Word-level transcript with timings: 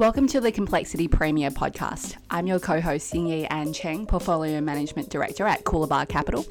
Welcome 0.00 0.28
to 0.28 0.40
the 0.40 0.50
Complexity 0.50 1.08
Premier 1.08 1.50
podcast. 1.50 2.16
I'm 2.30 2.46
your 2.46 2.58
co 2.58 2.80
host, 2.80 3.12
Yingyi 3.12 3.46
Ann 3.50 3.74
Cheng, 3.74 4.06
Portfolio 4.06 4.58
Management 4.62 5.10
Director 5.10 5.46
at 5.46 5.64
Coolabah 5.64 6.08
Capital. 6.08 6.46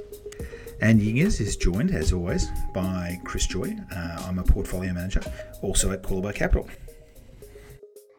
And 0.83 1.01
Yingers 1.01 1.41
is 1.41 1.57
joined, 1.57 1.89
as 1.89 2.13
always, 2.13 2.47
by 2.75 3.19
Chris 3.25 3.47
Joye. 3.47 3.75
Uh, 3.91 4.23
I'm 4.27 4.37
a 4.37 4.43
portfolio 4.43 4.93
manager, 4.93 5.23
also 5.63 5.91
at 5.91 6.03
Coolabah 6.03 6.35
Capital. 6.35 6.69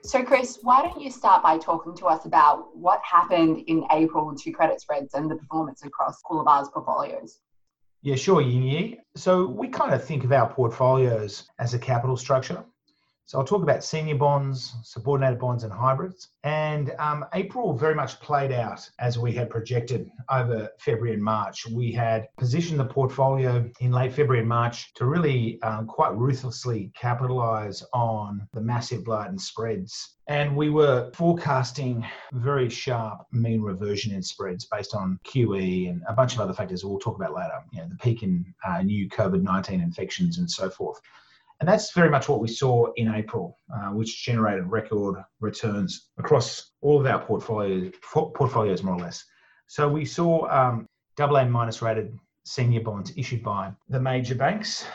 So, 0.02 0.24
Chris, 0.24 0.58
why 0.62 0.82
don't 0.82 1.00
you 1.00 1.12
start 1.12 1.44
by 1.44 1.58
talking 1.58 1.94
to 1.98 2.06
us 2.06 2.24
about 2.24 2.76
what 2.76 3.00
happened 3.04 3.62
in 3.68 3.84
April 3.92 4.34
to 4.34 4.50
credit 4.50 4.80
spreads 4.80 5.14
and 5.14 5.30
the 5.30 5.36
performance 5.36 5.84
across 5.84 6.20
Coolabah's 6.28 6.70
portfolios? 6.70 7.38
Yeah, 8.02 8.16
sure, 8.16 8.42
Yingyi. 8.42 8.96
So 9.14 9.46
we 9.46 9.68
kind 9.68 9.94
of 9.94 10.02
think 10.02 10.24
of 10.24 10.32
our 10.32 10.52
portfolios 10.52 11.48
as 11.60 11.72
a 11.72 11.78
capital 11.78 12.16
structure. 12.16 12.64
So 13.26 13.38
I'll 13.38 13.44
talk 13.44 13.62
about 13.62 13.84
senior 13.84 14.16
bonds, 14.16 14.74
subordinated 14.82 15.38
bonds, 15.38 15.62
and 15.62 15.72
hybrids. 15.72 16.30
And 16.42 16.92
um, 16.98 17.24
April 17.32 17.72
very 17.72 17.94
much 17.94 18.18
played 18.18 18.50
out 18.50 18.90
as 18.98 19.20
we 19.20 19.30
had 19.30 19.48
projected 19.48 20.10
over 20.28 20.68
February 20.80 21.14
and 21.14 21.22
March. 21.22 21.64
We 21.68 21.92
had 21.92 22.26
positioned 22.38 22.80
the 22.80 22.86
portfolio 22.86 23.70
in 23.78 23.92
late 23.92 24.12
February 24.12 24.40
and 24.40 24.48
March 24.48 24.92
to 24.94 25.04
really 25.04 25.62
um, 25.62 25.86
quite 25.86 26.12
ruthlessly 26.16 26.90
capitalize 26.96 27.84
on 27.92 28.48
the 28.52 28.60
massive 28.60 29.04
blight 29.04 29.28
and 29.28 29.40
spreads. 29.40 30.16
And 30.26 30.56
we 30.56 30.70
were 30.70 31.12
forecasting 31.14 32.04
very 32.32 32.68
sharp 32.68 33.26
mean 33.30 33.62
reversion 33.62 34.12
in 34.12 34.22
spreads 34.22 34.64
based 34.64 34.92
on 34.94 35.20
QE 35.24 35.88
and 35.88 36.02
a 36.08 36.14
bunch 36.14 36.34
of 36.34 36.40
other 36.40 36.52
factors 36.52 36.84
we'll 36.84 36.98
talk 36.98 37.14
about 37.14 37.34
later, 37.34 37.62
you 37.72 37.80
know, 37.80 37.88
the 37.88 37.96
peak 37.96 38.24
in 38.24 38.44
uh, 38.66 38.82
new 38.82 39.08
COVID 39.08 39.42
19 39.42 39.80
infections 39.80 40.38
and 40.38 40.50
so 40.50 40.68
forth. 40.68 41.00
And 41.60 41.68
that's 41.68 41.92
very 41.92 42.08
much 42.08 42.28
what 42.28 42.40
we 42.40 42.48
saw 42.48 42.90
in 42.96 43.14
April, 43.14 43.58
uh, 43.72 43.90
which 43.90 44.24
generated 44.24 44.66
record 44.66 45.22
returns 45.40 46.08
across 46.18 46.72
all 46.80 46.98
of 46.98 47.06
our 47.06 47.22
portfolios, 47.22 47.92
portfolios 48.02 48.82
more 48.82 48.94
or 48.94 49.00
less. 49.00 49.22
So 49.66 49.86
we 49.86 50.06
saw 50.06 50.48
um, 50.48 50.86
AA 51.18 51.44
minus 51.44 51.82
rated 51.82 52.18
senior 52.44 52.80
bonds 52.80 53.12
issued 53.16 53.42
by 53.42 53.72
the 53.90 54.00
major 54.00 54.34
banks. 54.34 54.86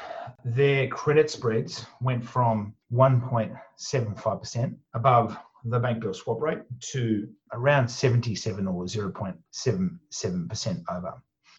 Their 0.44 0.88
credit 0.88 1.30
spreads 1.30 1.85
went 2.02 2.23
from 2.23 2.73
1.75% 2.91 4.75
above 4.95 5.38
the 5.66 5.79
bank 5.79 6.02
bill 6.02 6.13
swap 6.13 6.41
rate 6.41 6.59
to 6.91 7.27
around 7.53 7.88
77 7.88 8.67
or 8.67 8.85
0.77% 8.85 10.83
over. 10.89 11.13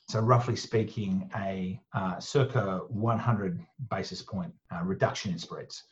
So, 0.08 0.20
roughly 0.20 0.54
speaking, 0.54 1.28
a 1.34 1.80
uh, 1.92 2.20
circa 2.20 2.82
100 2.88 3.60
basis 3.90 4.22
point 4.22 4.52
uh, 4.72 4.82
reduction 4.84 5.32
in 5.32 5.38
spreads. 5.38 5.82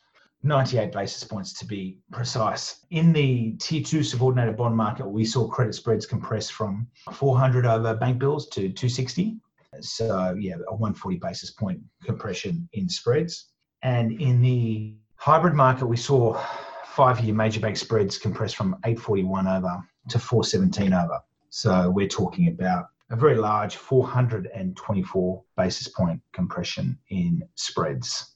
98 0.43 0.91
basis 0.93 1.23
points 1.23 1.53
to 1.53 1.65
be 1.65 1.97
precise. 2.11 2.85
In 2.91 3.11
the 3.11 3.53
tier 3.53 3.83
two 3.83 4.03
subordinated 4.03 4.55
bond 4.55 4.75
market, 4.75 5.07
we 5.07 5.25
saw 5.25 5.47
credit 5.47 5.73
spreads 5.73 6.05
compress 6.05 6.49
from 6.49 6.87
400 7.11 7.65
over 7.65 7.95
bank 7.95 8.19
bills 8.19 8.47
to 8.49 8.69
260. 8.69 9.37
So, 9.81 10.33
yeah, 10.39 10.55
a 10.69 10.71
140 10.71 11.17
basis 11.17 11.51
point 11.51 11.79
compression 12.03 12.69
in 12.71 12.87
spreads. 12.87 13.49
And 13.81 14.13
in 14.21 14.41
the 14.41 14.95
hybrid 15.17 15.55
market, 15.55 15.87
we 15.87 15.97
saw 15.97 16.41
five 16.85 17.19
year 17.19 17.35
major 17.35 17.59
bank 17.59 17.75
spreads 17.75 18.17
compress 18.17 18.53
from 18.53 18.75
841 18.85 19.47
over 19.47 19.83
to 20.09 20.19
417 20.19 20.93
over. 20.93 21.19
So, 21.49 21.89
we're 21.89 22.07
talking 22.07 22.47
about 22.47 22.85
a 23.09 23.15
very 23.15 23.35
large 23.35 23.75
424 23.75 25.43
basis 25.57 25.87
point 25.87 26.21
compression 26.33 26.97
in 27.09 27.47
spreads. 27.55 28.35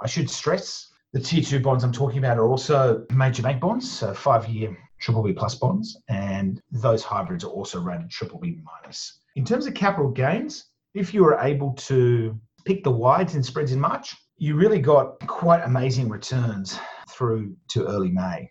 I 0.00 0.06
should 0.06 0.30
stress 0.30 0.92
the 1.14 1.20
tier 1.20 1.42
two 1.42 1.60
bonds 1.60 1.84
I'm 1.84 1.92
talking 1.92 2.18
about 2.18 2.38
are 2.38 2.48
also 2.48 3.06
major 3.10 3.42
bank 3.42 3.60
bonds, 3.60 3.88
so 3.90 4.12
five 4.12 4.48
year 4.48 4.76
triple 5.00 5.22
B 5.22 5.32
plus 5.32 5.54
bonds, 5.54 5.96
and 6.08 6.60
those 6.72 7.04
hybrids 7.04 7.44
are 7.44 7.50
also 7.50 7.80
rated 7.80 8.10
triple 8.10 8.40
B 8.40 8.58
minus. 8.64 9.20
In 9.36 9.44
terms 9.44 9.66
of 9.66 9.74
capital 9.74 10.10
gains, 10.10 10.66
if 10.94 11.14
you 11.14 11.22
were 11.22 11.38
able 11.40 11.72
to 11.74 12.38
pick 12.64 12.82
the 12.82 12.90
wides 12.90 13.36
in 13.36 13.44
spreads 13.44 13.70
in 13.70 13.78
March, 13.78 14.16
you 14.38 14.56
really 14.56 14.80
got 14.80 15.24
quite 15.28 15.62
amazing 15.62 16.08
returns 16.08 16.78
through 17.08 17.56
to 17.68 17.86
early 17.86 18.10
May. 18.10 18.50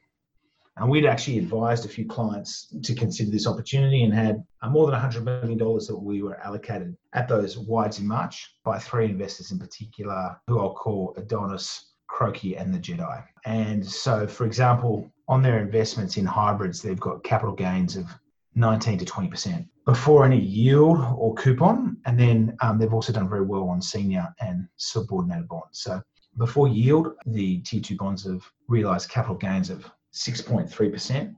And 0.77 0.89
we'd 0.89 1.05
actually 1.05 1.37
advised 1.37 1.85
a 1.85 1.89
few 1.89 2.05
clients 2.05 2.73
to 2.81 2.95
consider 2.95 3.29
this 3.29 3.45
opportunity 3.45 4.03
and 4.03 4.13
had 4.13 4.43
uh, 4.61 4.69
more 4.69 4.89
than 4.89 4.99
$100 4.99 5.23
million 5.23 5.57
that 5.57 5.99
we 6.01 6.23
were 6.23 6.39
allocated 6.39 6.97
at 7.13 7.27
those 7.27 7.57
wides 7.57 7.99
in 7.99 8.07
March 8.07 8.55
by 8.63 8.79
three 8.79 9.05
investors 9.05 9.51
in 9.51 9.59
particular, 9.59 10.35
who 10.47 10.59
I'll 10.59 10.73
call 10.73 11.13
Adonis, 11.15 11.93
Croaky, 12.07 12.57
and 12.57 12.73
the 12.73 12.79
Jedi. 12.79 13.23
And 13.45 13.85
so, 13.85 14.25
for 14.25 14.45
example, 14.45 15.11
on 15.27 15.43
their 15.43 15.59
investments 15.59 16.17
in 16.17 16.25
hybrids, 16.25 16.81
they've 16.81 16.99
got 16.99 17.23
capital 17.23 17.53
gains 17.53 17.95
of 17.95 18.07
19 18.55 18.97
to 18.99 19.05
20% 19.05 19.67
before 19.85 20.25
any 20.25 20.39
yield 20.39 20.99
or 21.15 21.35
coupon. 21.35 21.97
And 22.05 22.19
then 22.19 22.57
um, 22.61 22.79
they've 22.79 22.93
also 22.93 23.13
done 23.13 23.29
very 23.29 23.45
well 23.45 23.69
on 23.69 23.81
senior 23.81 24.33
and 24.39 24.67
subordinated 24.77 25.47
bonds. 25.47 25.81
So 25.81 26.01
before 26.37 26.67
yield, 26.67 27.09
the 27.25 27.59
tier 27.59 27.81
two 27.81 27.95
bonds 27.95 28.25
have 28.25 28.43
realized 28.67 29.09
capital 29.09 29.35
gains 29.35 29.69
of 29.69 29.89
6.3%. 30.13 31.35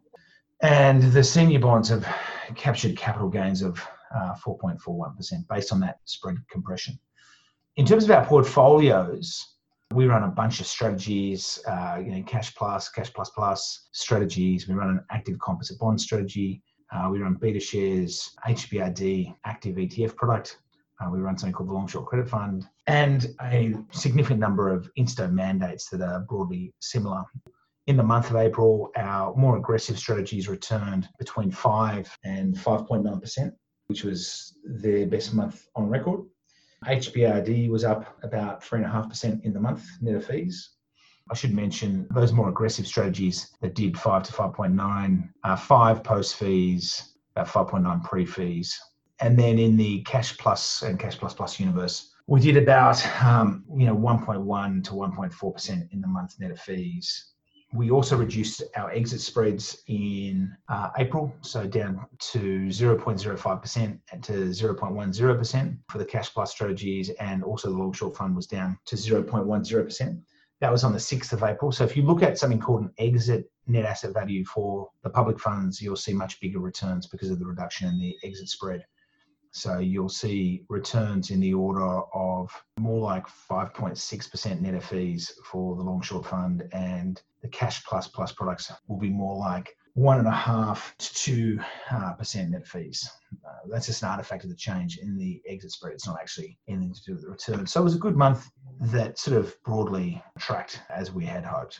And 0.61 1.03
the 1.03 1.23
senior 1.23 1.59
bonds 1.59 1.89
have 1.89 2.05
captured 2.55 2.97
capital 2.97 3.29
gains 3.29 3.61
of 3.61 3.85
uh, 4.15 4.33
4.41% 4.45 5.47
based 5.49 5.73
on 5.73 5.79
that 5.81 5.99
spread 6.05 6.37
compression. 6.49 6.97
In 7.75 7.85
terms 7.85 8.05
of 8.05 8.11
our 8.11 8.25
portfolios, 8.25 9.55
we 9.93 10.05
run 10.07 10.23
a 10.23 10.29
bunch 10.29 10.59
of 10.59 10.67
strategies, 10.67 11.59
uh, 11.67 12.01
you 12.03 12.11
know, 12.11 12.23
cash 12.23 12.55
plus, 12.55 12.89
cash 12.89 13.13
plus 13.13 13.29
plus 13.29 13.87
strategies. 13.91 14.67
We 14.67 14.75
run 14.75 14.89
an 14.89 15.05
active 15.11 15.37
composite 15.39 15.77
bond 15.79 15.99
strategy. 15.99 16.61
Uh, 16.91 17.09
we 17.11 17.19
run 17.19 17.35
beta 17.35 17.59
shares, 17.59 18.31
HBRD, 18.47 19.35
active 19.45 19.75
ETF 19.75 20.15
product. 20.15 20.59
Uh, 21.01 21.09
we 21.09 21.19
run 21.19 21.37
something 21.37 21.53
called 21.53 21.69
the 21.69 21.73
Long 21.73 21.87
Short 21.87 22.05
Credit 22.05 22.29
Fund, 22.29 22.67
and 22.87 23.35
a 23.41 23.75
significant 23.91 24.39
number 24.39 24.69
of 24.69 24.89
insto 24.97 25.29
mandates 25.29 25.89
that 25.89 26.01
are 26.01 26.21
broadly 26.21 26.73
similar 26.79 27.23
in 27.88 27.97
the 27.97 28.03
month 28.03 28.29
of 28.31 28.35
April, 28.35 28.91
our 28.96 29.35
more 29.35 29.57
aggressive 29.57 29.97
strategies 29.97 30.50
returned 30.50 31.07
between 31.19 31.51
5 31.51 32.18
and 32.23 32.56
5.9%, 32.56 33.51
which 33.88 34.03
was 34.03 34.57
their 34.63 35.06
best 35.06 35.34
month 35.34 35.68
on 35.75 35.90
record. 35.90 36.22
HBRD 36.85 37.69
was 37.69 37.84
up 37.84 38.18
about 38.23 38.63
3.5% 38.63 39.44
in 39.44 39.53
the 39.53 39.59
month, 39.59 39.85
net 40.01 40.16
of 40.16 40.25
fees. 40.25 40.72
I 41.29 41.35
should 41.35 41.53
mention 41.53 42.07
those 42.12 42.34
more 42.34 42.50
aggressive 42.50 42.88
strategies 42.88 43.56
that 43.62 43.75
did 43.75 43.97
5 43.97 44.23
to 44.23 44.34
5.9, 44.34 45.29
uh, 45.44 45.56
5 45.56 46.03
post 46.03 46.35
fees, 46.35 47.16
about 47.35 47.47
5.9 47.47 48.03
pre 48.03 48.25
fees. 48.25 48.79
And 49.19 49.38
then 49.38 49.59
in 49.59 49.78
the 49.78 50.02
cash 50.02 50.38
plus 50.38 50.81
and 50.81 51.00
cash 51.00 51.17
plus 51.17 51.34
plus 51.34 51.59
universe, 51.59 52.13
we 52.28 52.41
did 52.41 52.57
about 52.57 53.06
um, 53.23 53.63
you 53.78 53.85
know 53.85 53.96
1.1 53.96 54.84
to 54.84 54.91
1.4% 54.91 55.94
in 55.94 56.02
the 56.02 56.07
month 56.07 56.40
net 56.40 56.52
of 56.52 56.59
fees 56.59 57.34
we 57.75 57.91
also 57.91 58.15
reduced 58.15 58.63
our 58.77 58.89
exit 58.91 59.19
spreads 59.19 59.83
in 59.87 60.55
uh, 60.69 60.89
April, 60.97 61.35
so 61.41 61.67
down 61.67 62.05
to 62.19 62.67
0.05% 62.67 63.99
and 64.11 64.23
to 64.23 64.31
0.10% 64.31 65.77
for 65.89 65.97
the 65.97 66.05
cash 66.05 66.33
plus 66.33 66.51
strategies, 66.51 67.09
and 67.19 67.43
also 67.43 67.69
the 67.69 67.77
long 67.77 67.91
short 67.91 68.15
fund 68.15 68.35
was 68.35 68.47
down 68.47 68.77
to 68.85 68.95
0.10%. 68.95 70.21
That 70.61 70.71
was 70.71 70.85
on 70.85 70.93
the 70.93 70.99
6th 70.99 71.33
of 71.33 71.43
April. 71.43 71.71
So 71.71 71.83
if 71.83 71.97
you 71.97 72.03
look 72.03 72.23
at 72.23 72.37
something 72.37 72.61
called 72.61 72.81
an 72.81 72.93
exit 72.97 73.51
net 73.67 73.83
asset 73.83 74.13
value 74.13 74.45
for 74.45 74.89
the 75.03 75.09
public 75.09 75.39
funds, 75.39 75.81
you'll 75.81 75.97
see 75.97 76.13
much 76.13 76.39
bigger 76.39 76.59
returns 76.59 77.07
because 77.07 77.29
of 77.29 77.39
the 77.39 77.45
reduction 77.45 77.89
in 77.89 77.99
the 77.99 78.15
exit 78.23 78.47
spread. 78.47 78.85
So 79.55 79.79
you'll 79.79 80.09
see 80.09 80.66
returns 80.67 81.31
in 81.31 81.39
the 81.39 81.53
order 81.53 82.01
of 82.13 82.51
more 82.77 82.99
like 82.99 83.25
5.6% 83.25 84.59
net 84.59 84.73
of 84.73 84.83
fees 84.83 85.31
for 85.45 85.77
the 85.77 85.81
long 85.81 86.01
short 86.01 86.25
fund, 86.25 86.67
and 86.73 87.21
the 87.41 87.47
cash 87.47 87.81
plus 87.85 88.09
plus 88.09 88.33
products 88.33 88.69
will 88.89 88.97
be 88.97 89.09
more 89.09 89.38
like 89.38 89.73
one 89.93 90.19
and 90.19 90.28
a 90.28 90.31
half 90.31 90.93
to 90.97 91.13
two 91.13 91.59
uh, 91.90 92.11
percent 92.16 92.52
net 92.52 92.67
fees. 92.67 93.09
Uh, 93.47 93.69
that's 93.69 93.85
just 93.85 94.03
an 94.03 94.09
artifact 94.09 94.43
of 94.43 94.49
the 94.49 94.57
change 94.57 94.97
in 94.97 95.17
the 95.17 95.41
exit 95.47 95.72
spread. 95.72 95.93
It's 95.93 96.05
not 96.05 96.19
actually 96.19 96.59
anything 96.67 96.93
to 96.93 97.02
do 97.05 97.13
with 97.13 97.22
the 97.22 97.29
return. 97.29 97.66
So 97.66 97.79
it 97.79 97.85
was 97.85 97.96
a 97.96 97.99
good 97.99 98.17
month 98.17 98.49
that 98.81 99.17
sort 99.17 99.37
of 99.37 99.55
broadly 99.63 100.22
tracked 100.37 100.81
as 100.90 101.13
we 101.13 101.23
had 101.23 101.46
hoped. 101.46 101.79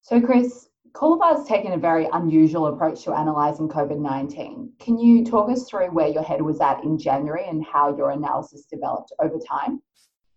So, 0.00 0.22
Chris, 0.22 0.68
Coolabah 0.94 1.38
has 1.38 1.46
taken 1.48 1.72
a 1.72 1.76
very 1.76 2.08
unusual 2.12 2.66
approach 2.66 3.02
to 3.02 3.12
analysing 3.12 3.68
COVID 3.68 3.98
19. 3.98 4.72
Can 4.78 4.96
you 4.96 5.24
talk 5.24 5.50
us 5.50 5.68
through 5.68 5.88
where 5.88 6.06
your 6.06 6.22
head 6.22 6.40
was 6.40 6.60
at 6.60 6.84
in 6.84 6.96
January 6.98 7.48
and 7.48 7.66
how 7.66 7.96
your 7.96 8.12
analysis 8.12 8.66
developed 8.66 9.12
over 9.20 9.38
time? 9.38 9.82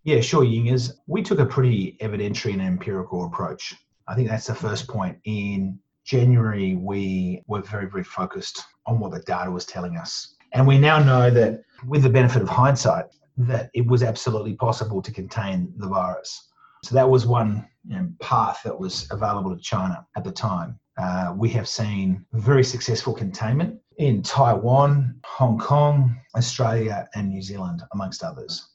Yeah, 0.03 0.19
sure, 0.19 0.43
Yingers. 0.43 0.93
We 1.05 1.21
took 1.21 1.37
a 1.37 1.45
pretty 1.45 1.95
evidentiary 2.01 2.53
and 2.53 2.61
empirical 2.63 3.25
approach. 3.25 3.75
I 4.07 4.15
think 4.15 4.29
that's 4.29 4.47
the 4.47 4.55
first 4.55 4.87
point. 4.87 5.19
In 5.25 5.77
January, 6.05 6.75
we 6.75 7.43
were 7.45 7.61
very, 7.61 7.87
very 7.87 8.03
focused 8.03 8.63
on 8.87 8.99
what 8.99 9.11
the 9.11 9.19
data 9.19 9.51
was 9.51 9.65
telling 9.65 9.95
us. 9.95 10.33
And 10.53 10.65
we 10.65 10.79
now 10.79 10.97
know 10.97 11.29
that, 11.29 11.61
with 11.85 12.01
the 12.01 12.09
benefit 12.09 12.41
of 12.41 12.49
hindsight, 12.49 13.05
that 13.37 13.69
it 13.75 13.85
was 13.85 14.01
absolutely 14.01 14.55
possible 14.55 15.03
to 15.03 15.11
contain 15.11 15.71
the 15.77 15.87
virus. 15.87 16.47
So 16.87 16.95
that 16.95 17.09
was 17.09 17.25
one 17.25 17.67
you 17.85 17.97
know, 17.97 18.07
path 18.21 18.61
that 18.63 18.79
was 18.79 19.09
available 19.11 19.53
to 19.53 19.61
China 19.61 20.07
at 20.15 20.23
the 20.23 20.31
time. 20.31 20.79
Uh, 20.97 21.33
we 21.35 21.49
have 21.49 21.67
seen 21.67 22.25
very 22.31 22.63
successful 22.63 23.13
containment 23.13 23.77
in 23.97 24.23
Taiwan, 24.23 25.19
Hong 25.25 25.59
Kong, 25.59 26.15
Australia, 26.37 27.05
and 27.13 27.27
New 27.27 27.41
Zealand, 27.41 27.83
amongst 27.91 28.23
others. 28.23 28.69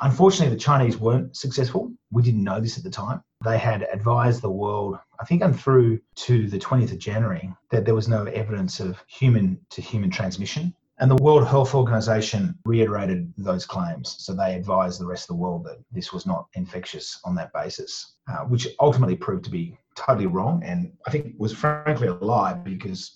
Unfortunately, 0.00 0.54
the 0.54 0.60
Chinese 0.60 0.98
weren't 0.98 1.36
successful. 1.36 1.90
We 2.12 2.22
didn't 2.22 2.44
know 2.44 2.60
this 2.60 2.78
at 2.78 2.84
the 2.84 2.90
time. 2.90 3.20
They 3.44 3.58
had 3.58 3.88
advised 3.92 4.42
the 4.42 4.50
world, 4.50 5.00
I 5.18 5.24
think, 5.24 5.42
and 5.42 5.58
through 5.58 5.98
to 6.26 6.48
the 6.48 6.60
20th 6.60 6.92
of 6.92 6.98
January, 6.98 7.52
that 7.72 7.84
there 7.84 7.96
was 7.96 8.06
no 8.06 8.26
evidence 8.26 8.78
of 8.78 9.02
human 9.08 9.58
to 9.70 9.82
human 9.82 10.10
transmission. 10.10 10.72
And 10.98 11.10
the 11.10 11.22
World 11.22 11.46
Health 11.46 11.74
Organization 11.74 12.58
reiterated 12.64 13.32
those 13.36 13.66
claims. 13.66 14.16
So 14.18 14.32
they 14.32 14.54
advised 14.54 14.98
the 14.98 15.06
rest 15.06 15.24
of 15.24 15.36
the 15.36 15.42
world 15.42 15.64
that 15.64 15.76
this 15.92 16.12
was 16.12 16.24
not 16.24 16.46
infectious 16.54 17.20
on 17.24 17.34
that 17.34 17.52
basis, 17.52 18.16
uh, 18.30 18.44
which 18.44 18.66
ultimately 18.80 19.16
proved 19.16 19.44
to 19.44 19.50
be 19.50 19.76
totally 19.94 20.26
wrong. 20.26 20.62
And 20.64 20.92
I 21.06 21.10
think 21.10 21.34
was 21.38 21.52
frankly 21.52 22.08
a 22.08 22.14
lie 22.14 22.54
because 22.54 23.12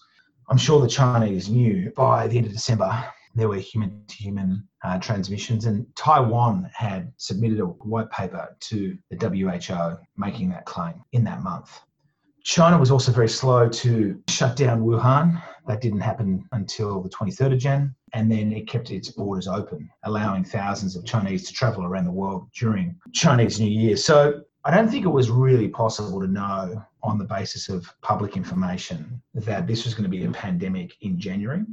I'm 0.51 0.59
sure 0.59 0.81
the 0.81 0.89
Chinese 0.89 1.49
knew 1.49 1.91
by 1.97 2.27
the 2.27 2.37
end 2.37 2.47
of 2.49 2.53
December 2.53 3.05
there 3.35 3.49
were 3.49 3.57
human 3.57 4.03
to 4.09 4.17
human 4.17 4.69
transmissions, 5.01 5.67
and 5.67 5.87
Taiwan 5.95 6.69
had 6.75 7.13
submitted 7.17 7.61
a 7.61 7.67
white 7.67 8.11
paper 8.11 8.57
to 8.59 8.99
the 9.11 9.17
WHO 9.17 9.99
making 10.17 10.51
that 10.51 10.67
claim 10.67 11.03
in 11.13 11.23
that 11.25 11.43
month. 11.43 11.81
China 12.45 12.79
was 12.79 12.91
also 12.91 13.13
very 13.13 13.29
slow 13.29 13.69
to 13.69 14.23
shut 14.29 14.57
down 14.57 14.83
Wuhan. 14.83 15.43
That 15.67 15.81
didn't 15.81 16.01
happen 16.01 16.45
until 16.53 17.01
the 17.03 17.09
23rd 17.11 17.53
of 17.53 17.59
Jan, 17.59 17.95
and 18.13 18.31
then 18.31 18.53
it 18.53 18.67
kept 18.67 18.91
its 18.91 19.11
borders 19.11 19.47
open, 19.47 19.91
allowing 20.05 20.45
thousands 20.45 20.97
of 20.97 21.05
Chinese 21.05 21.47
to 21.49 21.53
travel 21.53 21.85
around 21.85 22.07
the 22.07 22.11
world 22.11 22.49
during 22.59 22.97
Chinese 23.13 23.61
New 23.61 23.71
Year. 23.71 23.97
So 23.97 24.43
I 24.65 24.75
don't 24.75 24.91
think 24.91 25.05
it 25.05 25.11
was 25.11 25.31
really 25.31 25.69
possible 25.69 26.21
to 26.21 26.27
know 26.27 26.85
on 27.03 27.19
the 27.19 27.25
basis 27.25 27.69
of 27.69 27.93
public 28.03 28.37
information 28.37 29.23
that 29.35 29.67
this 29.67 29.85
was 29.85 29.95
going 29.95 30.05
to 30.05 30.11
be 30.11 30.25
a 30.25 30.31
pandemic 30.31 30.97
in 31.03 31.19
January. 31.19 31.65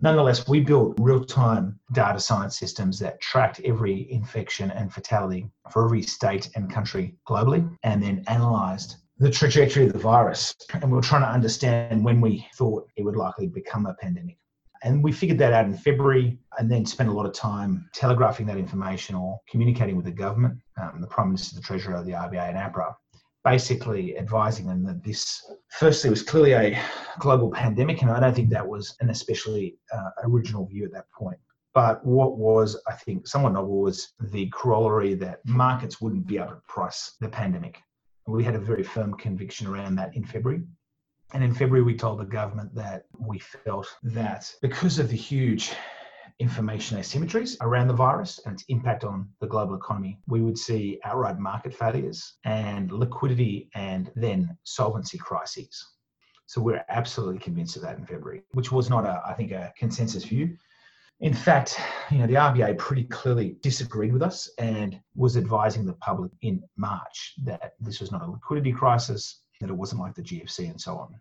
Nonetheless, 0.00 0.46
we 0.46 0.60
built 0.60 0.94
real 1.00 1.24
time 1.24 1.78
data 1.92 2.20
science 2.20 2.56
systems 2.56 2.98
that 3.00 3.20
tracked 3.20 3.60
every 3.64 4.10
infection 4.12 4.70
and 4.70 4.92
fatality 4.92 5.50
for 5.70 5.84
every 5.84 6.02
state 6.02 6.50
and 6.54 6.72
country 6.72 7.16
globally 7.26 7.68
and 7.82 8.00
then 8.00 8.22
analyzed 8.28 8.96
the 9.18 9.30
trajectory 9.30 9.86
of 9.86 9.92
the 9.92 9.98
virus. 9.98 10.54
And 10.72 10.84
we 10.84 10.96
were 10.96 11.02
trying 11.02 11.22
to 11.22 11.28
understand 11.28 12.04
when 12.04 12.20
we 12.20 12.46
thought 12.54 12.88
it 12.96 13.02
would 13.02 13.16
likely 13.16 13.48
become 13.48 13.86
a 13.86 13.94
pandemic. 13.94 14.38
And 14.84 15.02
we 15.02 15.10
figured 15.10 15.38
that 15.38 15.52
out 15.52 15.64
in 15.64 15.76
February 15.76 16.38
and 16.58 16.70
then 16.70 16.86
spent 16.86 17.08
a 17.08 17.12
lot 17.12 17.26
of 17.26 17.32
time 17.32 17.88
telegraphing 17.92 18.46
that 18.46 18.56
information 18.56 19.16
or 19.16 19.40
communicating 19.50 19.96
with 19.96 20.04
the 20.04 20.12
government, 20.12 20.60
um, 20.80 21.00
the 21.00 21.06
Prime 21.08 21.28
Minister, 21.28 21.56
the 21.56 21.62
Treasurer, 21.62 22.02
the 22.04 22.12
RBA, 22.12 22.48
and 22.48 22.56
APRA, 22.56 22.94
basically 23.44 24.16
advising 24.16 24.66
them 24.66 24.84
that 24.84 25.02
this, 25.02 25.50
firstly, 25.70 26.10
was 26.10 26.22
clearly 26.22 26.52
a 26.52 26.80
global 27.18 27.50
pandemic, 27.50 28.02
and 28.02 28.10
I 28.10 28.20
don't 28.20 28.34
think 28.34 28.50
that 28.50 28.66
was 28.66 28.94
an 29.00 29.10
especially 29.10 29.76
uh, 29.92 30.10
original 30.22 30.66
view 30.66 30.84
at 30.84 30.92
that 30.92 31.10
point. 31.10 31.38
But 31.74 32.04
what 32.04 32.38
was, 32.38 32.80
I 32.86 32.92
think, 32.92 33.26
somewhat 33.26 33.54
novel 33.54 33.80
was 33.80 34.12
the 34.20 34.48
corollary 34.50 35.14
that 35.14 35.40
markets 35.44 36.00
wouldn't 36.00 36.26
be 36.26 36.36
able 36.36 36.48
to 36.50 36.62
price 36.68 37.16
the 37.20 37.28
pandemic. 37.28 37.78
We 38.28 38.44
had 38.44 38.54
a 38.54 38.60
very 38.60 38.82
firm 38.82 39.14
conviction 39.14 39.66
around 39.66 39.94
that 39.96 40.14
in 40.14 40.22
February. 40.22 40.62
And 41.32 41.42
in 41.42 41.54
February, 41.54 41.82
we 41.82 41.96
told 41.96 42.20
the 42.20 42.26
government 42.26 42.74
that 42.74 43.04
we 43.18 43.38
felt 43.38 43.88
that 44.02 44.54
because 44.60 44.98
of 44.98 45.08
the 45.08 45.16
huge 45.16 45.72
information 46.38 46.98
asymmetries 46.98 47.56
around 47.62 47.88
the 47.88 47.94
virus 47.94 48.38
and 48.44 48.52
its 48.54 48.64
impact 48.68 49.02
on 49.02 49.28
the 49.40 49.46
global 49.46 49.74
economy, 49.74 50.20
we 50.26 50.42
would 50.42 50.58
see 50.58 51.00
outright 51.04 51.38
market 51.38 51.74
failures 51.74 52.34
and 52.44 52.92
liquidity 52.92 53.70
and 53.74 54.12
then 54.14 54.56
solvency 54.62 55.16
crises. 55.16 55.84
So 56.46 56.60
we're 56.60 56.84
absolutely 56.90 57.40
convinced 57.40 57.76
of 57.76 57.82
that 57.82 57.98
in 57.98 58.04
February, 58.04 58.42
which 58.52 58.70
was 58.70 58.90
not, 58.90 59.04
a, 59.04 59.22
I 59.26 59.32
think, 59.32 59.52
a 59.52 59.72
consensus 59.78 60.24
view. 60.24 60.56
In 61.20 61.34
fact, 61.34 61.80
you 62.12 62.18
know, 62.18 62.26
the 62.26 62.34
RBA 62.34 62.78
pretty 62.78 63.04
clearly 63.04 63.56
disagreed 63.60 64.12
with 64.12 64.22
us 64.22 64.48
and 64.58 65.00
was 65.16 65.36
advising 65.36 65.84
the 65.84 65.94
public 65.94 66.30
in 66.42 66.62
March 66.76 67.34
that 67.44 67.72
this 67.80 68.00
was 68.00 68.12
not 68.12 68.22
a 68.22 68.30
liquidity 68.30 68.72
crisis, 68.72 69.40
that 69.60 69.68
it 69.68 69.76
wasn't 69.76 70.00
like 70.00 70.14
the 70.14 70.22
GFC 70.22 70.70
and 70.70 70.80
so 70.80 70.96
on. 70.96 71.14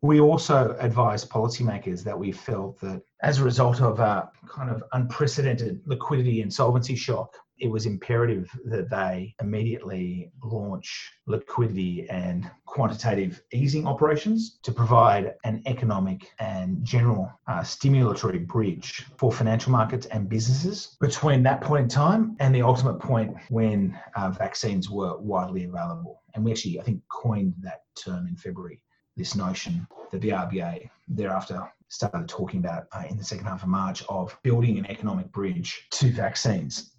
We 0.00 0.18
also 0.20 0.76
advised 0.80 1.30
policymakers 1.30 2.02
that 2.02 2.18
we 2.18 2.32
felt 2.32 2.80
that 2.80 3.02
as 3.22 3.38
a 3.38 3.44
result 3.44 3.80
of 3.80 4.00
a 4.00 4.28
kind 4.48 4.68
of 4.68 4.82
unprecedented 4.92 5.80
liquidity 5.86 6.42
and 6.42 6.52
solvency 6.52 6.96
shock, 6.96 7.36
it 7.62 7.70
was 7.70 7.86
imperative 7.86 8.50
that 8.64 8.90
they 8.90 9.32
immediately 9.40 10.32
launch 10.42 11.12
liquidity 11.28 12.08
and 12.10 12.50
quantitative 12.66 13.40
easing 13.52 13.86
operations 13.86 14.58
to 14.64 14.72
provide 14.72 15.34
an 15.44 15.62
economic 15.66 16.28
and 16.40 16.84
general 16.84 17.30
uh, 17.46 17.60
stimulatory 17.60 18.44
bridge 18.44 19.06
for 19.16 19.30
financial 19.30 19.70
markets 19.70 20.06
and 20.06 20.28
businesses 20.28 20.96
between 21.00 21.40
that 21.44 21.60
point 21.60 21.84
in 21.84 21.88
time 21.88 22.36
and 22.40 22.52
the 22.52 22.62
ultimate 22.62 22.98
point 22.98 23.32
when 23.48 23.96
uh, 24.16 24.28
vaccines 24.30 24.90
were 24.90 25.16
widely 25.18 25.62
available. 25.62 26.20
And 26.34 26.44
we 26.44 26.50
actually, 26.50 26.80
I 26.80 26.82
think, 26.82 27.00
coined 27.12 27.54
that 27.60 27.82
term 27.94 28.26
in 28.26 28.34
February 28.34 28.82
this 29.16 29.36
notion 29.36 29.86
that 30.10 30.20
the 30.20 30.30
RBA 30.30 30.90
thereafter 31.06 31.70
started 31.88 32.26
talking 32.26 32.58
about 32.58 32.86
uh, 32.92 33.04
in 33.10 33.18
the 33.18 33.24
second 33.24 33.44
half 33.44 33.62
of 33.62 33.68
March 33.68 34.02
of 34.08 34.36
building 34.42 34.78
an 34.78 34.86
economic 34.86 35.30
bridge 35.30 35.86
to 35.90 36.10
vaccines. 36.10 36.91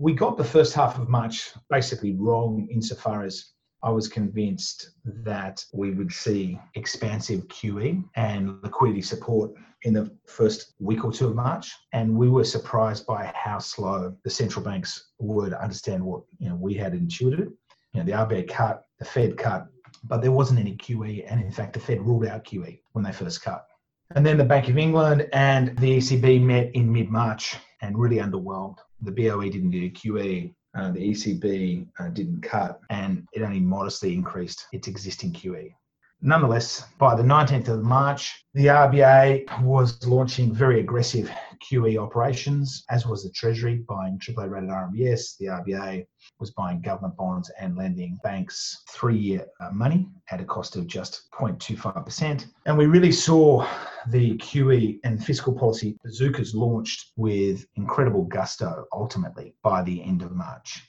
We 0.00 0.12
got 0.12 0.36
the 0.36 0.44
first 0.44 0.74
half 0.74 0.96
of 0.96 1.08
March 1.08 1.50
basically 1.68 2.14
wrong 2.14 2.68
insofar 2.70 3.24
as 3.24 3.50
I 3.82 3.90
was 3.90 4.06
convinced 4.06 4.90
that 5.04 5.64
we 5.72 5.90
would 5.90 6.12
see 6.12 6.56
expansive 6.76 7.48
QE 7.48 8.04
and 8.14 8.62
liquidity 8.62 9.02
support 9.02 9.50
in 9.82 9.94
the 9.94 10.08
first 10.26 10.74
week 10.78 11.04
or 11.04 11.10
two 11.10 11.26
of 11.26 11.34
March. 11.34 11.72
And 11.92 12.16
we 12.16 12.28
were 12.28 12.44
surprised 12.44 13.06
by 13.06 13.32
how 13.34 13.58
slow 13.58 14.16
the 14.22 14.30
central 14.30 14.64
banks 14.64 15.10
would 15.18 15.52
understand 15.52 16.04
what 16.04 16.22
you 16.38 16.48
know 16.48 16.54
we 16.54 16.74
had 16.74 16.94
intuited. 16.94 17.50
You 17.92 18.00
know, 18.00 18.04
the 18.04 18.12
RBA 18.12 18.48
cut, 18.48 18.84
the 19.00 19.04
Fed 19.04 19.36
cut, 19.36 19.66
but 20.04 20.22
there 20.22 20.30
wasn't 20.30 20.60
any 20.60 20.76
QE. 20.76 21.24
And 21.28 21.40
in 21.40 21.50
fact, 21.50 21.72
the 21.72 21.80
Fed 21.80 22.02
ruled 22.02 22.26
out 22.26 22.44
QE 22.44 22.80
when 22.92 23.04
they 23.04 23.10
first 23.10 23.42
cut. 23.42 23.66
And 24.14 24.24
then 24.24 24.38
the 24.38 24.44
Bank 24.44 24.68
of 24.68 24.78
England 24.78 25.28
and 25.32 25.76
the 25.78 25.98
ECB 25.98 26.40
met 26.40 26.74
in 26.76 26.92
mid 26.92 27.10
March 27.10 27.56
and 27.82 27.98
really 27.98 28.16
underwhelmed. 28.16 28.78
The 29.02 29.12
BOE 29.12 29.48
didn't 29.48 29.70
do 29.70 29.90
QE, 29.90 30.54
uh, 30.76 30.92
the 30.92 31.10
ECB 31.10 31.86
uh, 31.98 32.08
didn't 32.08 32.42
cut, 32.42 32.80
and 32.90 33.26
it 33.32 33.42
only 33.42 33.60
modestly 33.60 34.14
increased 34.14 34.66
its 34.72 34.88
existing 34.88 35.32
QE. 35.32 35.72
Nonetheless, 36.20 36.84
by 36.98 37.14
the 37.14 37.22
19th 37.22 37.68
of 37.68 37.84
March, 37.84 38.44
the 38.54 38.66
RBA 38.66 39.62
was 39.62 40.04
launching 40.06 40.52
very 40.52 40.80
aggressive 40.80 41.30
QE 41.60 41.98
operations, 41.98 42.84
as 42.90 43.06
was 43.06 43.22
the 43.22 43.30
Treasury 43.30 43.84
buying 43.88 44.18
AAA 44.18 44.50
rated 44.50 44.70
RMBS. 44.70 45.36
The 45.38 45.46
RBA 45.46 46.06
was 46.40 46.50
buying 46.52 46.80
government 46.80 47.16
bonds 47.16 47.50
and 47.60 47.76
lending 47.76 48.18
banks 48.22 48.82
three 48.90 49.16
year 49.16 49.46
uh, 49.60 49.70
money 49.70 50.08
at 50.30 50.40
a 50.40 50.44
cost 50.44 50.76
of 50.76 50.86
just 50.86 51.30
0.25%. 51.32 52.46
And 52.66 52.76
we 52.76 52.86
really 52.86 53.12
saw 53.12 53.66
the 54.08 54.36
QE 54.38 55.00
and 55.04 55.24
fiscal 55.24 55.52
policy 55.52 55.96
bazookas 56.04 56.54
launched 56.54 57.12
with 57.16 57.66
incredible 57.76 58.24
gusto 58.24 58.84
ultimately 58.92 59.54
by 59.62 59.82
the 59.82 60.02
end 60.02 60.22
of 60.22 60.32
March. 60.32 60.82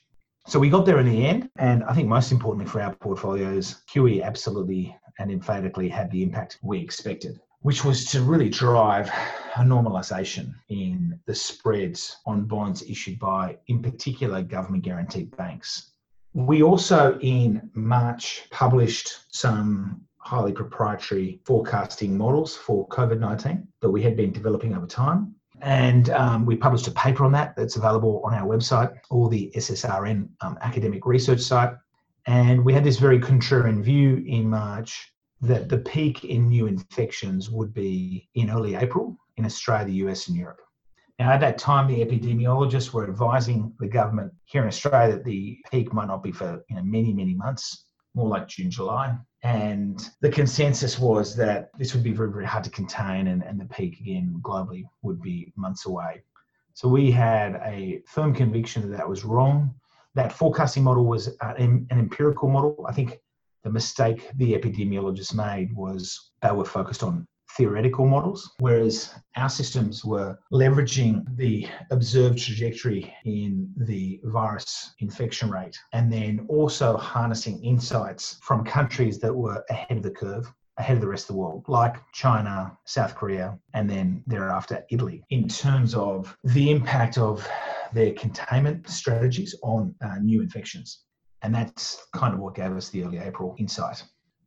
So 0.46 0.58
we 0.58 0.70
got 0.70 0.86
there 0.86 0.98
in 0.98 1.06
the 1.06 1.26
end, 1.26 1.50
and 1.58 1.84
I 1.84 1.94
think 1.94 2.08
most 2.08 2.32
importantly 2.32 2.68
for 2.68 2.80
our 2.80 2.94
portfolios, 2.96 3.82
QE 3.92 4.22
absolutely 4.22 4.96
and 5.18 5.30
emphatically 5.30 5.88
had 5.88 6.10
the 6.10 6.22
impact 6.22 6.58
we 6.62 6.80
expected, 6.80 7.38
which 7.62 7.84
was 7.84 8.06
to 8.06 8.22
really 8.22 8.48
drive 8.48 9.08
a 9.56 9.60
normalisation 9.60 10.54
in 10.68 11.18
the 11.26 11.34
spreads 11.34 12.16
on 12.24 12.44
bonds 12.44 12.82
issued 12.82 13.18
by, 13.18 13.58
in 13.66 13.82
particular, 13.82 14.42
government 14.42 14.82
guaranteed 14.82 15.36
banks. 15.36 15.90
We 16.32 16.62
also, 16.62 17.18
in 17.20 17.70
March, 17.74 18.46
published 18.50 19.34
some 19.34 20.02
highly 20.18 20.52
proprietary 20.52 21.40
forecasting 21.44 22.16
models 22.16 22.56
for 22.56 22.86
COVID 22.88 23.18
19 23.18 23.66
that 23.80 23.90
we 23.90 24.02
had 24.02 24.16
been 24.16 24.32
developing 24.32 24.74
over 24.74 24.86
time. 24.86 25.34
And 25.60 26.08
um, 26.10 26.46
we 26.46 26.56
published 26.56 26.86
a 26.86 26.92
paper 26.92 27.24
on 27.24 27.32
that 27.32 27.54
that's 27.56 27.76
available 27.76 28.22
on 28.24 28.32
our 28.32 28.46
website 28.46 28.96
or 29.10 29.28
the 29.28 29.50
SSRN 29.56 30.28
um, 30.40 30.58
academic 30.62 31.04
research 31.04 31.40
site. 31.40 31.72
And 32.26 32.64
we 32.64 32.72
had 32.72 32.84
this 32.84 32.98
very 32.98 33.18
contrarian 33.18 33.82
view 33.82 34.22
in 34.26 34.48
March 34.48 35.12
that 35.40 35.68
the 35.68 35.78
peak 35.78 36.24
in 36.24 36.48
new 36.48 36.66
infections 36.66 37.50
would 37.50 37.72
be 37.72 38.28
in 38.34 38.50
early 38.50 38.74
April 38.74 39.16
in 39.36 39.44
Australia, 39.46 39.86
the 39.86 40.08
US, 40.08 40.28
and 40.28 40.36
Europe. 40.36 40.60
Now, 41.18 41.32
at 41.32 41.40
that 41.40 41.58
time, 41.58 41.86
the 41.86 42.04
epidemiologists 42.04 42.92
were 42.92 43.04
advising 43.04 43.74
the 43.78 43.86
government 43.86 44.32
here 44.44 44.62
in 44.62 44.68
Australia 44.68 45.16
that 45.16 45.24
the 45.24 45.58
peak 45.70 45.92
might 45.92 46.08
not 46.08 46.22
be 46.22 46.32
for 46.32 46.62
you 46.68 46.76
know, 46.76 46.82
many, 46.82 47.12
many 47.12 47.34
months, 47.34 47.84
more 48.14 48.28
like 48.28 48.48
June, 48.48 48.70
July. 48.70 49.16
And 49.42 50.00
the 50.20 50.30
consensus 50.30 50.98
was 50.98 51.36
that 51.36 51.70
this 51.78 51.94
would 51.94 52.02
be 52.02 52.12
very, 52.12 52.30
very 52.30 52.46
hard 52.46 52.64
to 52.64 52.70
contain, 52.70 53.28
and, 53.28 53.42
and 53.42 53.60
the 53.60 53.66
peak 53.66 54.00
again 54.00 54.34
globally 54.42 54.84
would 55.02 55.20
be 55.20 55.52
months 55.56 55.86
away. 55.86 56.22
So 56.74 56.88
we 56.88 57.10
had 57.10 57.60
a 57.64 58.02
firm 58.06 58.34
conviction 58.34 58.82
that 58.82 58.96
that 58.96 59.08
was 59.08 59.24
wrong. 59.24 59.74
That 60.14 60.32
forecasting 60.32 60.84
model 60.84 61.04
was 61.04 61.28
uh, 61.40 61.54
an 61.58 61.86
empirical 61.90 62.48
model. 62.48 62.86
I 62.88 62.92
think 62.92 63.20
The 63.62 63.70
mistake 63.70 64.30
the 64.36 64.54
epidemiologists 64.54 65.34
made 65.34 65.72
was 65.74 66.32
they 66.40 66.50
were 66.50 66.64
focused 66.64 67.02
on 67.02 67.26
theoretical 67.56 68.06
models, 68.06 68.50
whereas 68.58 69.14
our 69.36 69.50
systems 69.50 70.04
were 70.04 70.38
leveraging 70.52 71.24
the 71.36 71.68
observed 71.90 72.38
trajectory 72.38 73.14
in 73.24 73.70
the 73.76 74.20
virus 74.24 74.94
infection 75.00 75.50
rate 75.50 75.76
and 75.92 76.10
then 76.12 76.46
also 76.48 76.96
harnessing 76.96 77.62
insights 77.62 78.38
from 78.42 78.64
countries 78.64 79.18
that 79.18 79.34
were 79.34 79.62
ahead 79.68 79.96
of 79.98 80.02
the 80.02 80.10
curve. 80.10 80.50
Ahead 80.78 80.96
of 80.96 81.02
the 81.02 81.08
rest 81.08 81.24
of 81.24 81.34
the 81.34 81.40
world, 81.40 81.64
like 81.68 81.96
China, 82.14 82.74
South 82.86 83.14
Korea, 83.14 83.58
and 83.74 83.90
then 83.90 84.24
thereafter 84.26 84.82
Italy, 84.90 85.22
in 85.28 85.46
terms 85.46 85.94
of 85.94 86.34
the 86.42 86.70
impact 86.70 87.18
of 87.18 87.46
their 87.92 88.14
containment 88.14 88.88
strategies 88.88 89.54
on 89.62 89.94
uh, 90.00 90.16
new 90.22 90.40
infections. 90.40 91.02
And 91.42 91.54
that's 91.54 92.06
kind 92.12 92.34
of 92.34 92.40
what 92.40 92.54
gave 92.54 92.72
us 92.72 92.88
the 92.90 93.04
early 93.04 93.18
April 93.18 93.54
insight. 93.58 94.02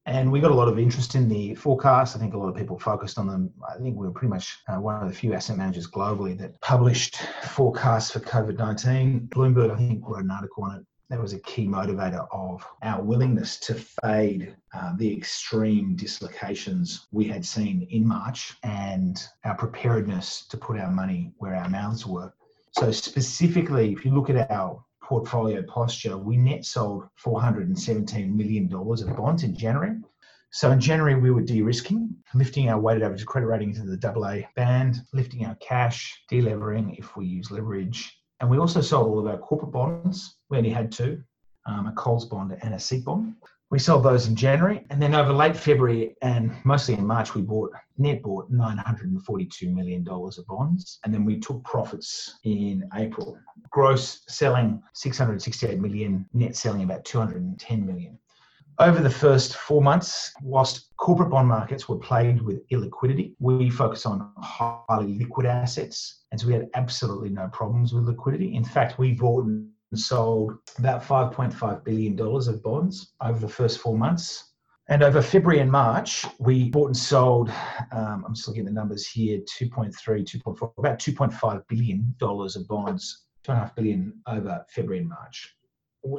And 0.05 0.31
we 0.31 0.41
got 0.41 0.51
a 0.51 0.55
lot 0.55 0.67
of 0.67 0.77
interest 0.77 1.15
in 1.15 1.29
the 1.29 1.55
forecast. 1.55 2.15
I 2.15 2.19
think 2.19 2.33
a 2.33 2.37
lot 2.37 2.49
of 2.49 2.55
people 2.55 2.77
focused 2.77 3.17
on 3.17 3.27
them. 3.27 3.53
I 3.67 3.77
think 3.77 3.95
we 3.95 4.05
were 4.05 4.11
pretty 4.11 4.29
much 4.29 4.59
uh, 4.67 4.75
one 4.75 5.01
of 5.01 5.07
the 5.07 5.15
few 5.15 5.33
asset 5.33 5.57
managers 5.57 5.87
globally 5.87 6.37
that 6.39 6.59
published 6.59 7.17
forecasts 7.43 8.11
for 8.11 8.19
COVID 8.19 8.57
19. 8.57 9.29
Bloomberg, 9.29 9.71
I 9.71 9.77
think, 9.77 10.03
wrote 10.05 10.25
an 10.25 10.31
article 10.31 10.65
on 10.65 10.75
it. 10.75 10.85
That 11.09 11.21
was 11.21 11.33
a 11.33 11.39
key 11.39 11.67
motivator 11.67 12.27
of 12.31 12.65
our 12.81 13.01
willingness 13.01 13.59
to 13.61 13.75
fade 13.75 14.55
uh, 14.73 14.93
the 14.97 15.15
extreme 15.15 15.95
dislocations 15.95 17.07
we 17.11 17.25
had 17.25 17.45
seen 17.45 17.87
in 17.89 18.05
March 18.05 18.55
and 18.63 19.23
our 19.45 19.55
preparedness 19.55 20.47
to 20.47 20.57
put 20.57 20.79
our 20.79 20.91
money 20.91 21.31
where 21.37 21.55
our 21.55 21.69
mouths 21.69 22.05
were. 22.05 22.33
So, 22.71 22.91
specifically, 22.91 23.93
if 23.93 24.03
you 24.03 24.11
look 24.11 24.29
at 24.29 24.49
our 24.49 24.83
portfolio 25.03 25.61
posture, 25.63 26.17
we 26.17 26.37
net 26.37 26.65
sold 26.65 27.07
$417 27.23 28.33
million 28.33 28.73
of 28.73 29.17
bonds 29.17 29.43
in 29.43 29.55
January. 29.55 29.97
So 30.51 30.71
in 30.71 30.79
January, 30.79 31.15
we 31.15 31.31
were 31.31 31.41
de-risking, 31.41 32.15
lifting 32.35 32.69
our 32.69 32.79
weighted 32.79 33.03
average 33.03 33.25
credit 33.25 33.47
rating 33.47 33.75
into 33.75 33.85
the 33.85 34.07
AA 34.07 34.47
band, 34.55 35.01
lifting 35.11 35.45
our 35.45 35.55
cash, 35.55 36.23
delevering 36.31 36.95
if 36.97 37.17
we 37.17 37.25
use 37.25 37.49
leverage. 37.51 38.15
And 38.39 38.49
we 38.49 38.57
also 38.57 38.81
sold 38.81 39.07
all 39.07 39.19
of 39.19 39.27
our 39.27 39.37
corporate 39.37 39.71
bonds. 39.71 40.37
We 40.49 40.57
only 40.57 40.69
had 40.69 40.91
two, 40.91 41.23
um, 41.65 41.87
a 41.87 41.91
Coles 41.93 42.25
bond 42.25 42.55
and 42.61 42.73
a 42.75 42.79
SEEK 42.79 43.05
bond. 43.05 43.35
We 43.73 43.79
sold 43.79 44.03
those 44.03 44.27
in 44.27 44.35
January, 44.35 44.85
and 44.91 45.01
then 45.01 45.15
over 45.15 45.33
late 45.33 45.57
February 45.57 46.15
and 46.21 46.53
mostly 46.63 46.93
in 46.93 47.07
March, 47.07 47.33
we 47.33 47.41
bought 47.41 47.71
net 47.97 48.21
bought 48.21 48.51
$942 48.51 49.73
million 49.73 50.07
of 50.07 50.45
bonds, 50.47 50.99
and 51.03 51.11
then 51.11 51.25
we 51.25 51.39
took 51.39 51.63
profits 51.63 52.37
in 52.43 52.87
April. 52.93 53.35
Gross 53.71 54.21
selling 54.27 54.79
668 54.93 55.79
million, 55.79 56.29
net 56.33 56.55
selling 56.55 56.83
about 56.83 57.03
210 57.03 57.83
million. 57.83 58.19
Over 58.77 59.01
the 59.01 59.09
first 59.09 59.55
four 59.55 59.81
months, 59.81 60.31
whilst 60.43 60.95
corporate 60.97 61.31
bond 61.31 61.47
markets 61.47 61.89
were 61.89 61.97
plagued 61.97 62.43
with 62.43 62.69
illiquidity, 62.69 63.33
we 63.39 63.71
focus 63.71 64.05
on 64.05 64.33
highly 64.37 65.17
liquid 65.17 65.47
assets. 65.47 66.25
And 66.31 66.39
so 66.39 66.45
we 66.45 66.53
had 66.53 66.69
absolutely 66.75 67.31
no 67.31 67.49
problems 67.51 67.91
with 67.91 68.03
liquidity. 68.03 68.53
In 68.53 68.63
fact, 68.63 68.99
we 68.99 69.13
bought 69.13 69.47
sold 69.99 70.53
about 70.77 71.03
$5.5 71.03 71.83
billion 71.83 72.19
of 72.19 72.63
bonds 72.63 73.13
over 73.21 73.39
the 73.39 73.47
first 73.47 73.79
four 73.79 73.97
months. 73.97 74.51
And 74.89 75.01
over 75.01 75.21
February 75.21 75.61
and 75.61 75.71
March, 75.71 76.25
we 76.39 76.69
bought 76.69 76.87
and 76.87 76.97
sold, 76.97 77.49
um, 77.91 78.25
I'm 78.27 78.33
just 78.33 78.47
looking 78.47 78.61
at 78.61 78.67
the 78.67 78.73
numbers 78.73 79.07
here, 79.07 79.39
2.3, 79.39 79.93
2.4, 79.93 80.73
about 80.77 80.99
$2.5 80.99 81.67
billion 81.69 82.15
of 82.19 82.67
bonds, 82.67 83.25
2.5 83.45 83.75
billion 83.75 84.13
over 84.27 84.65
February 84.69 84.99
and 84.99 85.09
March. 85.09 85.55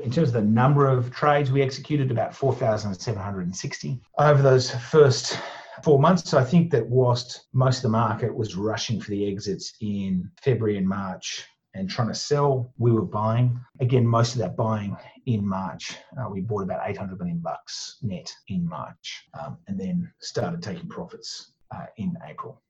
In 0.03 0.11
terms 0.11 0.29
of 0.29 0.35
the 0.35 0.41
number 0.41 0.87
of 0.87 1.11
trades, 1.11 1.53
we 1.53 1.61
executed 1.61 2.11
about 2.11 2.35
4,760 2.35 4.01
over 4.19 4.43
those 4.43 4.71
first 4.71 5.39
four 5.83 5.99
months. 5.99 6.33
I 6.33 6.43
think 6.43 6.71
that 6.71 6.89
whilst 6.89 7.47
most 7.53 7.79
of 7.79 7.83
the 7.83 7.89
market 7.91 8.35
was 8.35 8.57
rushing 8.57 8.99
for 8.99 9.11
the 9.11 9.31
exits 9.31 9.75
in 9.83 10.31
February 10.41 10.79
and 10.79 10.89
March, 10.89 11.47
and 11.75 11.91
trying 11.91 12.09
to 12.09 12.15
sell, 12.15 12.73
we 12.79 12.93
were 12.93 13.05
buying. 13.05 13.61
Again, 13.81 14.07
most 14.07 14.35
of 14.35 14.39
that 14.39 14.57
buying 14.57 14.97
in 15.27 15.47
March. 15.47 15.97
Uh, 16.17 16.29
we 16.29 16.41
bought 16.41 16.63
about 16.63 16.89
800 16.89 17.19
million 17.19 17.39
bucks 17.39 17.99
net 18.03 18.33
in 18.49 18.69
March 18.69 19.25
um, 19.39 19.59
and 19.67 19.79
then 19.79 20.11
started 20.21 20.63
taking 20.63 20.89
profits 20.89 21.53
uh, 21.75 21.87
in 21.97 22.17
April. 22.29 22.63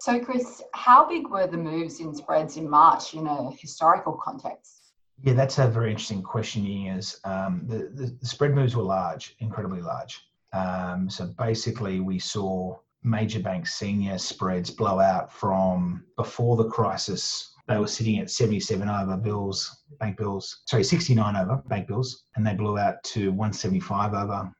So, 0.00 0.18
Chris, 0.18 0.62
how 0.72 1.06
big 1.06 1.28
were 1.28 1.46
the 1.46 1.58
moves 1.58 2.00
in 2.00 2.14
spreads 2.14 2.56
in 2.56 2.68
March 2.68 3.14
in 3.14 3.26
a 3.26 3.50
historical 3.50 4.14
context? 4.14 4.92
Yeah, 5.22 5.34
that's 5.34 5.58
a 5.58 5.68
very 5.68 5.90
interesting 5.90 6.22
question, 6.22 6.66
Is 6.66 7.20
um, 7.24 7.64
the, 7.66 7.90
the, 7.92 8.16
the, 8.18 8.26
spread 8.26 8.54
moves 8.54 8.74
were 8.74 8.82
large, 8.82 9.36
incredibly 9.40 9.82
large. 9.82 10.18
Um, 10.54 11.10
so 11.10 11.26
basically, 11.38 12.00
we 12.00 12.18
saw 12.18 12.78
major 13.02 13.40
bank 13.40 13.66
senior 13.66 14.16
spreads 14.16 14.70
blow 14.70 14.98
out 14.98 15.30
from 15.30 16.04
before 16.16 16.56
the 16.56 16.68
crisis 16.68 17.54
they 17.70 17.78
were 17.78 17.86
sitting 17.86 18.18
at 18.18 18.28
77 18.28 18.88
over 18.88 19.16
bills, 19.16 19.84
bank 20.00 20.16
bills, 20.18 20.62
sorry, 20.66 20.82
69 20.82 21.36
over 21.36 21.62
bank 21.68 21.86
bills, 21.86 22.24
and 22.34 22.44
they 22.44 22.52
blew 22.52 22.76
out 22.78 23.00
to 23.04 23.28
175 23.28 24.12
over. 24.12 24.50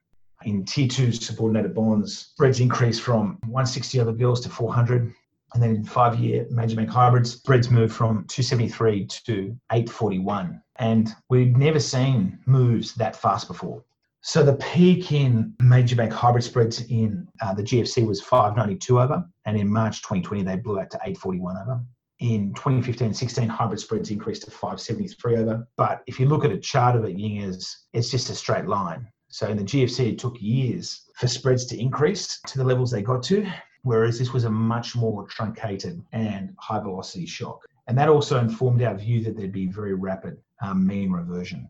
In 0.45 0.63
tier 0.63 0.87
two 0.87 1.11
subordinated 1.11 1.75
bonds, 1.75 2.17
spreads 2.17 2.61
increased 2.61 3.01
from 3.01 3.37
160 3.43 3.99
over 3.99 4.13
bills 4.13 4.39
to 4.41 4.49
400. 4.49 5.13
And 5.53 5.61
then 5.61 5.71
in 5.71 5.83
five 5.83 6.19
year 6.19 6.47
major 6.49 6.77
bank 6.77 6.89
hybrids, 6.89 7.33
spreads 7.33 7.69
moved 7.69 7.93
from 7.93 8.25
273 8.29 9.07
to 9.25 9.57
841. 9.73 10.61
And 10.77 11.13
we'd 11.29 11.57
never 11.57 11.81
seen 11.81 12.39
moves 12.45 12.95
that 12.95 13.17
fast 13.17 13.49
before. 13.49 13.83
So 14.21 14.41
the 14.41 14.53
peak 14.53 15.11
in 15.11 15.53
major 15.59 15.97
bank 15.97 16.13
hybrid 16.13 16.45
spreads 16.45 16.81
in 16.83 17.27
uh, 17.41 17.53
the 17.53 17.63
GFC 17.63 18.07
was 18.07 18.21
592 18.21 19.01
over, 19.01 19.25
and 19.45 19.57
in 19.57 19.67
March 19.67 20.01
2020 20.01 20.43
they 20.43 20.55
blew 20.55 20.79
out 20.79 20.91
to 20.91 20.97
841 21.03 21.57
over 21.57 21.81
in 22.21 22.53
2015 22.53 23.13
16 23.13 23.49
hybrid 23.49 23.79
spreads 23.79 24.11
increased 24.11 24.43
to 24.43 24.51
573 24.51 25.37
over. 25.37 25.67
But 25.75 26.03
if 26.07 26.19
you 26.19 26.27
look 26.27 26.45
at 26.45 26.51
a 26.51 26.57
chart 26.57 26.95
of 26.95 27.03
it 27.03 27.17
yingers 27.17 27.75
it's 27.93 28.09
just 28.09 28.29
a 28.29 28.35
straight 28.35 28.67
line. 28.67 29.07
So 29.27 29.47
in 29.47 29.57
the 29.57 29.63
gfc 29.63 30.13
it 30.13 30.19
took 30.19 30.39
years 30.39 31.09
for 31.15 31.27
spreads 31.27 31.65
to 31.65 31.79
increase 31.79 32.39
to 32.47 32.57
the 32.57 32.63
levels 32.63 32.91
they 32.91 33.01
got 33.01 33.23
to 33.23 33.45
whereas 33.83 34.19
this 34.19 34.31
was 34.31 34.43
a 34.43 34.49
much 34.49 34.95
more 34.95 35.25
truncated 35.27 36.01
and 36.11 36.53
high 36.59 36.79
velocity 36.79 37.25
shock. 37.25 37.65
And 37.87 37.97
that 37.97 38.09
also 38.09 38.39
informed 38.39 38.83
our 38.83 38.95
view 38.95 39.23
that 39.23 39.35
there'd 39.35 39.51
be 39.51 39.67
very 39.67 39.95
rapid 39.95 40.37
um, 40.61 40.85
mean 40.85 41.11
reversion. 41.11 41.67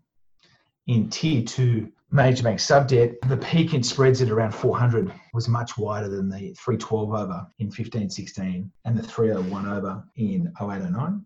In 0.88 1.10
tier 1.10 1.44
two 1.44 1.90
major 2.12 2.44
bank 2.44 2.60
sub 2.60 2.88
debt, 2.88 3.14
the 3.28 3.38
peak 3.38 3.74
in 3.74 3.82
spreads 3.82 4.22
at 4.22 4.30
around 4.30 4.52
400 4.54 5.12
was 5.34 5.48
much 5.48 5.78
wider 5.78 6.10
than 6.10 6.30
the 6.30 6.54
312 6.54 7.14
over 7.14 7.48
in 7.60 7.72
15 7.72 8.10
16 8.10 8.72
and 8.86 8.98
the 8.98 9.04
301 9.04 9.66
over 9.66 10.04
in 10.18 10.52
0809. 10.62 11.26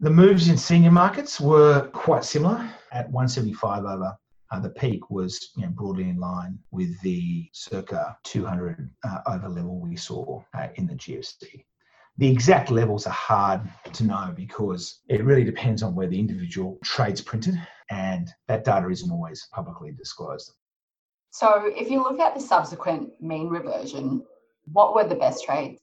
The 0.00 0.10
moves 0.10 0.48
in 0.48 0.56
senior 0.56 0.90
markets 0.90 1.40
were 1.40 1.88
quite 1.88 2.24
similar 2.24 2.70
at 2.92 3.10
175 3.10 3.84
over. 3.84 4.16
Uh, 4.52 4.60
the 4.60 4.70
peak 4.70 5.10
was 5.10 5.50
you 5.56 5.62
know, 5.62 5.70
broadly 5.70 6.08
in 6.08 6.18
line 6.18 6.58
with 6.70 7.00
the 7.00 7.48
circa 7.52 8.16
200 8.22 8.88
uh, 9.02 9.18
over 9.26 9.48
level 9.48 9.80
we 9.80 9.96
saw 9.96 10.40
uh, 10.54 10.68
in 10.76 10.86
the 10.86 10.94
GFC. 10.94 11.64
The 12.18 12.30
exact 12.30 12.70
levels 12.70 13.06
are 13.06 13.10
hard 13.10 13.60
to 13.92 14.04
know 14.04 14.32
because 14.34 15.00
it 15.08 15.22
really 15.22 15.44
depends 15.44 15.82
on 15.82 15.94
where 15.94 16.06
the 16.06 16.18
individual 16.18 16.78
trades 16.82 17.20
printed 17.20 17.60
and 17.90 18.30
that 18.48 18.64
data 18.64 18.88
isn't 18.88 19.10
always 19.10 19.46
publicly 19.52 19.92
disclosed. 19.92 20.52
So, 21.30 21.70
if 21.76 21.90
you 21.90 22.02
look 22.02 22.18
at 22.18 22.34
the 22.34 22.40
subsequent 22.40 23.10
mean 23.20 23.48
reversion, 23.48 24.24
what 24.72 24.94
were 24.94 25.06
the 25.06 25.14
best 25.14 25.44
trades? 25.44 25.80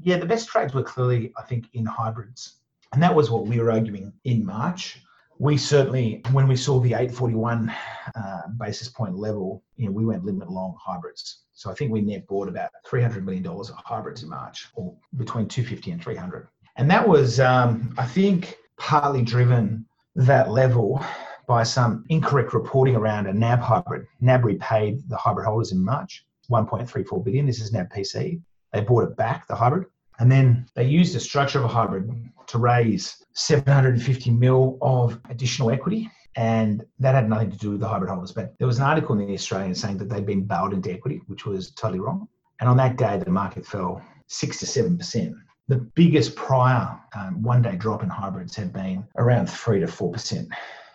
Yeah, 0.00 0.18
the 0.18 0.26
best 0.26 0.48
trades 0.48 0.74
were 0.74 0.82
clearly, 0.82 1.32
I 1.38 1.42
think, 1.42 1.66
in 1.72 1.86
hybrids. 1.86 2.58
And 2.92 3.02
that 3.02 3.14
was 3.14 3.30
what 3.30 3.46
we 3.46 3.58
were 3.58 3.72
arguing 3.72 4.12
in 4.24 4.44
March. 4.44 5.00
We 5.38 5.56
certainly, 5.56 6.22
when 6.32 6.48
we 6.48 6.56
saw 6.56 6.80
the 6.80 6.94
841 6.94 7.72
uh, 8.16 8.40
basis 8.58 8.88
point 8.88 9.16
level, 9.16 9.62
you 9.76 9.86
know, 9.86 9.92
we 9.92 10.04
went 10.04 10.24
limit 10.24 10.50
long 10.50 10.76
hybrids. 10.80 11.42
So 11.52 11.70
I 11.70 11.74
think 11.74 11.92
we 11.92 12.00
net 12.00 12.26
bought 12.26 12.48
about 12.48 12.70
$300 12.86 13.22
million 13.22 13.46
of 13.46 13.70
hybrids 13.84 14.22
in 14.22 14.28
March, 14.28 14.68
or 14.74 14.94
between 15.16 15.46
250 15.46 15.92
and 15.92 16.02
300. 16.02 16.48
And 16.76 16.90
that 16.90 17.06
was, 17.06 17.40
um, 17.40 17.94
I 17.98 18.04
think, 18.04 18.56
partly 18.78 19.22
driven 19.22 19.86
that 20.16 20.50
level 20.50 21.04
by 21.46 21.62
some 21.62 22.04
incorrect 22.08 22.52
reporting 22.52 22.94
around 22.94 23.26
a 23.26 23.32
NAB 23.32 23.60
hybrid. 23.60 24.06
NAB 24.20 24.44
repaid 24.44 25.08
the 25.08 25.16
hybrid 25.16 25.46
holders 25.46 25.72
in 25.72 25.84
March, 25.84 26.24
1.34 26.50 27.24
billion. 27.24 27.46
This 27.46 27.60
is 27.60 27.72
NAB 27.72 27.90
PC. 27.90 28.40
They 28.72 28.80
bought 28.80 29.04
it 29.04 29.16
back, 29.16 29.48
the 29.48 29.54
hybrid, 29.54 29.86
and 30.18 30.30
then 30.30 30.66
they 30.74 30.84
used 30.84 31.14
the 31.14 31.20
structure 31.20 31.58
of 31.58 31.64
a 31.64 31.68
hybrid 31.68 32.10
to 32.48 32.58
raise 32.58 33.24
750 33.34 34.30
mil 34.30 34.78
of 34.82 35.20
additional 35.30 35.70
equity. 35.70 36.10
And 36.34 36.84
that 36.98 37.14
had 37.14 37.28
nothing 37.28 37.50
to 37.50 37.58
do 37.58 37.70
with 37.70 37.80
the 37.80 37.88
hybrid 37.88 38.10
holders. 38.10 38.32
But 38.32 38.56
there 38.58 38.66
was 38.66 38.78
an 38.78 38.84
article 38.84 39.18
in 39.18 39.26
the 39.26 39.34
Australian 39.34 39.74
saying 39.74 39.98
that 39.98 40.08
they'd 40.08 40.26
been 40.26 40.44
bailed 40.44 40.72
into 40.72 40.92
equity, 40.92 41.20
which 41.26 41.46
was 41.46 41.72
totally 41.72 42.00
wrong. 42.00 42.28
And 42.60 42.68
on 42.68 42.76
that 42.76 42.96
day, 42.96 43.16
the 43.18 43.30
market 43.30 43.66
fell 43.66 44.02
six 44.26 44.58
to 44.60 44.66
seven 44.66 44.96
percent. 44.96 45.34
The 45.68 45.76
biggest 45.76 46.34
prior 46.34 46.98
um, 47.14 47.42
one 47.42 47.62
day 47.62 47.76
drop 47.76 48.02
in 48.02 48.08
hybrids 48.08 48.56
had 48.56 48.72
been 48.72 49.06
around 49.16 49.48
3 49.50 49.80
to 49.80 49.86
4%. 49.86 50.48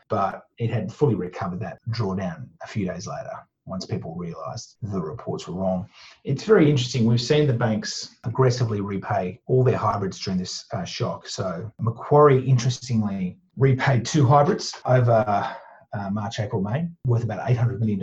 but 0.10 0.44
it 0.58 0.70
had 0.72 0.92
fully 0.92 1.16
recovered 1.16 1.60
that 1.60 1.80
drawdown 1.90 2.48
a 2.64 2.68
few 2.68 2.86
days 2.86 3.08
later 3.08 3.32
once 3.66 3.86
people 3.86 4.16
realised 4.16 4.76
the 4.82 5.02
reports 5.02 5.48
were 5.48 5.56
wrong. 5.56 5.88
It's 6.24 6.44
very 6.44 6.70
interesting. 6.70 7.06
We've 7.06 7.22
seen 7.22 7.48
the 7.48 7.54
banks 7.54 8.16
aggressively 8.24 8.82
repay 8.82 9.40
all 9.48 9.64
their 9.64 9.78
hybrids 9.78 10.20
during 10.20 10.40
this 10.40 10.66
uh, 10.74 10.84
shock. 10.84 11.28
So 11.28 11.72
Macquarie, 11.80 12.46
interestingly, 12.46 13.38
repaid 13.58 14.06
two 14.06 14.26
hybrids 14.26 14.74
over 14.86 15.56
uh, 15.94 16.10
March, 16.10 16.40
April, 16.40 16.62
May, 16.62 16.88
worth 17.06 17.24
about 17.24 17.48
$800 17.48 17.80
million. 17.80 18.00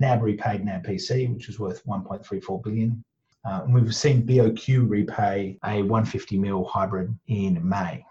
NAB 0.00 0.22
repaid 0.22 0.64
NAB 0.64 0.84
PC, 0.84 1.32
which 1.32 1.46
was 1.46 1.58
worth 1.58 1.84
1.34 1.84 2.62
billion. 2.62 3.04
Uh, 3.44 3.62
and 3.64 3.74
we've 3.74 3.94
seen 3.94 4.26
BOQ 4.26 4.88
repay 4.88 5.58
a 5.64 5.82
150 5.82 6.38
mil 6.38 6.64
hybrid 6.64 7.16
in 7.28 7.66
May. 7.66 8.04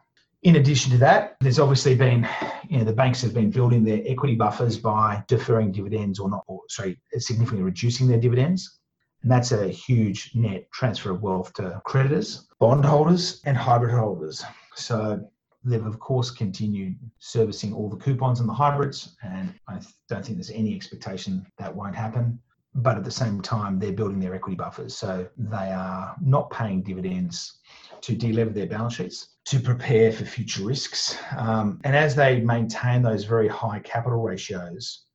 In 0.43 0.57
addition 0.57 0.91
to 0.91 0.97
that, 0.99 1.35
there's 1.41 1.59
obviously 1.59 1.95
been, 1.95 2.27
you 2.69 2.77
know, 2.77 2.83
the 2.83 2.93
banks 2.93 3.21
have 3.21 3.33
been 3.33 3.49
building 3.49 3.83
their 3.83 4.01
equity 4.05 4.35
buffers 4.35 4.77
by 4.77 5.23
deferring 5.27 5.71
dividends 5.71 6.19
or 6.19 6.29
not, 6.29 6.43
or 6.47 6.61
sorry, 6.69 6.99
significantly 7.17 7.63
reducing 7.63 8.07
their 8.07 8.19
dividends. 8.19 8.79
And 9.23 9.31
that's 9.31 9.51
a 9.51 9.67
huge 9.67 10.31
net 10.35 10.71
transfer 10.71 11.11
of 11.11 11.23
wealth 11.23 11.53
to 11.53 11.81
creditors, 11.85 12.47
bondholders, 12.59 13.41
and 13.45 13.57
hybrid 13.57 13.95
holders. 13.95 14.43
So 14.75 15.27
they've, 15.63 15.85
of 15.85 15.99
course, 15.99 16.29
continued 16.29 16.97
servicing 17.17 17.73
all 17.73 17.89
the 17.89 17.97
coupons 17.97 18.39
and 18.39 18.47
the 18.47 18.53
hybrids. 18.53 19.15
And 19.23 19.53
I 19.67 19.79
don't 20.07 20.23
think 20.23 20.37
there's 20.37 20.51
any 20.51 20.75
expectation 20.75 21.47
that 21.57 21.75
won't 21.75 21.95
happen. 21.95 22.39
But 22.75 22.95
at 22.95 23.03
the 23.03 23.11
same 23.11 23.41
time, 23.41 23.79
they're 23.79 23.91
building 23.91 24.19
their 24.19 24.35
equity 24.35 24.55
buffers. 24.55 24.95
So 24.95 25.27
they 25.35 25.71
are 25.71 26.15
not 26.21 26.51
paying 26.51 26.83
dividends 26.83 27.57
to 28.01 28.15
delever 28.15 28.53
their 28.53 28.67
balance 28.67 28.95
sheets 28.95 29.37
to 29.45 29.59
prepare 29.59 30.11
for 30.11 30.25
future 30.25 30.63
risks. 30.63 31.17
Um, 31.37 31.79
and 31.83 31.95
as 31.95 32.15
they 32.15 32.41
maintain 32.41 33.01
those 33.01 33.23
very 33.23 33.47
high 33.47 33.79
capital 33.79 34.21
ratios, 34.21 35.05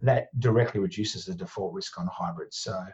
that 0.00 0.28
directly 0.40 0.80
reduces 0.80 1.24
the 1.24 1.34
default 1.34 1.74
risk 1.74 1.98
on 1.98 2.06
hybrids. 2.06 2.58
So 2.58 2.84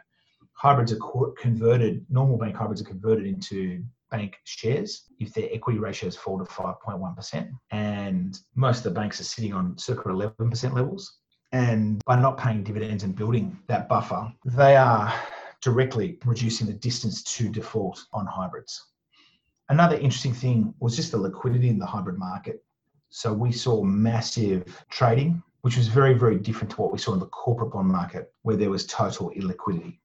hybrids 0.53 0.91
are 0.91 1.31
converted, 1.37 2.05
normal 2.09 2.37
bank 2.37 2.55
hybrids 2.55 2.81
are 2.81 2.85
converted 2.85 3.27
into 3.27 3.83
bank 4.09 4.37
shares 4.45 5.03
if 5.19 5.33
their 5.33 5.49
equity 5.51 5.79
ratios 5.79 6.15
fall 6.15 6.39
to 6.39 6.45
5.1%. 6.45 7.49
And 7.71 8.39
most 8.55 8.79
of 8.79 8.83
the 8.85 8.99
banks 8.99 9.19
are 9.21 9.25
sitting 9.25 9.53
on 9.53 9.77
circa 9.77 10.09
11% 10.09 10.73
levels. 10.73 11.19
And 11.51 12.03
by 12.05 12.19
not 12.19 12.37
paying 12.37 12.63
dividends 12.63 13.03
and 13.03 13.15
building 13.15 13.57
that 13.67 13.87
buffer, 13.87 14.33
they 14.45 14.75
are 14.75 15.13
directly 15.61 16.19
reducing 16.25 16.67
the 16.67 16.73
distance 16.73 17.23
to 17.23 17.49
default 17.49 18.03
on 18.13 18.25
hybrids. 18.25 18.83
Another 19.69 19.95
interesting 19.95 20.33
thing 20.33 20.73
was 20.79 20.95
just 20.95 21.11
the 21.11 21.17
liquidity 21.17 21.69
in 21.69 21.79
the 21.79 21.85
hybrid 21.85 22.17
market. 22.17 22.63
So 23.09 23.33
we 23.33 23.51
saw 23.51 23.83
massive 23.83 24.85
trading, 24.89 25.43
which 25.61 25.77
was 25.77 25.87
very, 25.87 26.13
very 26.13 26.37
different 26.37 26.71
to 26.71 26.81
what 26.81 26.91
we 26.91 26.97
saw 26.97 27.13
in 27.13 27.19
the 27.19 27.25
corporate 27.27 27.73
bond 27.73 27.89
market, 27.89 28.33
where 28.43 28.55
there 28.55 28.69
was 28.69 28.85
total 28.85 29.31
illiquidity. 29.31 29.97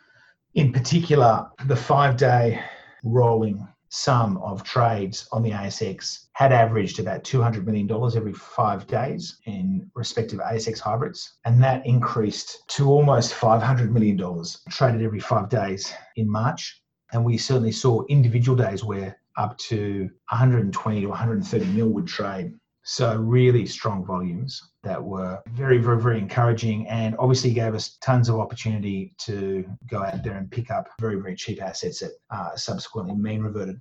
In 0.54 0.73
particular, 0.73 1.49
the 1.66 1.76
five 1.76 2.16
day 2.16 2.61
rolling 3.04 3.66
sum 3.88 4.38
of 4.38 4.64
trades 4.64 5.28
on 5.33 5.42
the 5.42 5.50
ASX 5.50 6.26
had 6.33 6.50
averaged 6.50 6.99
about 6.99 7.25
$200 7.25 7.64
million 7.64 7.90
every 8.16 8.33
five 8.33 8.87
days 8.87 9.38
in 9.45 9.90
respective 9.95 10.40
ASX 10.40 10.81
hybrids. 10.81 11.35
And 11.45 11.62
that 11.62 11.87
increased 11.87 12.66
to 12.69 12.88
almost 12.88 13.35
$500 13.35 13.90
million 13.90 14.19
traded 14.71 15.02
every 15.02 15.21
five 15.21 15.50
days 15.50 15.92
in 16.16 16.28
March. 16.28 16.81
And 17.12 17.23
we 17.23 17.37
certainly 17.37 17.73
saw 17.73 18.02
individual 18.09 18.57
days 18.57 18.83
where 18.83 19.19
up 19.36 19.56
to 19.58 20.10
120 20.30 21.00
to 21.00 21.06
130 21.06 21.64
mil 21.66 21.88
would 21.88 22.06
trade. 22.06 22.52
So 22.84 23.16
really 23.16 23.64
strong 23.66 24.04
volumes 24.04 24.60
that 24.82 25.02
were 25.02 25.40
very, 25.52 25.78
very, 25.78 26.00
very 26.00 26.18
encouraging 26.18 26.88
and 26.88 27.14
obviously 27.18 27.52
gave 27.52 27.74
us 27.74 27.96
tons 28.00 28.28
of 28.28 28.40
opportunity 28.40 29.14
to 29.18 29.64
go 29.88 30.02
out 30.02 30.24
there 30.24 30.36
and 30.36 30.50
pick 30.50 30.70
up 30.70 30.88
very, 31.00 31.20
very 31.20 31.36
cheap 31.36 31.62
assets 31.62 32.00
that 32.00 32.10
uh, 32.30 32.56
subsequently 32.56 33.14
mean 33.14 33.40
reverted. 33.42 33.80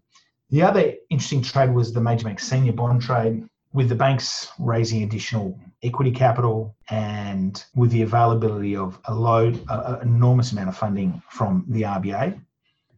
The 0.51 0.61
other 0.61 0.93
interesting 1.09 1.41
trade 1.41 1.73
was 1.73 1.93
the 1.93 2.01
major 2.01 2.25
bank 2.25 2.39
senior 2.39 2.73
bond 2.73 3.01
trade 3.01 3.43
with 3.73 3.89
the 3.89 3.95
banks 3.95 4.49
raising 4.59 5.01
additional 5.01 5.57
equity 5.81 6.11
capital 6.11 6.75
and 6.89 7.63
with 7.73 7.89
the 7.91 8.01
availability 8.01 8.75
of 8.75 8.99
a 9.05 9.15
load, 9.15 9.63
an 9.69 10.01
enormous 10.01 10.51
amount 10.51 10.69
of 10.69 10.77
funding 10.77 11.23
from 11.29 11.65
the 11.69 11.83
RBA 11.83 12.39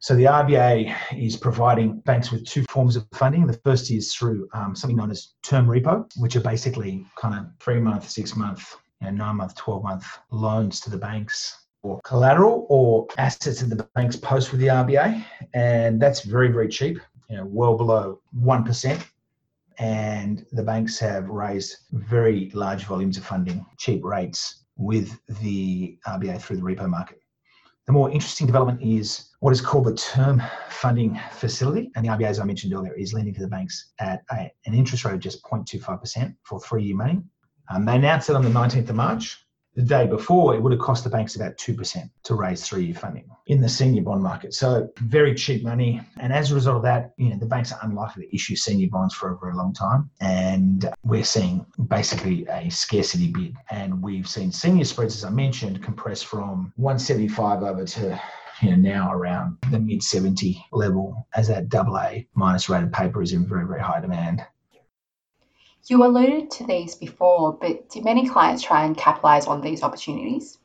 so 0.04 0.18
the 0.18 0.26
RBA 0.26 0.94
is 1.18 1.38
providing 1.38 2.02
banks 2.02 2.30
with 2.30 2.46
two 2.46 2.66
forms 2.68 2.98
of 2.98 3.08
funding. 3.14 3.48
The 3.48 3.58
first 3.64 3.90
is 3.90 4.14
through 4.14 4.50
um, 4.54 4.76
something 4.76 4.98
known 4.98 5.12
as 5.12 5.36
term 5.44 5.66
repo, 5.66 6.12
which 6.18 6.36
are 6.36 6.42
basically 6.42 7.06
kind 7.18 7.34
of 7.34 7.46
three 7.62 7.80
month, 7.80 8.10
six 8.10 8.36
month, 8.36 8.76
you 9.00 9.08
know, 9.08 9.14
nine 9.14 9.38
month, 9.38 9.56
12 9.56 9.82
month 9.82 10.06
loans 10.30 10.82
to 10.82 10.90
the 10.90 10.98
banks 10.98 11.68
or 11.84 12.02
collateral 12.04 12.68
or 12.68 13.08
assets 13.18 13.62
that 13.62 13.74
the 13.74 13.88
banks 13.96 14.18
post 14.18 14.52
with 14.52 14.60
the 14.60 14.68
RBA. 14.68 15.24
And 15.54 16.02
that's 16.02 16.24
very, 16.24 16.50
very 16.50 16.68
cheap, 16.68 17.00
you 17.30 17.38
know, 17.38 17.46
well 17.46 17.78
below 17.78 18.20
1%. 18.38 19.08
And 19.80 20.46
the 20.52 20.64
banks 20.64 21.00
have 21.00 21.30
raised 21.30 21.78
very 21.94 22.52
large 22.54 22.84
volumes 22.84 23.16
of 23.16 23.24
funding, 23.24 23.66
cheap 23.78 24.04
rates 24.04 24.66
with 24.76 25.18
the 25.40 25.98
RBA 26.06 26.42
through 26.42 26.58
the 26.58 26.62
repo 26.62 26.90
market. 26.90 27.23
The 27.86 27.94
more 27.94 28.10
interesting 28.10 28.48
development 28.48 28.82
is 28.82 29.30
what 29.40 29.52
is 29.52 29.60
called 29.60 29.86
the 29.86 29.96
Term 29.96 30.42
Funding 30.70 31.20
Facility. 31.32 31.92
And 31.96 32.06
the 32.06 32.10
RBA, 32.10 32.26
as 32.26 32.40
I 32.40 32.46
mentioned 32.46 32.74
earlier, 32.74 32.94
is 32.94 33.14
lending 33.14 33.34
to 33.34 33.42
the 33.42 33.48
banks 33.48 33.92
at 34.00 34.24
a, 34.32 34.50
an 34.66 34.74
interest 34.74 35.04
rate 35.04 35.16
of 35.16 35.20
just 35.20 35.44
0.25% 35.44 36.34
for 36.44 36.62
three 36.62 36.84
year 36.84 36.96
money. 36.96 37.22
Um, 37.70 37.86
they 37.86 37.96
announced 37.96 38.30
it 38.30 38.36
on 38.36 38.44
the 38.44 38.50
19th 38.50 38.90
of 38.90 38.96
March 38.96 39.43
the 39.76 39.82
day 39.82 40.06
before, 40.06 40.56
it 40.56 40.62
would 40.62 40.72
have 40.72 40.82
cost 40.82 41.04
the 41.04 41.10
banks 41.10 41.36
about 41.36 41.58
2% 41.58 42.10
to 42.24 42.36
raise 42.36 42.66
three 42.66 42.86
year 42.86 42.96
funding 42.96 43.26
in 43.48 43.60
the 43.60 43.70
senior 43.70 44.04
bond 44.04 44.22
market. 44.22 44.54
So, 44.54 44.90
very 44.98 45.34
cheap 45.34 45.64
money. 45.64 46.02
And 46.20 46.32
as 46.32 46.52
a 46.52 46.56
result 46.56 46.78
of 46.78 46.84
that, 46.84 47.14
you 47.18 47.30
know, 47.30 47.38
the 47.38 47.46
banks 47.46 47.72
are 47.72 47.80
unlikely 47.82 48.28
to 48.28 48.36
issue 48.36 48.56
senior 48.56 48.90
bonds 48.90 49.14
for 49.14 49.32
a 49.32 49.38
very 49.38 49.56
long 49.56 49.74
time. 49.74 50.10
And 50.22 50.90
we're 51.04 51.24
seeing 51.24 51.66
basically 51.88 52.46
a 52.48 52.70
scarcity 52.70 53.32
bid. 53.32 53.56
And 53.72 54.02
we've 54.02 54.28
seen 54.28 54.52
senior 54.52 54.86
spreads, 54.86 55.16
as 55.16 55.26
I 55.26 55.30
mentioned, 55.30 55.84
compress 55.84 56.22
from 56.22 56.72
175 56.76 57.64
over 57.64 57.86
to 57.86 58.22
you 58.62 58.70
know, 58.70 58.76
now 58.76 59.14
around 59.14 59.58
the 59.72 59.80
mid 59.80 60.04
70 60.04 60.64
level 60.72 61.28
as 61.36 61.48
that 61.48 61.70
double 61.70 61.98
A 61.98 62.28
minus 62.36 62.70
rated 62.70 62.94
paper 62.94 63.22
is 63.22 63.34
in 63.34 63.48
very, 63.48 63.66
very 63.66 63.82
high 63.82 64.00
demand. 64.00 64.46
You 65.90 66.06
alluded 66.06 66.50
to 66.52 66.66
these 66.66 66.96
before, 66.96 67.58
but 67.60 67.90
did 67.90 68.06
many 68.06 68.28
clients 68.30 68.64
try 68.64 68.86
and 68.86 68.96
capitalize 68.96 69.48
on 69.48 69.60
these 69.60 69.84
opportunities? 69.84 70.58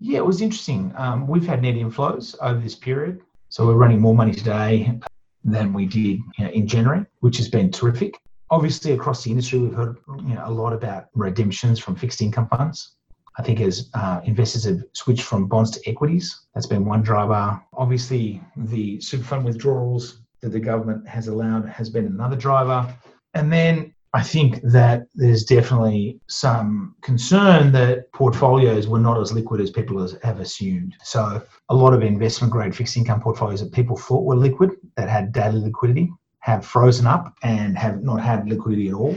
Yeah, 0.00 0.18
it 0.18 0.26
was 0.26 0.40
interesting. 0.40 0.92
Um, 0.96 1.26
we've 1.26 1.46
had 1.46 1.62
net 1.62 1.74
inflows 1.74 2.34
over 2.40 2.58
this 2.58 2.74
period. 2.74 3.20
So 3.50 3.66
we're 3.66 3.74
running 3.74 4.00
more 4.00 4.14
money 4.14 4.32
today 4.32 4.98
than 5.44 5.74
we 5.74 5.84
did 5.84 6.20
you 6.38 6.44
know, 6.44 6.50
in 6.50 6.66
January, 6.66 7.04
which 7.20 7.36
has 7.36 7.48
been 7.48 7.70
terrific. 7.70 8.18
Obviously, 8.50 8.92
across 8.92 9.22
the 9.22 9.30
industry, 9.30 9.58
we've 9.58 9.74
heard 9.74 9.98
you 10.26 10.34
know, 10.34 10.42
a 10.46 10.50
lot 10.50 10.72
about 10.72 11.08
redemptions 11.14 11.78
from 11.78 11.94
fixed 11.94 12.22
income 12.22 12.48
funds. 12.48 12.96
I 13.38 13.42
think 13.42 13.60
as 13.60 13.90
uh, 13.94 14.20
investors 14.24 14.64
have 14.64 14.82
switched 14.92 15.22
from 15.22 15.46
bonds 15.46 15.70
to 15.72 15.88
equities, 15.88 16.46
that's 16.54 16.66
been 16.66 16.84
one 16.86 17.02
driver. 17.02 17.62
Obviously, 17.74 18.42
the 18.56 19.00
super 19.00 19.24
fund 19.24 19.44
withdrawals 19.44 20.20
that 20.40 20.50
the 20.50 20.60
government 20.60 21.06
has 21.06 21.28
allowed 21.28 21.68
has 21.68 21.90
been 21.90 22.06
another 22.06 22.36
driver. 22.36 22.94
And 23.34 23.52
then 23.52 23.94
I 24.14 24.22
think 24.22 24.60
that 24.62 25.06
there's 25.14 25.44
definitely 25.44 26.20
some 26.26 26.94
concern 27.00 27.72
that 27.72 28.12
portfolios 28.12 28.86
were 28.86 28.98
not 28.98 29.18
as 29.18 29.32
liquid 29.32 29.60
as 29.62 29.70
people 29.70 30.06
have 30.22 30.38
assumed. 30.38 30.96
So, 31.02 31.42
a 31.70 31.74
lot 31.74 31.94
of 31.94 32.02
investment 32.02 32.52
grade 32.52 32.76
fixed 32.76 32.96
income 32.98 33.22
portfolios 33.22 33.60
that 33.60 33.72
people 33.72 33.96
thought 33.96 34.24
were 34.24 34.36
liquid, 34.36 34.72
that 34.96 35.08
had 35.08 35.32
daily 35.32 35.60
liquidity, 35.60 36.12
have 36.40 36.66
frozen 36.66 37.06
up 37.06 37.32
and 37.42 37.78
have 37.78 38.02
not 38.02 38.20
had 38.20 38.46
liquidity 38.46 38.88
at 38.88 38.94
all. 38.94 39.16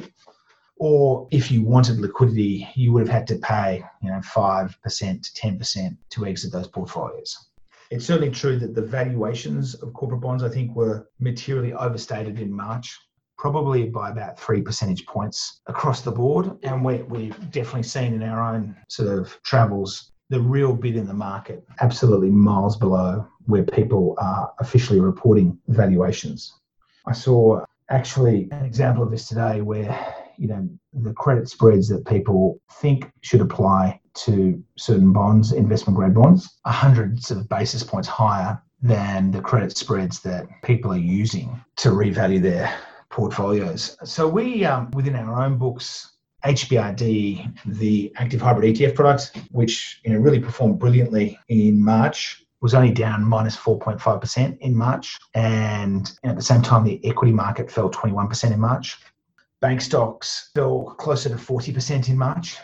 Or 0.77 1.27
if 1.29 1.51
you 1.51 1.61
wanted 1.61 1.99
liquidity, 1.99 2.67
you 2.75 2.93
would 2.93 3.01
have 3.01 3.13
had 3.13 3.27
to 3.27 3.35
pay, 3.35 3.83
you 4.01 4.09
know, 4.09 4.21
five 4.21 4.77
percent 4.81 5.25
to 5.25 5.33
ten 5.33 5.57
percent 5.57 5.97
to 6.11 6.25
exit 6.25 6.53
those 6.53 6.67
portfolios. 6.67 7.35
It's 7.91 8.05
certainly 8.05 8.31
true 8.31 8.57
that 8.59 8.73
the 8.73 8.81
valuations 8.81 9.75
of 9.75 9.93
corporate 9.93 10.21
bonds, 10.21 10.41
I 10.41 10.49
think, 10.49 10.73
were 10.73 11.09
materially 11.19 11.73
overstated 11.73 12.39
in 12.39 12.51
March 12.51 12.97
probably 13.37 13.85
by 13.89 14.09
about 14.09 14.39
three 14.39 14.61
percentage 14.61 15.05
points 15.05 15.61
across 15.67 16.01
the 16.01 16.11
board. 16.11 16.57
And 16.63 16.83
we, 16.83 17.03
we've 17.03 17.39
definitely 17.51 17.83
seen 17.83 18.13
in 18.13 18.23
our 18.23 18.41
own 18.41 18.75
sort 18.89 19.09
of 19.09 19.37
travels 19.43 20.11
the 20.29 20.39
real 20.39 20.73
bid 20.73 20.95
in 20.95 21.05
the 21.05 21.13
market 21.13 21.63
absolutely 21.81 22.31
miles 22.31 22.77
below 22.77 23.27
where 23.45 23.63
people 23.63 24.15
are 24.17 24.51
officially 24.59 24.99
reporting 24.99 25.57
valuations. 25.67 26.53
I 27.05 27.13
saw 27.13 27.63
actually 27.89 28.47
an 28.51 28.65
example 28.65 29.03
of 29.03 29.11
this 29.11 29.27
today 29.27 29.61
where 29.61 30.15
you 30.37 30.47
know 30.47 30.67
the 30.93 31.13
credit 31.13 31.47
spreads 31.47 31.87
that 31.89 32.05
people 32.05 32.59
think 32.79 33.09
should 33.21 33.41
apply 33.41 33.99
to 34.15 34.63
certain 34.77 35.13
bonds, 35.13 35.51
investment 35.51 35.95
grade 35.95 36.15
bonds, 36.15 36.57
are 36.65 36.73
hundreds 36.73 37.31
of 37.31 37.47
basis 37.49 37.83
points 37.83 38.07
higher 38.07 38.61
than 38.81 39.31
the 39.31 39.41
credit 39.41 39.77
spreads 39.77 40.21
that 40.21 40.47
people 40.63 40.91
are 40.91 40.97
using 40.97 41.59
to 41.77 41.89
revalue 41.89 42.41
their 42.41 42.73
portfolios. 43.09 43.97
So 44.03 44.27
we, 44.27 44.65
um, 44.65 44.91
within 44.91 45.15
our 45.15 45.43
own 45.43 45.57
books, 45.57 46.11
HBRD, 46.43 47.57
the 47.65 48.13
active 48.17 48.41
hybrid 48.41 48.75
ETF 48.75 48.95
product, 48.95 49.39
which 49.51 49.99
you 50.03 50.13
know 50.13 50.19
really 50.19 50.39
performed 50.39 50.79
brilliantly 50.79 51.39
in 51.49 51.83
March, 51.83 52.45
was 52.61 52.73
only 52.73 52.91
down 52.91 53.23
minus 53.23 53.55
4.5% 53.55 54.57
in 54.59 54.75
March. 54.75 55.17
And 55.33 56.11
at 56.23 56.35
the 56.35 56.41
same 56.41 56.61
time, 56.61 56.83
the 56.83 57.03
equity 57.05 57.31
market 57.31 57.71
fell 57.71 57.89
21% 57.89 58.51
in 58.51 58.59
March. 58.59 58.97
Bank 59.61 59.81
stocks 59.81 60.51
fell 60.53 60.95
closer 60.97 61.29
to 61.29 61.35
40% 61.35 62.09
in 62.09 62.17
March. 62.17 62.57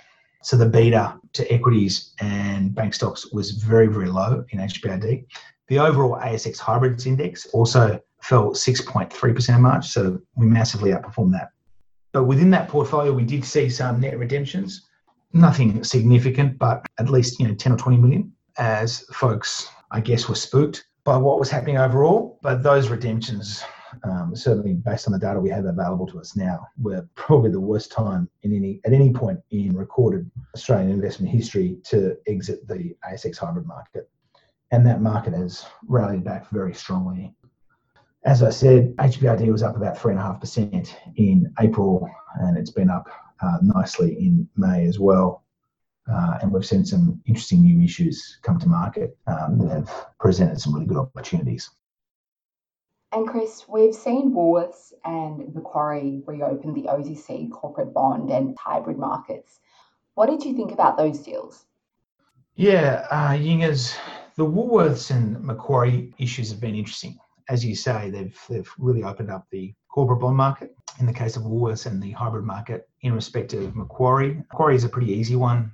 So 0.44 0.58
the 0.58 0.66
beta 0.66 1.20
to 1.34 1.52
equities 1.54 2.14
and 2.20 2.74
bank 2.74 2.94
stocks 2.94 3.32
was 3.32 3.52
very, 3.52 3.88
very 3.88 4.08
low 4.08 4.44
in 4.50 4.60
HBRD. 4.60 5.26
The 5.68 5.80
overall 5.80 6.18
ASX 6.20 6.58
hybrids 6.58 7.06
index 7.06 7.46
also 7.48 8.02
fell 8.22 8.52
6.3% 8.52 9.56
in 9.56 9.62
March. 9.62 9.88
So 9.88 10.20
we 10.36 10.46
massively 10.46 10.92
outperformed 10.92 11.34
that. 11.34 11.50
But 12.14 12.26
within 12.26 12.50
that 12.52 12.68
portfolio, 12.68 13.14
we 13.14 13.24
did 13.24 13.46
see 13.46 13.70
some 13.70 14.00
net 14.00 14.18
redemptions. 14.18 14.88
Nothing 15.34 15.84
significant, 15.84 16.58
but 16.58 16.86
at 17.00 17.10
least 17.10 17.40
you 17.40 17.48
know 17.48 17.54
10 17.54 17.72
or 17.72 17.78
20 17.78 17.98
million 17.98 18.34
as 18.58 19.06
folks, 19.14 19.70
I 19.92 20.02
guess, 20.02 20.28
were 20.28 20.36
spooked 20.36 20.86
by 21.06 21.18
what 21.18 21.40
was 21.40 21.50
happening 21.50 21.78
overall. 21.78 22.38
But 22.42 22.64
those 22.64 22.90
redemptions, 22.90 23.64
um, 24.04 24.36
certainly 24.36 24.74
based 24.74 25.08
on 25.08 25.14
the 25.14 25.20
data 25.20 25.40
we 25.40 25.50
have 25.50 25.66
available 25.66 26.06
to 26.08 26.20
us 26.20 26.36
now, 26.36 26.68
were 26.82 27.08
probably 27.16 27.50
the 27.50 27.62
worst 27.62 27.94
time 27.94 28.30
in 28.44 28.54
any 28.54 28.82
at 28.84 28.92
any 28.92 29.14
point 29.14 29.40
in 29.52 29.76
recorded 29.76 30.30
Australian 30.54 30.92
investment 30.92 31.32
history 31.32 31.78
to 31.86 32.18
exit 32.28 32.68
the 32.68 32.94
ASX 33.10 33.38
hybrid 33.38 33.66
market. 33.66 34.10
And 34.72 34.86
that 34.86 35.02
market 35.02 35.34
has 35.34 35.66
rallied 35.88 36.24
back 36.26 36.50
very 36.50 36.74
strongly 36.74 37.34
as 38.24 38.44
I 38.44 38.52
said, 38.52 38.96
HBRD 38.98 39.52
was 39.52 39.64
up 39.64 39.76
about 39.76 39.98
3.5% 39.98 40.94
in 41.16 41.52
April, 41.60 42.08
and 42.36 42.58
it's 42.58 42.70
been 42.70 42.90
up 42.90 43.10
uh, 43.42 43.58
nicely 43.62 44.14
in 44.14 44.48
May 44.56 44.86
as 44.86 45.00
well. 45.00 45.44
Uh, 46.12 46.38
and 46.42 46.52
we've 46.52 46.66
seen 46.66 46.86
some 46.86 47.22
interesting 47.26 47.62
new 47.62 47.84
issues 47.84 48.40
come 48.42 48.60
to 48.60 48.68
market 48.68 49.18
um, 49.28 49.58
that 49.60 49.70
have 49.70 50.08
presented 50.20 50.60
some 50.60 50.74
really 50.74 50.86
good 50.86 50.98
opportunities. 50.98 51.70
And 53.12 53.28
Chris, 53.28 53.66
we've 53.68 53.94
seen 53.94 54.34
Woolworths 54.34 54.94
and 55.04 55.54
Macquarie 55.54 56.22
reopen 56.26 56.74
the 56.74 56.84
Aussie 56.84 57.52
corporate 57.52 57.94
bond 57.94 58.30
and 58.30 58.58
hybrid 58.58 58.98
markets. 58.98 59.60
What 60.14 60.30
did 60.30 60.44
you 60.46 60.56
think 60.56 60.72
about 60.72 60.98
those 60.98 61.20
deals? 61.20 61.66
Yeah, 62.56 63.08
uh, 63.10 63.32
Yingers, 63.32 63.96
the 64.36 64.46
Woolworths 64.46 65.12
and 65.12 65.42
Macquarie 65.44 66.14
issues 66.20 66.52
have 66.52 66.62
been 66.62 66.76
interesting 66.76 67.18
as 67.52 67.66
you 67.66 67.76
say, 67.76 68.10
they've 68.10 68.40
they've 68.50 68.72
really 68.80 69.04
opened 69.04 69.30
up 69.30 69.46
the 69.52 69.74
corporate 69.90 70.22
bond 70.22 70.38
market. 70.38 70.74
In 71.00 71.06
the 71.06 71.14
case 71.14 71.36
of 71.36 71.44
Woolworths 71.44 71.86
and 71.86 72.02
the 72.02 72.12
hybrid 72.12 72.46
market, 72.46 72.88
in 73.02 73.14
respect 73.14 73.54
of 73.54 73.76
Macquarie, 73.76 74.36
Macquarie 74.36 74.76
is 74.76 74.86
a 74.86 74.90
pretty 74.90 75.12
easy 75.12 75.36
one, 75.36 75.72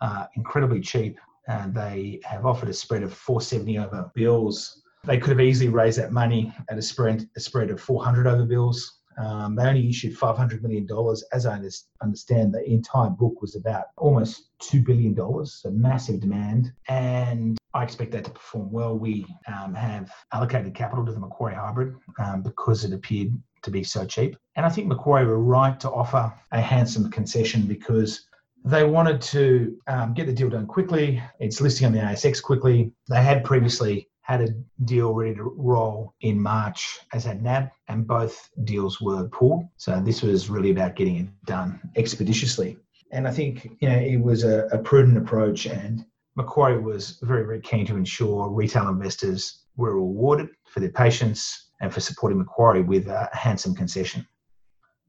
uh, 0.00 0.26
incredibly 0.36 0.80
cheap. 0.80 1.18
And 1.48 1.74
they 1.74 2.20
have 2.24 2.46
offered 2.46 2.68
a 2.68 2.74
spread 2.74 3.02
of 3.02 3.12
470 3.12 3.78
over 3.78 4.10
bills. 4.14 4.82
They 5.04 5.18
could 5.18 5.30
have 5.30 5.40
easily 5.40 5.70
raised 5.70 5.98
that 5.98 6.12
money 6.12 6.52
at 6.70 6.78
a 6.78 6.82
spread 6.82 7.28
a 7.36 7.40
spread 7.40 7.70
of 7.70 7.80
400 7.80 8.26
over 8.28 8.44
bills. 8.44 9.00
Um, 9.18 9.56
they 9.56 9.64
only 9.64 9.88
issued 9.88 10.16
$500 10.16 10.62
million. 10.62 10.86
As 11.32 11.46
I 11.46 11.60
understand, 12.00 12.54
the 12.54 12.62
entire 12.64 13.10
book 13.10 13.40
was 13.40 13.56
about 13.56 13.86
almost 13.96 14.50
$2 14.62 14.84
billion, 14.84 15.16
so 15.46 15.70
massive 15.70 16.20
demand. 16.20 16.72
And 16.86 17.57
I 17.74 17.84
expect 17.84 18.12
that 18.12 18.24
to 18.24 18.30
perform 18.30 18.72
well. 18.72 18.98
We 18.98 19.26
um, 19.46 19.74
have 19.74 20.10
allocated 20.32 20.74
capital 20.74 21.04
to 21.04 21.12
the 21.12 21.20
Macquarie 21.20 21.54
hybrid 21.54 21.96
um, 22.18 22.42
because 22.42 22.84
it 22.84 22.92
appeared 22.92 23.36
to 23.62 23.70
be 23.70 23.84
so 23.84 24.06
cheap. 24.06 24.36
And 24.56 24.64
I 24.64 24.68
think 24.68 24.86
Macquarie 24.86 25.26
were 25.26 25.42
right 25.42 25.78
to 25.80 25.90
offer 25.90 26.32
a 26.52 26.60
handsome 26.60 27.10
concession 27.10 27.62
because 27.62 28.26
they 28.64 28.84
wanted 28.84 29.20
to 29.20 29.76
um, 29.86 30.14
get 30.14 30.26
the 30.26 30.32
deal 30.32 30.48
done 30.48 30.66
quickly. 30.66 31.22
It's 31.40 31.60
listing 31.60 31.86
on 31.86 31.92
the 31.92 32.00
ASX 32.00 32.42
quickly. 32.42 32.92
They 33.08 33.22
had 33.22 33.44
previously 33.44 34.08
had 34.22 34.42
a 34.42 34.48
deal 34.84 35.14
ready 35.14 35.34
to 35.34 35.42
roll 35.42 36.14
in 36.20 36.40
March, 36.40 36.98
as 37.14 37.24
had 37.24 37.42
NAB, 37.42 37.70
and 37.88 38.06
both 38.06 38.50
deals 38.64 39.00
were 39.00 39.26
pulled. 39.28 39.64
So 39.78 40.02
this 40.02 40.22
was 40.22 40.50
really 40.50 40.70
about 40.70 40.96
getting 40.96 41.16
it 41.16 41.26
done 41.46 41.80
expeditiously. 41.96 42.76
And 43.10 43.26
I 43.26 43.30
think 43.30 43.70
you 43.80 43.88
know 43.88 43.96
it 43.96 44.20
was 44.20 44.44
a, 44.44 44.66
a 44.66 44.78
prudent 44.78 45.16
approach, 45.16 45.64
and 45.64 46.04
Macquarie 46.38 46.78
was 46.78 47.18
very, 47.22 47.44
very 47.44 47.60
keen 47.60 47.84
to 47.86 47.96
ensure 47.96 48.48
retail 48.48 48.88
investors 48.88 49.64
were 49.76 49.96
rewarded 49.96 50.48
for 50.66 50.78
their 50.78 50.92
patience 50.92 51.70
and 51.80 51.92
for 51.92 51.98
supporting 51.98 52.38
Macquarie 52.38 52.82
with 52.82 53.08
a 53.08 53.28
handsome 53.32 53.74
concession. 53.74 54.24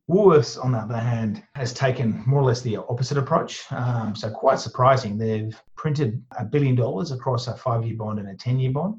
Woolworths, 0.10 0.58
on 0.58 0.72
the 0.72 0.80
other 0.80 0.98
hand, 0.98 1.44
has 1.54 1.72
taken 1.72 2.24
more 2.26 2.42
or 2.42 2.46
less 2.46 2.62
the 2.62 2.78
opposite 2.78 3.20
approach. 3.20 3.72
Um, 3.72 4.16
so, 4.16 4.32
quite 4.32 4.60
surprising, 4.60 5.20
they've 5.20 5.56
printed 5.76 6.24
a 6.40 6.44
billion 6.44 6.76
dollars 6.76 7.12
across 7.12 7.46
a 7.48 7.56
five 7.56 7.86
year 7.86 7.96
bond 7.96 8.18
and 8.18 8.28
a 8.28 8.36
10 8.36 8.60
year 8.60 8.72
bond. 8.72 8.96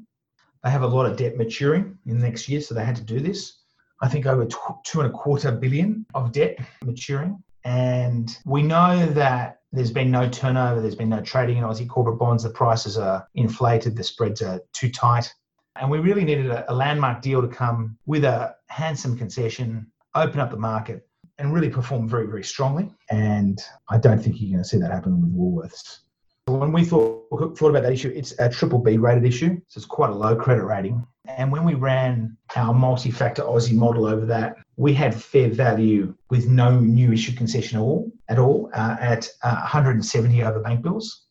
They 0.63 0.69
have 0.69 0.83
a 0.83 0.87
lot 0.87 1.05
of 1.05 1.17
debt 1.17 1.35
maturing 1.35 1.97
in 2.05 2.17
the 2.17 2.25
next 2.25 2.47
year, 2.47 2.61
so 2.61 2.73
they 2.73 2.85
had 2.85 2.95
to 2.95 3.03
do 3.03 3.19
this. 3.19 3.59
I 4.01 4.07
think 4.07 4.25
over 4.25 4.45
two 4.85 5.01
and 5.01 5.09
a 5.09 5.13
quarter 5.13 5.51
billion 5.51 6.05
of 6.13 6.31
debt 6.31 6.59
maturing. 6.81 7.43
And 7.65 8.35
we 8.45 8.63
know 8.63 9.05
that 9.07 9.60
there's 9.71 9.91
been 9.91 10.11
no 10.11 10.29
turnover, 10.29 10.81
there's 10.81 10.95
been 10.95 11.09
no 11.09 11.21
trading 11.21 11.57
in 11.57 11.63
Aussie 11.63 11.87
corporate 11.87 12.19
bonds, 12.19 12.43
the 12.43 12.49
prices 12.49 12.97
are 12.97 13.27
inflated, 13.35 13.95
the 13.95 14.03
spreads 14.03 14.41
are 14.41 14.61
too 14.73 14.91
tight. 14.91 15.33
And 15.77 15.89
we 15.89 15.99
really 15.99 16.25
needed 16.25 16.49
a, 16.49 16.69
a 16.71 16.73
landmark 16.73 17.21
deal 17.21 17.41
to 17.41 17.47
come 17.47 17.97
with 18.05 18.25
a 18.25 18.55
handsome 18.67 19.17
concession, 19.17 19.91
open 20.13 20.39
up 20.39 20.51
the 20.51 20.57
market, 20.57 21.07
and 21.37 21.53
really 21.53 21.69
perform 21.69 22.07
very, 22.07 22.27
very 22.27 22.43
strongly. 22.43 22.91
And 23.09 23.59
I 23.89 23.97
don't 23.97 24.21
think 24.21 24.35
you're 24.39 24.51
going 24.51 24.63
to 24.63 24.67
see 24.67 24.77
that 24.77 24.91
happen 24.91 25.21
with 25.21 25.33
Woolworths. 25.33 25.99
When 26.47 26.71
we 26.71 26.83
thought, 26.83 27.27
thought 27.57 27.69
about 27.69 27.83
that 27.83 27.93
issue, 27.93 28.11
it's 28.15 28.33
a 28.39 28.49
triple 28.49 28.79
B 28.79 28.97
rated 28.97 29.25
issue, 29.25 29.61
so 29.67 29.77
it's 29.77 29.85
quite 29.85 30.09
a 30.09 30.15
low 30.15 30.35
credit 30.35 30.63
rating. 30.63 31.05
And 31.27 31.51
when 31.51 31.63
we 31.63 31.75
ran 31.75 32.35
our 32.55 32.73
multi 32.73 33.11
factor 33.11 33.43
Aussie 33.43 33.75
model 33.75 34.07
over 34.07 34.25
that, 34.25 34.55
we 34.75 34.93
had 34.93 35.13
fair 35.13 35.49
value 35.49 36.15
with 36.29 36.47
no 36.47 36.79
new 36.79 37.13
issue 37.13 37.35
concession 37.35 37.77
at 37.77 37.81
all, 37.81 38.11
at, 38.27 38.39
all, 38.39 38.69
uh, 38.73 38.97
at 38.99 39.29
uh, 39.43 39.57
170 39.57 40.43
over 40.43 40.59
bank 40.59 40.81
bills. 40.81 41.25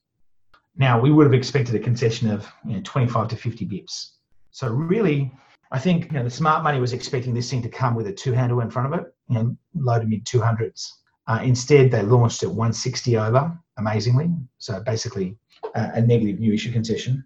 Now, 0.77 1.01
we 1.01 1.11
would 1.11 1.27
have 1.27 1.35
expected 1.35 1.75
a 1.75 1.81
concession 1.81 2.31
of 2.31 2.47
you 2.65 2.77
know, 2.77 2.83
25 2.85 3.29
to 3.29 3.37
50 3.37 3.67
bips. 3.67 4.13
So, 4.53 4.69
really, 4.69 5.33
I 5.73 5.79
think 5.81 6.13
you 6.13 6.19
know, 6.19 6.25
the 6.25 6.31
smart 6.31 6.63
money 6.63 6.81
was 6.81 6.93
expecting 6.93 7.35
this 7.35 7.51
thing 7.51 7.63
to 7.63 7.69
come 7.69 7.95
with 7.95 8.07
a 8.07 8.13
two 8.13 8.33
handle 8.33 8.61
in 8.61 8.71
front 8.71 8.95
of 8.95 9.01
it, 9.01 9.07
you 9.29 9.35
know, 9.35 9.57
low 9.75 9.99
to 9.99 10.07
mid 10.07 10.25
200s. 10.25 10.89
Uh, 11.31 11.41
instead, 11.45 11.93
they 11.93 12.03
launched 12.03 12.43
at 12.43 12.49
160 12.49 13.17
over, 13.17 13.57
amazingly. 13.79 14.29
So 14.59 14.81
basically, 14.81 15.39
uh, 15.77 15.91
a 15.95 16.01
negative 16.01 16.41
new 16.41 16.53
issue 16.53 16.73
concession. 16.73 17.25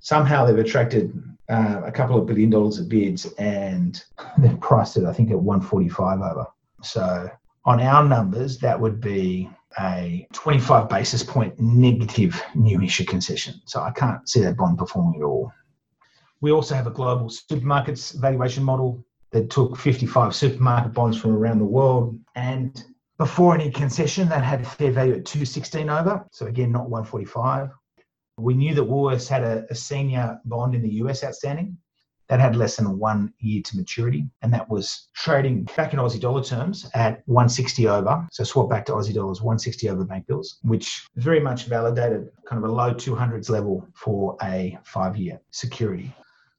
Somehow 0.00 0.44
they've 0.44 0.58
attracted 0.58 1.12
uh, 1.48 1.82
a 1.84 1.92
couple 1.92 2.18
of 2.18 2.26
billion 2.26 2.50
dollars 2.50 2.80
of 2.80 2.88
bids 2.88 3.32
and 3.38 4.02
they've 4.38 4.60
priced 4.60 4.96
it, 4.96 5.04
I 5.04 5.12
think, 5.12 5.30
at 5.30 5.38
145 5.38 6.22
over. 6.22 6.46
So 6.82 7.30
on 7.64 7.80
our 7.80 8.04
numbers, 8.04 8.58
that 8.58 8.80
would 8.80 9.00
be 9.00 9.48
a 9.78 10.26
25 10.32 10.88
basis 10.88 11.22
point 11.22 11.54
negative 11.60 12.42
new 12.56 12.82
issue 12.82 13.04
concession. 13.04 13.60
So 13.66 13.80
I 13.80 13.92
can't 13.92 14.28
see 14.28 14.40
that 14.40 14.56
bond 14.56 14.76
performing 14.76 15.20
at 15.20 15.24
all. 15.24 15.52
We 16.40 16.50
also 16.50 16.74
have 16.74 16.88
a 16.88 16.90
global 16.90 17.30
supermarkets 17.30 18.20
valuation 18.20 18.64
model 18.64 19.04
that 19.30 19.50
took 19.50 19.76
55 19.76 20.34
supermarket 20.34 20.92
bonds 20.92 21.16
from 21.16 21.30
around 21.30 21.60
the 21.60 21.64
world 21.64 22.18
and 22.34 22.84
before 23.18 23.54
any 23.54 23.70
concession, 23.70 24.28
that 24.28 24.44
had 24.44 24.66
fair 24.66 24.90
value 24.90 25.14
at 25.14 25.24
216 25.24 25.88
over. 25.88 26.24
So 26.32 26.46
again, 26.46 26.72
not 26.72 26.90
145. 26.90 27.70
We 28.38 28.54
knew 28.54 28.74
that 28.74 28.82
Woolworths 28.82 29.28
had 29.28 29.42
a, 29.42 29.66
a 29.70 29.74
senior 29.74 30.38
bond 30.44 30.74
in 30.74 30.82
the 30.82 30.94
US 31.04 31.24
outstanding 31.24 31.78
that 32.28 32.40
had 32.40 32.56
less 32.56 32.76
than 32.76 32.98
one 32.98 33.32
year 33.38 33.62
to 33.62 33.76
maturity, 33.76 34.26
and 34.42 34.52
that 34.52 34.68
was 34.68 35.08
trading 35.14 35.62
back 35.76 35.92
in 35.92 36.00
Aussie 36.00 36.20
dollar 36.20 36.42
terms 36.42 36.90
at 36.94 37.22
160 37.26 37.86
over. 37.88 38.26
So 38.32 38.44
swap 38.44 38.68
back 38.68 38.84
to 38.86 38.92
Aussie 38.92 39.14
dollars, 39.14 39.40
160 39.40 39.88
over 39.88 40.04
bank 40.04 40.26
bills, 40.26 40.58
which 40.62 41.06
very 41.16 41.40
much 41.40 41.66
validated 41.66 42.30
kind 42.46 42.62
of 42.62 42.68
a 42.68 42.72
low 42.72 42.92
200s 42.92 43.48
level 43.48 43.86
for 43.94 44.36
a 44.42 44.76
five 44.84 45.16
year 45.16 45.40
security. 45.50 46.12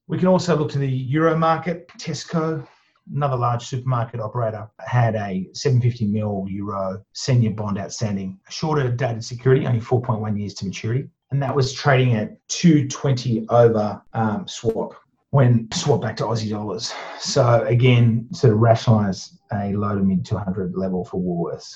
We 0.07 0.17
can 0.17 0.27
also 0.27 0.55
look 0.55 0.71
to 0.71 0.79
the 0.79 0.87
euro 0.87 1.37
market. 1.37 1.89
Tesco 1.99 2.65
another 3.13 3.35
large 3.35 3.65
supermarket 3.65 4.19
operator 4.19 4.69
had 4.79 5.15
a 5.15 5.47
750 5.53 6.07
mil 6.07 6.45
euro 6.49 7.03
senior 7.13 7.51
bond 7.51 7.77
outstanding, 7.77 8.39
shorter 8.49 8.89
dated 8.89 9.23
security, 9.23 9.65
only 9.65 9.79
4.1 9.79 10.39
years 10.39 10.53
to 10.55 10.65
maturity. 10.65 11.09
And 11.31 11.41
that 11.41 11.55
was 11.55 11.73
trading 11.73 12.15
at 12.15 12.37
220 12.47 13.47
over 13.49 14.01
um, 14.13 14.47
swap 14.47 14.95
when 15.31 15.69
swap 15.73 16.01
back 16.01 16.15
to 16.17 16.23
Aussie 16.23 16.49
dollars. 16.49 16.93
So 17.19 17.63
again, 17.63 18.27
sort 18.31 18.53
of 18.53 18.59
rationalise 18.59 19.37
a 19.51 19.73
low 19.73 19.95
to 19.95 20.03
mid 20.03 20.25
200 20.25 20.75
level 20.75 21.03
for 21.03 21.19
Woolworths. 21.19 21.73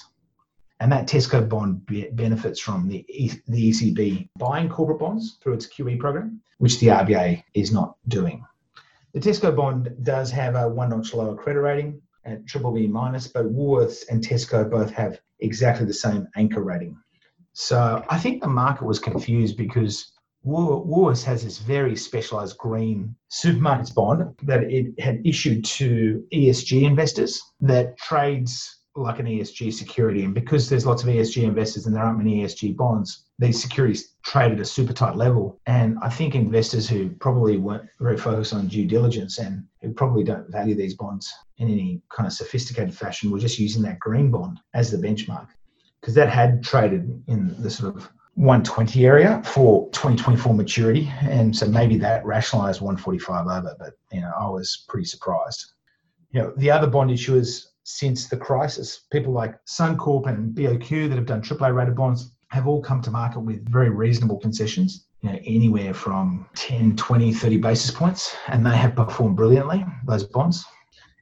And 0.79 0.91
that 0.91 1.05
Tesco 1.05 1.47
bond 1.47 1.85
benefits 2.13 2.59
from 2.59 2.87
the, 2.87 3.05
the 3.47 3.69
ECB 3.69 4.29
buying 4.39 4.67
corporate 4.67 4.99
bonds 4.99 5.37
through 5.41 5.53
its 5.53 5.67
QE 5.67 5.99
program, 5.99 6.41
which 6.57 6.79
the 6.79 6.87
RBA 6.87 7.43
is 7.53 7.71
not 7.71 7.97
doing. 8.07 8.43
The 9.13 9.19
Tesco 9.19 9.53
bond 9.53 9.93
does 10.03 10.31
have 10.31 10.55
a 10.55 10.69
one 10.69 10.89
notch 10.89 11.13
lower 11.13 11.35
credit 11.35 11.59
rating. 11.59 12.01
at 12.23 12.45
triple 12.45 12.71
B 12.71 12.87
minus, 12.87 13.27
but 13.27 13.45
Woolworths 13.45 14.03
and 14.09 14.23
Tesco 14.23 14.69
both 14.69 14.91
have 14.91 15.19
exactly 15.39 15.85
the 15.85 15.93
same 15.93 16.27
anchor 16.35 16.63
rating. 16.63 16.95
So 17.53 18.05
I 18.09 18.19
think 18.19 18.41
the 18.41 18.47
market 18.47 18.85
was 18.85 18.99
confused 18.99 19.57
because 19.57 20.13
Woolworths 20.45 21.23
has 21.23 21.43
this 21.43 21.57
very 21.57 21.95
specialized 21.95 22.57
green 22.57 23.15
supermarkets 23.31 23.93
bond 23.93 24.35
that 24.43 24.63
it 24.63 24.99
had 24.99 25.21
issued 25.25 25.65
to 25.65 26.23
ESG 26.33 26.83
investors 26.83 27.41
that 27.59 27.97
trades 27.97 28.80
like 28.95 29.19
an 29.19 29.25
ESG 29.25 29.73
security. 29.73 30.23
And 30.23 30.33
because 30.33 30.69
there's 30.69 30.85
lots 30.85 31.03
of 31.03 31.09
ESG 31.09 31.43
investors 31.43 31.85
and 31.85 31.95
there 31.95 32.03
aren't 32.03 32.17
many 32.17 32.43
ESG 32.43 32.75
bonds, 32.75 33.25
these 33.39 33.61
securities 33.61 34.15
trade 34.25 34.51
at 34.51 34.59
a 34.59 34.65
super 34.65 34.93
tight 34.93 35.15
level. 35.15 35.59
And 35.65 35.97
I 36.01 36.09
think 36.09 36.35
investors 36.35 36.89
who 36.89 37.09
probably 37.09 37.57
weren't 37.57 37.89
very 37.99 38.17
focused 38.17 38.53
on 38.53 38.67
due 38.67 38.85
diligence 38.85 39.37
and 39.39 39.63
who 39.81 39.93
probably 39.93 40.23
don't 40.23 40.51
value 40.51 40.75
these 40.75 40.95
bonds 40.95 41.31
in 41.57 41.69
any 41.69 42.01
kind 42.09 42.27
of 42.27 42.33
sophisticated 42.33 42.93
fashion 42.95 43.31
were 43.31 43.39
just 43.39 43.59
using 43.59 43.81
that 43.83 43.99
green 43.99 44.29
bond 44.29 44.59
as 44.73 44.91
the 44.91 44.97
benchmark. 44.97 45.47
Because 46.01 46.15
that 46.15 46.29
had 46.29 46.63
traded 46.63 47.23
in 47.27 47.55
the 47.61 47.69
sort 47.69 47.95
of 47.95 48.11
120 48.35 49.05
area 49.05 49.41
for 49.45 49.89
2024 49.91 50.53
maturity. 50.53 51.11
And 51.21 51.55
so 51.55 51.67
maybe 51.67 51.97
that 51.97 52.25
rationalized 52.25 52.81
145 52.81 53.47
over, 53.47 53.75
but 53.79 53.93
you 54.11 54.21
know, 54.21 54.31
I 54.37 54.49
was 54.49 54.85
pretty 54.89 55.05
surprised. 55.05 55.73
You 56.31 56.41
know, 56.41 56.53
the 56.57 56.71
other 56.71 56.87
bond 56.87 57.11
issuers 57.11 57.67
since 57.83 58.27
the 58.27 58.37
crisis. 58.37 59.05
People 59.11 59.33
like 59.33 59.55
Suncorp 59.65 60.27
and 60.27 60.55
BOQ 60.55 61.09
that 61.09 61.15
have 61.15 61.25
done 61.25 61.41
AAA 61.41 61.73
rated 61.73 61.95
bonds 61.95 62.31
have 62.49 62.67
all 62.67 62.81
come 62.81 63.01
to 63.01 63.11
market 63.11 63.39
with 63.39 63.67
very 63.69 63.89
reasonable 63.89 64.37
concessions, 64.37 65.05
you 65.21 65.31
know, 65.31 65.39
anywhere 65.45 65.93
from 65.93 66.45
10, 66.55 66.95
20, 66.95 67.33
30 67.33 67.57
basis 67.57 67.91
points, 67.91 68.35
and 68.47 68.65
they 68.65 68.75
have 68.75 68.95
performed 68.95 69.37
brilliantly, 69.37 69.85
those 70.05 70.23
bonds. 70.23 70.65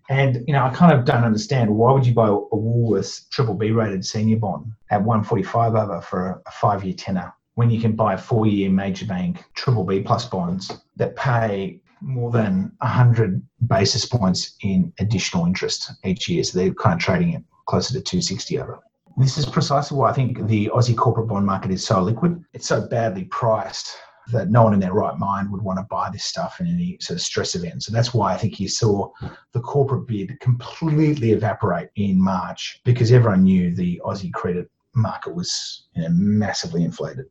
And 0.10 0.44
you 0.48 0.54
know, 0.54 0.66
I 0.66 0.72
kind 0.72 0.92
of 0.92 1.06
don't 1.06 1.24
understand 1.24 1.70
why 1.70 1.92
would 1.92 2.06
you 2.06 2.16
buy 2.16 2.30
a 2.30 2.32
Woolworths 2.32 3.30
triple 3.30 3.54
B 3.54 3.70
rated 3.70 4.04
senior 4.04 4.38
bond 4.38 4.72
at 4.90 5.04
145 5.04 5.76
over 5.76 6.02
for 6.02 6.42
a 6.48 6.52
five 6.52 6.84
year 6.84 6.96
tenor 6.96 7.32
when 7.54 7.70
you 7.70 7.80
can 7.80 7.96
buy 7.96 8.16
a 8.16 8.18
four 8.18 8.48
year 8.48 8.72
major 8.72 9.06
bank 9.06 9.44
triple 9.54 9.84
B 9.84 10.00
plus 10.00 10.26
bonds 10.26 10.72
that 10.96 11.16
pay 11.16 11.80
more 12.02 12.32
than 12.32 12.72
100 12.80 13.42
basis 13.68 14.06
points 14.06 14.56
in 14.62 14.94
additional 15.00 15.46
interest 15.46 15.92
each 16.04 16.28
year. 16.30 16.44
So 16.44 16.58
they're 16.58 16.74
kind 16.74 16.96
of 16.96 17.00
trading 17.00 17.34
it 17.34 17.44
closer 17.68 17.94
to 17.94 18.02
260 18.02 18.60
over. 18.60 18.80
This 19.18 19.38
is 19.38 19.46
precisely 19.46 19.98
why 19.98 20.10
I 20.10 20.14
think 20.14 20.48
the 20.48 20.72
Aussie 20.74 20.96
corporate 20.96 21.28
bond 21.28 21.46
market 21.46 21.72
is 21.72 21.86
so 21.86 22.02
liquid. 22.02 22.44
It's 22.54 22.68
so 22.68 22.88
badly 22.88 23.26
priced 23.26 23.98
that 24.32 24.50
no 24.50 24.64
one 24.64 24.74
in 24.74 24.80
their 24.80 24.94
right 24.94 25.18
mind 25.18 25.52
would 25.52 25.62
want 25.62 25.80
to 25.80 25.86
buy 25.90 26.10
this 26.12 26.24
stuff 26.24 26.60
in 26.60 26.68
any 26.68 26.98
sort 27.02 27.18
of 27.18 27.22
stress 27.22 27.56
event. 27.56 27.84
So 27.84 27.92
that's 27.92 28.14
why 28.14 28.34
I 28.34 28.38
think 28.38 28.60
you 28.60 28.68
saw 28.68 29.10
the 29.54 29.60
corporate 29.60 30.08
bid 30.08 30.40
completely 30.40 31.32
evaporate 31.32 31.90
in 31.96 32.22
March 32.22 32.80
because 32.86 33.12
everyone 33.12 33.44
knew 33.44 33.76
the 33.76 34.02
Aussie 34.06 34.32
credit 34.32 34.70
market 34.96 35.34
was 35.34 35.88
you 35.96 36.04
know, 36.04 36.10
massively 36.12 36.84
inflated. 36.84 37.26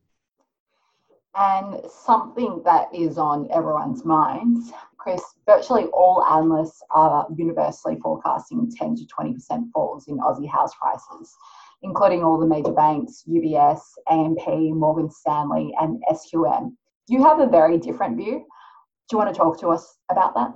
And 1.38 1.80
something 1.88 2.62
that 2.64 2.92
is 2.92 3.16
on 3.16 3.48
everyone's 3.52 4.04
minds, 4.04 4.72
Chris, 4.96 5.22
virtually 5.46 5.84
all 5.92 6.24
analysts 6.24 6.82
are 6.90 7.28
universally 7.36 7.96
forecasting 8.02 8.68
10 8.76 8.96
to 8.96 9.04
20% 9.04 9.70
falls 9.72 10.08
in 10.08 10.18
Aussie 10.18 10.50
house 10.50 10.72
prices, 10.74 11.36
including 11.82 12.24
all 12.24 12.40
the 12.40 12.46
major 12.46 12.72
banks, 12.72 13.22
UBS, 13.28 13.78
AMP, 14.10 14.48
Morgan 14.74 15.08
Stanley, 15.12 15.72
and 15.80 16.02
SQM. 16.10 16.72
You 17.06 17.22
have 17.22 17.38
a 17.38 17.46
very 17.46 17.78
different 17.78 18.16
view. 18.16 18.44
Do 19.08 19.12
you 19.12 19.18
want 19.18 19.32
to 19.32 19.38
talk 19.38 19.60
to 19.60 19.68
us 19.68 19.96
about 20.10 20.34
that? 20.34 20.52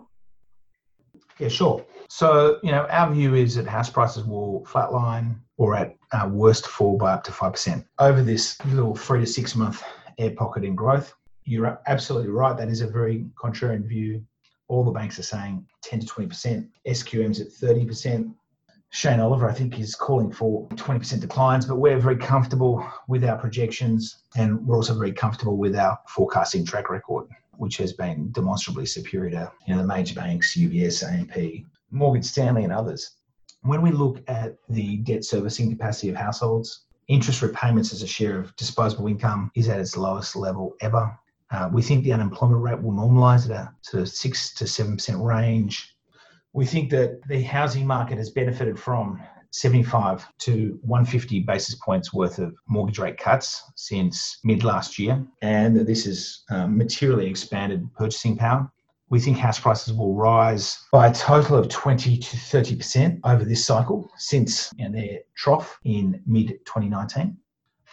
Yeah, 1.38 1.47
sure. 1.47 1.87
So, 2.09 2.59
you 2.64 2.73
know, 2.73 2.87
our 2.90 3.09
view 3.12 3.37
is 3.37 3.55
that 3.55 3.68
house 3.68 3.88
prices 3.88 4.25
will 4.25 4.66
flatline 4.68 5.37
or 5.59 5.77
at 5.77 5.97
uh, 6.11 6.29
worst 6.29 6.66
fall 6.66 6.99
by 6.99 7.12
up 7.12 7.23
to 7.25 7.31
5% 7.31 7.85
over 8.01 8.21
this 8.21 8.59
little 8.64 8.97
three 8.97 9.21
to 9.21 9.27
six 9.27 9.55
month 9.55 9.85
air 10.18 10.31
pocket 10.31 10.64
in 10.64 10.75
growth. 10.75 11.14
You're 11.44 11.81
absolutely 11.87 12.31
right. 12.31 12.57
That 12.57 12.68
is 12.68 12.81
a 12.81 12.87
very 12.87 13.27
contrarian 13.37 13.87
view. 13.87 14.25
All 14.68 14.85
the 14.85 14.90
banks 14.90 15.18
are 15.18 15.25
saying 15.25 15.66
10 15.83 16.01
to 16.01 16.07
20%. 16.07 16.68
SQM's 16.87 17.40
at 17.40 17.48
30%. 17.48 18.35
Shane 18.94 19.20
Oliver, 19.20 19.48
I 19.48 19.55
think, 19.55 19.81
is 19.81 19.94
calling 19.94 20.31
for 20.31 20.68
20% 20.68 21.20
declines, 21.20 21.64
but 21.64 21.77
we're 21.77 21.98
very 21.98 22.16
comfortable 22.16 22.87
with 23.09 23.25
our 23.25 23.38
projections 23.38 24.25
and 24.37 24.66
we're 24.66 24.77
also 24.77 24.94
very 24.94 25.12
comfortable 25.12 25.57
with 25.57 25.75
our 25.75 25.98
forecasting 26.09 26.66
track 26.66 26.90
record, 26.90 27.27
which 27.57 27.79
has 27.79 27.94
been 27.94 28.31
demonstrably 28.33 28.85
superior 28.85 29.31
to 29.31 29.53
you 29.66 29.75
know, 29.75 29.81
the 29.81 29.87
major 29.87 30.14
banks, 30.14 30.55
UBS, 30.55 31.03
AMP, 31.11 31.64
Morgan 31.90 32.22
Stanley, 32.22 32.64
and 32.64 32.72
others. 32.72 33.12
When 33.62 33.81
we 33.81 33.92
look 33.92 34.22
at 34.29 34.57
the 34.68 34.98
debt 34.98 35.25
servicing 35.25 35.70
capacity 35.70 36.11
of 36.11 36.16
households, 36.16 36.85
Interest 37.09 37.43
repayments 37.43 37.93
as 37.93 38.03
a 38.03 38.07
share 38.07 38.38
of 38.38 38.55
disposable 38.57 39.07
income 39.09 39.51
is 39.55 39.69
at 39.69 39.81
its 39.81 39.97
lowest 39.97 40.37
level 40.37 40.75
ever. 40.81 41.17
Uh, 41.51 41.69
we 41.73 41.83
think 41.83 42.05
the 42.05 42.12
unemployment 42.12 42.62
rate 42.62 42.81
will 42.81 42.93
normalise 42.93 43.45
at 43.45 43.51
a 43.51 43.75
sort 43.83 44.03
of 44.03 44.09
six 44.09 44.55
to 44.55 44.67
seven 44.67 44.97
percent 44.97 45.21
range. 45.21 45.95
We 46.53 46.65
think 46.67 46.91
that 46.91 47.21
the 47.29 47.43
housing 47.43 47.87
market 47.87 48.19
has 48.19 48.31
benefited 48.31 48.79
from 48.79 49.21
75 49.53 50.27
to 50.41 50.79
150 50.83 51.41
basis 51.41 51.75
points 51.75 52.12
worth 52.15 52.38
of 52.38 52.55
mortgage 52.69 52.99
rate 52.99 53.19
cuts 53.19 53.62
since 53.77 54.38
mid 54.45 54.65
last 54.65 54.99
year, 54.99 55.25
and 55.43 55.77
that 55.77 55.87
this 55.87 56.07
has 56.07 56.43
um, 56.51 56.77
materially 56.77 57.29
expanded 57.29 57.87
purchasing 57.95 58.37
power. 58.37 58.71
We 59.12 59.20
think 59.20 59.37
house 59.37 59.61
prices 59.61 59.92
will 59.92 60.14
rise 60.14 60.87
by 60.90 61.09
a 61.09 61.12
total 61.12 61.59
of 61.59 61.68
20 61.68 62.16
to 62.16 62.37
30% 62.37 63.20
over 63.25 63.44
this 63.44 63.62
cycle 63.62 64.11
since 64.16 64.72
you 64.79 64.88
know, 64.88 64.98
their 64.98 65.18
trough 65.37 65.79
in 65.85 66.22
mid 66.27 66.48
2019. 66.64 67.37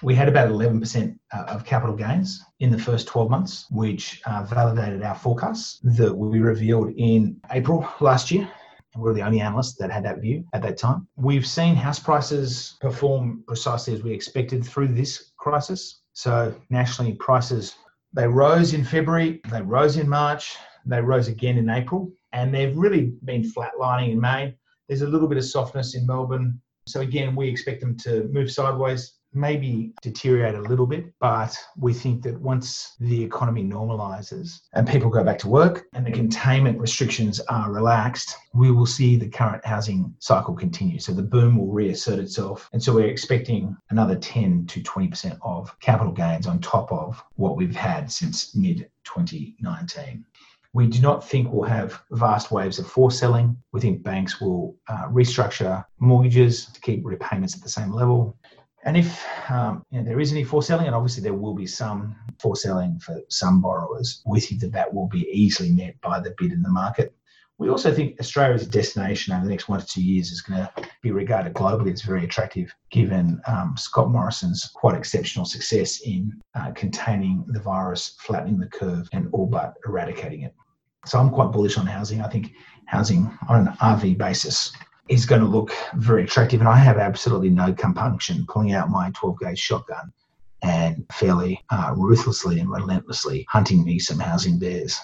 We 0.02 0.16
had 0.16 0.30
about 0.30 0.48
11% 0.48 1.20
uh, 1.34 1.38
of 1.50 1.66
capital 1.66 1.94
gains 1.94 2.42
in 2.62 2.72
the 2.72 2.80
first 2.80 3.06
12 3.08 3.30
months, 3.30 3.66
which 3.70 4.22
uh, 4.26 4.44
validated 4.44 5.04
our 5.04 5.14
forecasts 5.14 5.82
that 5.84 6.16
we 6.16 6.40
revealed 6.40 6.94
in 6.96 7.36
April 7.52 7.86
last 8.00 8.32
year. 8.32 8.50
And 8.94 9.04
we're 9.04 9.14
the 9.14 9.24
only 9.24 9.42
analysts 9.42 9.76
that 9.76 9.92
had 9.92 10.06
that 10.06 10.22
view 10.22 10.46
at 10.54 10.62
that 10.62 10.78
time. 10.78 11.06
We've 11.18 11.46
seen 11.46 11.76
house 11.76 12.00
prices 12.00 12.78
perform 12.80 13.44
precisely 13.46 13.94
as 13.94 14.04
we 14.04 14.14
expected 14.14 14.66
through 14.66 14.94
this 14.94 15.34
crisis. 15.38 16.00
So, 16.14 16.56
nationally, 16.70 17.16
prices 17.16 17.76
they 18.14 18.26
rose 18.26 18.74
in 18.74 18.86
February, 18.86 19.42
they 19.52 19.62
rose 19.62 19.98
in 19.98 20.10
March, 20.10 20.56
they 20.90 21.02
rose 21.02 21.28
again 21.28 21.58
in 21.58 21.70
April, 21.70 22.12
and 22.32 22.54
they've 22.54 22.76
really 22.76 23.14
been 23.26 23.44
flatlining 23.44 24.12
in 24.12 24.20
May. 24.20 24.56
There's 24.88 25.02
a 25.02 25.08
little 25.08 25.28
bit 25.28 25.38
of 25.38 25.46
softness 25.46 25.96
in 25.96 26.06
Melbourne. 26.06 26.60
So, 26.88 27.02
again, 27.02 27.36
we 27.36 27.48
expect 27.48 27.82
them 27.82 27.96
to 27.98 28.28
move 28.32 28.52
sideways, 28.52 29.20
maybe 29.34 29.94
deteriorate 30.02 30.56
a 30.56 30.62
little 30.62 30.88
bit, 30.88 31.06
but 31.20 31.56
we 31.78 31.94
think 31.94 32.24
that 32.24 32.40
once 32.40 32.96
the 33.00 33.24
economy 33.24 33.64
normalizes 33.64 34.62
and 34.74 34.88
people 34.88 35.10
go 35.10 35.24
back 35.24 35.38
to 35.40 35.48
work 35.48 35.86
and 35.94 36.06
the 36.06 36.12
containment 36.12 36.80
restrictions 36.80 37.40
are 37.42 37.72
relaxed, 37.72 38.36
we 38.54 38.72
will 38.72 38.86
see 38.86 39.16
the 39.16 39.30
current 39.30 39.64
housing 39.66 40.14
cycle 40.20 40.56
continue. 40.56 41.00
So 41.00 41.12
the 41.12 41.22
boom 41.22 41.58
will 41.58 41.72
reassert 41.72 42.20
itself. 42.20 42.70
And 42.74 42.82
so 42.82 42.94
we're 42.94 43.08
expecting 43.08 43.78
another 43.92 44.16
10 44.16 44.66
to 44.68 44.82
20% 44.82 45.38
of 45.44 45.78
capital 45.80 46.14
gains 46.14 46.48
on 46.48 46.60
top 46.60 46.92
of 46.92 47.24
what 47.36 47.56
we've 47.56 47.76
had 47.76 48.12
since 48.12 48.56
mid 48.56 48.90
2019. 49.04 50.26
We 50.74 50.88
do 50.88 51.02
not 51.02 51.28
think 51.28 51.52
we'll 51.52 51.64
have 51.64 52.02
vast 52.12 52.52
waves 52.52 52.78
of 52.78 52.88
forced 52.88 53.18
selling. 53.20 53.58
We 53.72 53.82
think 53.82 54.04
banks 54.04 54.40
will 54.40 54.76
uh, 54.88 55.08
restructure 55.08 55.84
mortgages 56.00 56.66
to 56.68 56.82
keep 56.82 57.02
repayments 57.04 57.56
at 57.56 57.64
the 57.64 57.70
same 57.70 57.92
level. 57.92 58.38
And 58.86 58.96
if 58.96 59.26
um, 59.50 59.84
you 59.92 60.00
know, 60.00 60.06
there 60.06 60.20
is 60.20 60.32
any 60.32 60.44
forced 60.44 60.68
selling, 60.68 60.86
and 60.86 60.96
obviously 60.96 61.24
there 61.24 61.34
will 61.34 61.56
be 61.56 61.68
some 61.68 62.16
forced 62.40 62.62
selling 62.64 63.00
for 63.00 63.20
some 63.30 63.62
borrowers, 63.62 64.22
we 64.26 64.40
think 64.40 64.62
that 64.62 64.72
that 64.72 64.94
will 64.94 65.08
be 65.08 65.28
easily 65.32 65.72
met 65.72 66.00
by 66.02 66.20
the 66.20 66.34
bid 66.38 66.52
in 66.52 66.62
the 66.62 66.70
market. 66.70 67.14
We 67.60 67.68
also 67.68 67.94
think 67.94 68.18
Australia 68.22 68.56
as 68.56 68.64
a 68.64 68.70
destination 68.70 69.34
over 69.34 69.44
the 69.44 69.52
next 69.52 69.68
one 69.68 69.82
to 69.82 69.86
two 69.86 70.02
years 70.02 70.32
is 70.32 70.42
going 70.42 70.62
to 70.62 70.72
be 71.02 71.12
regarded 71.12 71.54
globally 71.54 71.92
as 71.92 72.02
very 72.02 72.24
attractive, 72.24 72.74
given 72.90 73.42
um, 73.48 73.76
Scott 73.78 74.10
Morrison's 74.10 74.72
quite 74.74 74.96
exceptional 74.96 75.46
success 75.46 76.00
in 76.00 76.32
uh, 76.56 76.72
containing 76.72 77.44
the 77.48 77.60
virus, 77.60 78.16
flattening 78.22 78.60
the 78.60 78.68
curve, 78.68 79.10
and 79.12 79.28
all 79.34 79.46
but 79.46 79.74
eradicating 79.86 80.44
it. 80.44 80.56
So 81.06 81.20
I'm 81.20 81.30
quite 81.30 81.52
bullish 81.52 81.78
on 81.78 81.86
housing. 81.86 82.22
I 82.22 82.30
think 82.30 82.54
housing 82.86 83.30
on 83.50 83.68
an 83.68 83.74
RV 83.82 84.18
basis 84.18 84.72
is 85.10 85.26
going 85.26 85.42
to 85.42 85.48
look 85.48 85.74
very 85.96 86.24
attractive, 86.24 86.62
and 86.62 86.70
I 86.70 86.78
have 86.78 86.98
absolutely 86.98 87.50
no 87.50 87.74
compunction 87.74 88.46
pulling 88.48 88.72
out 88.72 88.90
my 88.90 89.12
12 89.16 89.38
gauge 89.38 89.60
shotgun 89.60 90.14
and 90.62 91.06
fairly 91.12 91.62
uh, 91.72 91.94
ruthlessly 91.98 92.62
and 92.62 92.70
relentlessly 92.70 93.46
hunting 93.50 93.84
me 93.84 94.00
some 94.00 94.20
housing 94.20 94.60
bears. 94.60 94.98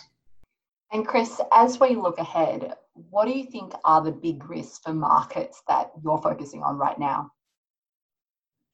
And 0.95 1.05
Chris, 1.05 1.41
as 1.51 1.77
we 1.77 1.93
look 1.93 2.19
ahead, 2.19 2.73
what 3.09 3.25
do 3.25 3.31
you 3.31 3.43
think 3.43 3.73
are 3.83 4.01
the 4.01 4.13
big 4.13 4.49
risks 4.49 4.79
for 4.79 4.93
markets 4.93 5.61
that 5.67 5.91
you're 6.01 6.21
focusing 6.21 6.63
on 6.63 6.77
right 6.77 6.97
now? 6.97 7.31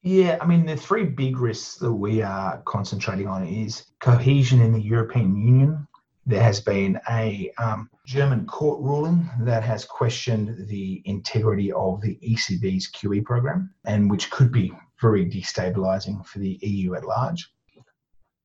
Yeah, 0.04 0.38
I 0.40 0.46
mean, 0.46 0.64
the 0.64 0.76
three 0.76 1.04
big 1.04 1.38
risks 1.38 1.78
that 1.78 1.92
we 1.92 2.22
are 2.22 2.62
concentrating 2.64 3.26
on 3.26 3.44
is 3.44 3.86
cohesion 3.98 4.60
in 4.60 4.72
the 4.72 4.80
European 4.80 5.34
Union, 5.34 5.88
there 6.24 6.44
has 6.44 6.60
been 6.60 7.00
a 7.10 7.50
um, 7.58 7.90
German 8.06 8.46
court 8.46 8.78
ruling 8.80 9.28
that 9.40 9.64
has 9.64 9.84
questioned 9.84 10.68
the 10.68 11.02
integrity 11.04 11.72
of 11.72 12.02
the 12.02 12.20
ECB's 12.22 12.88
QE 12.92 13.24
program 13.24 13.74
and 13.84 14.08
which 14.08 14.30
could 14.30 14.52
be 14.52 14.72
very 15.00 15.26
destabilizing 15.28 16.24
for 16.24 16.38
the 16.38 16.56
EU 16.62 16.94
at 16.94 17.04
large. 17.04 17.50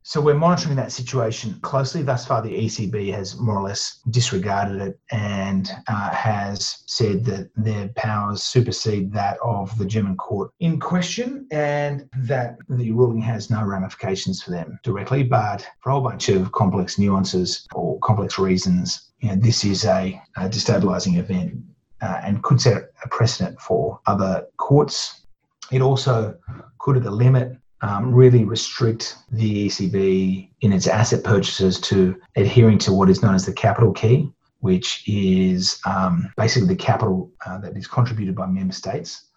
So 0.07 0.21
we're 0.21 0.35
monitoring 0.35 0.77
that 0.77 0.93
situation 0.93 1.59
closely. 1.63 2.01
Thus 2.01 2.25
far, 2.25 2.41
the 2.41 2.65
ECB 2.65 3.11
has 3.11 3.37
more 3.37 3.57
or 3.57 3.63
less 3.63 3.99
disregarded 4.09 4.81
it 4.81 4.99
and 5.11 5.69
uh, 5.89 6.11
has 6.11 6.83
said 6.85 7.25
that 7.25 7.49
their 7.57 7.89
powers 7.89 8.41
supersede 8.41 9.11
that 9.11 9.37
of 9.43 9.77
the 9.77 9.85
German 9.85 10.15
court 10.15 10.51
in 10.61 10.79
question 10.79 11.45
and 11.51 12.07
that 12.19 12.55
the 12.69 12.93
ruling 12.93 13.19
has 13.19 13.49
no 13.49 13.65
ramifications 13.65 14.41
for 14.41 14.51
them 14.51 14.79
directly. 14.81 15.23
But 15.23 15.67
for 15.81 15.89
a 15.89 15.91
whole 15.95 16.03
bunch 16.03 16.29
of 16.29 16.53
complex 16.53 16.97
nuances 16.97 17.67
or 17.75 17.99
complex 17.99 18.39
reasons, 18.39 19.11
you 19.19 19.27
know, 19.27 19.35
this 19.35 19.65
is 19.65 19.83
a, 19.83 20.21
a 20.37 20.47
destabilizing 20.47 21.17
event 21.17 21.57
uh, 22.01 22.21
and 22.23 22.41
could 22.43 22.61
set 22.61 22.91
a 23.03 23.09
precedent 23.09 23.59
for 23.59 23.99
other 24.05 24.47
courts. 24.55 25.25
It 25.69 25.81
also 25.81 26.37
could, 26.79 26.95
at 26.95 27.03
the 27.03 27.11
limit, 27.11 27.57
um, 27.81 28.13
really 28.13 28.43
restrict 28.43 29.15
the 29.31 29.67
ECB 29.67 30.49
in 30.61 30.73
its 30.73 30.87
asset 30.87 31.23
purchases 31.23 31.79
to 31.81 32.19
adhering 32.35 32.77
to 32.79 32.93
what 32.93 33.09
is 33.09 33.21
known 33.21 33.35
as 33.35 33.45
the 33.45 33.53
capital 33.53 33.91
key, 33.91 34.31
which 34.59 35.03
is 35.07 35.79
um, 35.85 36.31
basically 36.37 36.67
the 36.67 36.75
capital 36.75 37.31
uh, 37.45 37.59
that 37.59 37.77
is 37.77 37.87
contributed 37.87 38.35
by 38.35 38.47
member 38.47 38.73
states. 38.73 39.27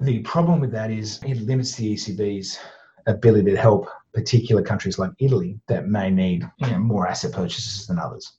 The 0.00 0.20
problem 0.20 0.60
with 0.60 0.72
that 0.72 0.90
is 0.90 1.20
it 1.22 1.38
limits 1.38 1.74
the 1.74 1.94
ECB's 1.94 2.58
ability 3.06 3.50
to 3.52 3.56
help 3.56 3.88
particular 4.12 4.62
countries 4.62 4.98
like 4.98 5.10
Italy 5.18 5.60
that 5.68 5.88
may 5.88 6.10
need 6.10 6.48
you 6.58 6.70
know, 6.70 6.78
more 6.78 7.06
asset 7.06 7.32
purchases 7.32 7.86
than 7.86 7.98
others. 7.98 8.32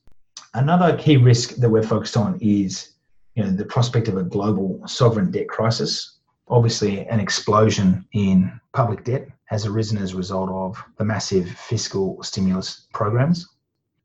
Another 0.54 0.96
key 0.96 1.16
risk 1.16 1.54
that 1.56 1.70
we're 1.70 1.82
focused 1.82 2.16
on 2.16 2.38
is 2.40 2.94
you 3.34 3.44
know, 3.44 3.50
the 3.50 3.64
prospect 3.64 4.08
of 4.08 4.16
a 4.16 4.24
global 4.24 4.80
sovereign 4.86 5.30
debt 5.30 5.48
crisis 5.48 6.17
Obviously, 6.50 7.06
an 7.06 7.20
explosion 7.20 8.06
in 8.12 8.58
public 8.72 9.04
debt 9.04 9.28
has 9.46 9.66
arisen 9.66 9.98
as 9.98 10.12
a 10.12 10.16
result 10.16 10.50
of 10.50 10.82
the 10.96 11.04
massive 11.04 11.48
fiscal 11.48 12.22
stimulus 12.22 12.86
programs. 12.92 13.46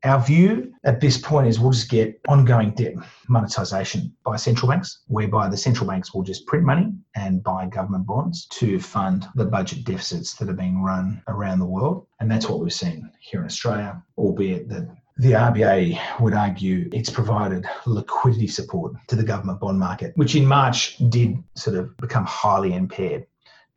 Our 0.03 0.19
view 0.19 0.73
at 0.83 0.99
this 0.99 1.17
point 1.17 1.47
is 1.47 1.61
we'll 1.61 1.71
just 1.71 1.89
get 1.89 2.19
ongoing 2.27 2.71
debt 2.71 2.95
monetization 3.29 4.13
by 4.25 4.35
central 4.35 4.69
banks, 4.69 5.03
whereby 5.07 5.47
the 5.47 5.55
central 5.55 5.87
banks 5.87 6.13
will 6.13 6.23
just 6.23 6.45
print 6.45 6.65
money 6.65 6.91
and 7.15 7.41
buy 7.41 7.67
government 7.67 8.05
bonds 8.05 8.45
to 8.47 8.79
fund 8.81 9.25
the 9.35 9.45
budget 9.45 9.85
deficits 9.85 10.33
that 10.35 10.49
are 10.49 10.53
being 10.53 10.81
run 10.81 11.23
around 11.29 11.59
the 11.59 11.65
world. 11.65 12.05
And 12.19 12.29
that's 12.29 12.49
what 12.49 12.59
we've 12.59 12.73
seen 12.73 13.09
here 13.21 13.39
in 13.39 13.45
Australia, 13.45 14.03
albeit 14.17 14.67
that 14.67 14.89
the 15.17 15.31
RBA 15.31 16.19
would 16.19 16.33
argue 16.33 16.89
it's 16.91 17.09
provided 17.09 17.65
liquidity 17.85 18.47
support 18.47 18.93
to 19.07 19.15
the 19.15 19.23
government 19.23 19.59
bond 19.59 19.79
market, 19.79 20.13
which 20.15 20.35
in 20.35 20.45
March 20.45 20.97
did 21.09 21.37
sort 21.55 21.77
of 21.77 21.95
become 21.97 22.25
highly 22.25 22.73
impaired. 22.73 23.25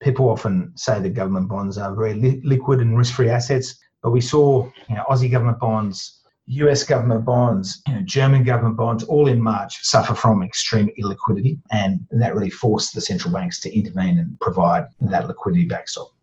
People 0.00 0.28
often 0.28 0.72
say 0.76 1.00
that 1.00 1.10
government 1.10 1.48
bonds 1.48 1.78
are 1.78 1.94
very 1.94 2.14
li- 2.14 2.40
liquid 2.44 2.80
and 2.80 2.96
risk-free 2.96 3.28
assets, 3.28 3.78
but 4.02 4.12
we 4.12 4.20
saw 4.20 4.64
you 4.88 4.94
know, 4.94 5.04
Aussie 5.10 5.30
government 5.30 5.58
bonds, 5.58 6.22
US 6.46 6.84
government 6.84 7.24
bonds, 7.24 7.82
you 7.86 7.94
know, 7.94 8.02
German 8.02 8.44
government 8.44 8.76
bonds, 8.76 9.04
all 9.04 9.28
in 9.28 9.40
March 9.40 9.78
suffer 9.82 10.14
from 10.14 10.42
extreme 10.42 10.90
illiquidity, 10.98 11.58
and 11.70 12.06
that 12.12 12.34
really 12.34 12.50
forced 12.50 12.94
the 12.94 13.00
central 13.00 13.32
banks 13.32 13.60
to 13.60 13.76
intervene 13.76 14.18
and 14.18 14.38
provide 14.40 14.86
that 15.00 15.26
liquidity 15.26 15.66
backstop. 15.66 16.15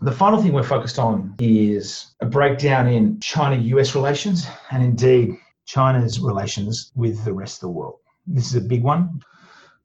The 0.00 0.12
final 0.12 0.40
thing 0.40 0.52
we're 0.52 0.62
focused 0.62 1.00
on 1.00 1.34
is 1.40 2.14
a 2.20 2.26
breakdown 2.26 2.86
in 2.86 3.18
China 3.18 3.56
US 3.56 3.96
relations 3.96 4.46
and 4.70 4.80
indeed 4.80 5.36
China's 5.66 6.20
relations 6.20 6.92
with 6.94 7.24
the 7.24 7.32
rest 7.32 7.56
of 7.56 7.60
the 7.62 7.70
world. 7.70 7.98
This 8.24 8.46
is 8.46 8.54
a 8.54 8.60
big 8.60 8.84
one. 8.84 9.20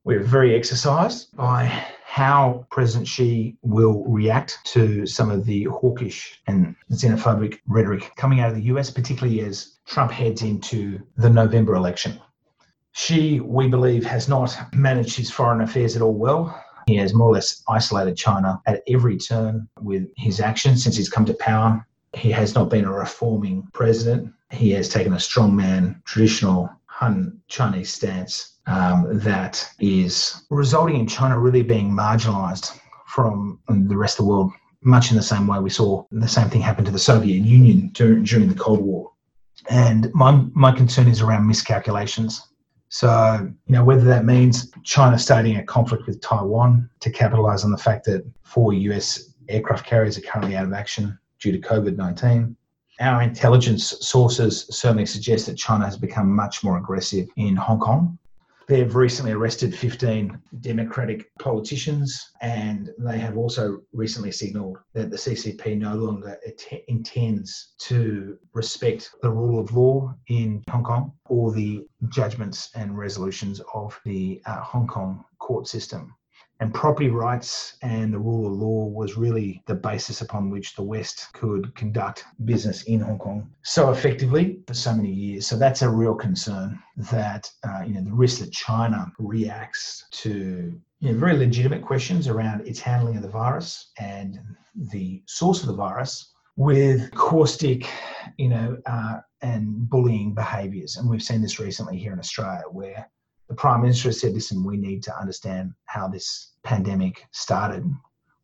We're 0.03 0.21
very 0.21 0.53
exercised 0.53 1.35
by 1.35 1.65
how 2.05 2.67
President 2.69 3.07
Xi 3.07 3.57
will 3.63 4.03
react 4.05 4.59
to 4.65 5.07
some 5.07 5.31
of 5.31 5.45
the 5.45 5.63
hawkish 5.63 6.39
and 6.45 6.75
xenophobic 6.91 7.57
rhetoric 7.65 8.11
coming 8.15 8.39
out 8.39 8.49
of 8.49 8.55
the 8.55 8.65
US, 8.73 8.91
particularly 8.91 9.41
as 9.41 9.79
Trump 9.87 10.11
heads 10.11 10.43
into 10.43 11.01
the 11.17 11.29
November 11.29 11.73
election. 11.73 12.21
Xi, 12.91 13.39
we 13.39 13.67
believe, 13.67 14.05
has 14.05 14.29
not 14.29 14.55
managed 14.75 15.17
his 15.17 15.31
foreign 15.31 15.61
affairs 15.61 15.95
at 15.95 16.03
all 16.03 16.13
well. 16.13 16.62
He 16.87 16.95
has 16.97 17.13
more 17.13 17.29
or 17.29 17.33
less 17.33 17.63
isolated 17.67 18.17
China 18.17 18.61
at 18.65 18.81
every 18.87 19.17
turn 19.17 19.67
with 19.81 20.07
his 20.17 20.39
actions 20.39 20.83
since 20.83 20.97
he's 20.97 21.09
come 21.09 21.25
to 21.25 21.33
power. 21.35 21.85
He 22.13 22.31
has 22.31 22.55
not 22.55 22.69
been 22.69 22.85
a 22.85 22.91
reforming 22.91 23.67
president. 23.73 24.31
He 24.51 24.71
has 24.71 24.89
taken 24.89 25.13
a 25.13 25.17
strongman, 25.17 26.03
traditional 26.05 26.69
Han 26.85 27.39
Chinese 27.47 27.91
stance 27.91 28.53
um, 28.67 29.19
that 29.19 29.67
is 29.79 30.43
resulting 30.49 30.99
in 30.99 31.07
China 31.07 31.39
really 31.39 31.63
being 31.63 31.91
marginalized 31.91 32.79
from 33.07 33.59
the 33.67 33.97
rest 33.97 34.19
of 34.19 34.25
the 34.25 34.29
world, 34.29 34.51
much 34.81 35.11
in 35.11 35.17
the 35.17 35.23
same 35.23 35.47
way 35.47 35.59
we 35.59 35.69
saw 35.69 36.03
the 36.11 36.27
same 36.27 36.49
thing 36.49 36.61
happen 36.61 36.85
to 36.85 36.91
the 36.91 36.99
Soviet 36.99 37.43
Union 37.43 37.89
during, 37.93 38.23
during 38.23 38.47
the 38.47 38.55
Cold 38.55 38.81
War. 38.81 39.11
And 39.69 40.13
my, 40.13 40.43
my 40.53 40.71
concern 40.71 41.07
is 41.07 41.21
around 41.21 41.47
miscalculations. 41.47 42.47
So, 42.93 43.51
you 43.65 43.73
know, 43.73 43.83
whether 43.83 44.03
that 44.03 44.23
means 44.23 44.71
China 44.83 45.17
starting 45.17 45.57
a 45.57 45.63
conflict 45.63 46.05
with 46.05 46.21
Taiwan 46.21 46.87
to 46.99 47.09
capitalize 47.09 47.63
on 47.63 47.71
the 47.71 47.77
fact 47.77 48.05
that 48.05 48.23
four 48.43 48.71
US 48.71 49.33
aircraft 49.49 49.87
carriers 49.87 50.15
are 50.15 50.21
currently 50.21 50.55
out 50.55 50.65
of 50.65 50.73
action 50.73 51.17
due 51.39 51.51
to 51.51 51.57
COVID 51.57 51.97
19. 51.97 52.55
Our 52.99 53.23
intelligence 53.23 53.95
sources 54.01 54.67
certainly 54.69 55.07
suggest 55.07 55.47
that 55.47 55.57
China 55.57 55.85
has 55.85 55.97
become 55.97 56.31
much 56.31 56.63
more 56.63 56.77
aggressive 56.77 57.27
in 57.35 57.55
Hong 57.55 57.79
Kong 57.79 58.19
They've 58.73 58.95
recently 58.95 59.33
arrested 59.33 59.77
15 59.77 60.35
Democratic 60.61 61.29
politicians, 61.37 62.31
and 62.41 62.89
they 62.97 63.19
have 63.19 63.37
also 63.37 63.83
recently 63.93 64.31
signalled 64.31 64.79
that 64.93 65.11
the 65.11 65.15
CCP 65.15 65.77
no 65.77 65.93
longer 65.93 66.39
intends 66.87 67.75
to 67.81 68.35
respect 68.53 69.11
the 69.21 69.29
rule 69.29 69.59
of 69.59 69.75
law 69.75 70.15
in 70.27 70.63
Hong 70.71 70.83
Kong 70.83 71.13
or 71.25 71.51
the 71.51 71.85
judgments 72.09 72.71
and 72.73 72.97
resolutions 72.97 73.61
of 73.75 74.01
the 74.05 74.41
uh, 74.47 74.61
Hong 74.61 74.87
Kong 74.87 75.23
court 75.37 75.67
system. 75.67 76.15
And 76.63 76.73
property 76.73 77.09
rights 77.09 77.75
and 77.81 78.13
the 78.13 78.19
rule 78.19 78.47
of 78.47 78.53
law 78.53 78.85
was 78.85 79.17
really 79.17 79.61
the 79.65 79.75
basis 79.75 80.21
upon 80.21 80.49
which 80.49 80.75
the 80.75 80.81
West 80.81 81.27
could 81.33 81.75
conduct 81.75 82.23
business 82.45 82.83
in 82.83 83.01
Hong 83.01 83.19
Kong 83.19 83.51
so 83.63 83.91
effectively 83.91 84.61
for 84.65 84.73
so 84.73 84.95
many 84.95 85.11
years. 85.11 85.45
So 85.45 85.57
that's 85.57 85.81
a 85.81 85.89
real 85.89 86.15
concern 86.15 86.79
that 86.95 87.51
uh, 87.67 87.81
you 87.85 87.95
know 87.95 88.01
the 88.05 88.13
risk 88.13 88.39
that 88.39 88.53
China 88.53 89.11
reacts 89.19 90.05
to 90.11 90.79
you 91.01 91.11
know, 91.11 91.19
very 91.19 91.35
legitimate 91.35 91.81
questions 91.81 92.29
around 92.29 92.65
its 92.65 92.79
handling 92.79 93.17
of 93.17 93.23
the 93.23 93.27
virus 93.27 93.91
and 93.99 94.39
the 94.73 95.21
source 95.25 95.59
of 95.63 95.67
the 95.67 95.75
virus 95.75 96.31
with 96.55 97.11
caustic, 97.11 97.89
you 98.37 98.47
know, 98.47 98.77
uh, 98.85 99.17
and 99.41 99.89
bullying 99.89 100.33
behaviours. 100.33 100.95
And 100.95 101.09
we've 101.09 101.21
seen 101.21 101.41
this 101.41 101.59
recently 101.59 101.97
here 101.97 102.13
in 102.13 102.19
Australia, 102.19 102.63
where 102.71 103.09
the 103.47 103.55
Prime 103.55 103.81
Minister 103.81 104.11
said, 104.11 104.33
"Listen, 104.33 104.63
we 104.63 104.77
need 104.77 105.03
to 105.03 105.19
understand 105.19 105.73
how 105.85 106.07
this 106.07 106.53
pandemic 106.63 107.25
started, 107.31 107.85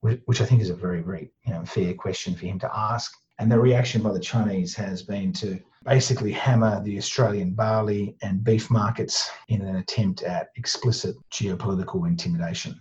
which 0.01 0.41
I 0.41 0.45
think 0.45 0.61
is 0.61 0.69
a 0.69 0.75
very, 0.75 1.01
very 1.01 1.31
you 1.45 1.53
know, 1.53 1.65
fair 1.65 1.93
question 1.93 2.35
for 2.35 2.45
him 2.45 2.59
to 2.59 2.77
ask. 2.77 3.11
And 3.39 3.51
the 3.51 3.59
reaction 3.59 4.01
by 4.01 4.11
the 4.11 4.19
Chinese 4.19 4.75
has 4.75 5.01
been 5.01 5.31
to 5.33 5.59
basically 5.85 6.31
hammer 6.31 6.83
the 6.83 6.97
Australian 6.97 7.53
barley 7.53 8.17
and 8.21 8.43
beef 8.43 8.69
markets 8.69 9.29
in 9.47 9.61
an 9.61 9.77
attempt 9.77 10.23
at 10.23 10.49
explicit 10.57 11.15
geopolitical 11.31 12.05
intimidation. 12.05 12.79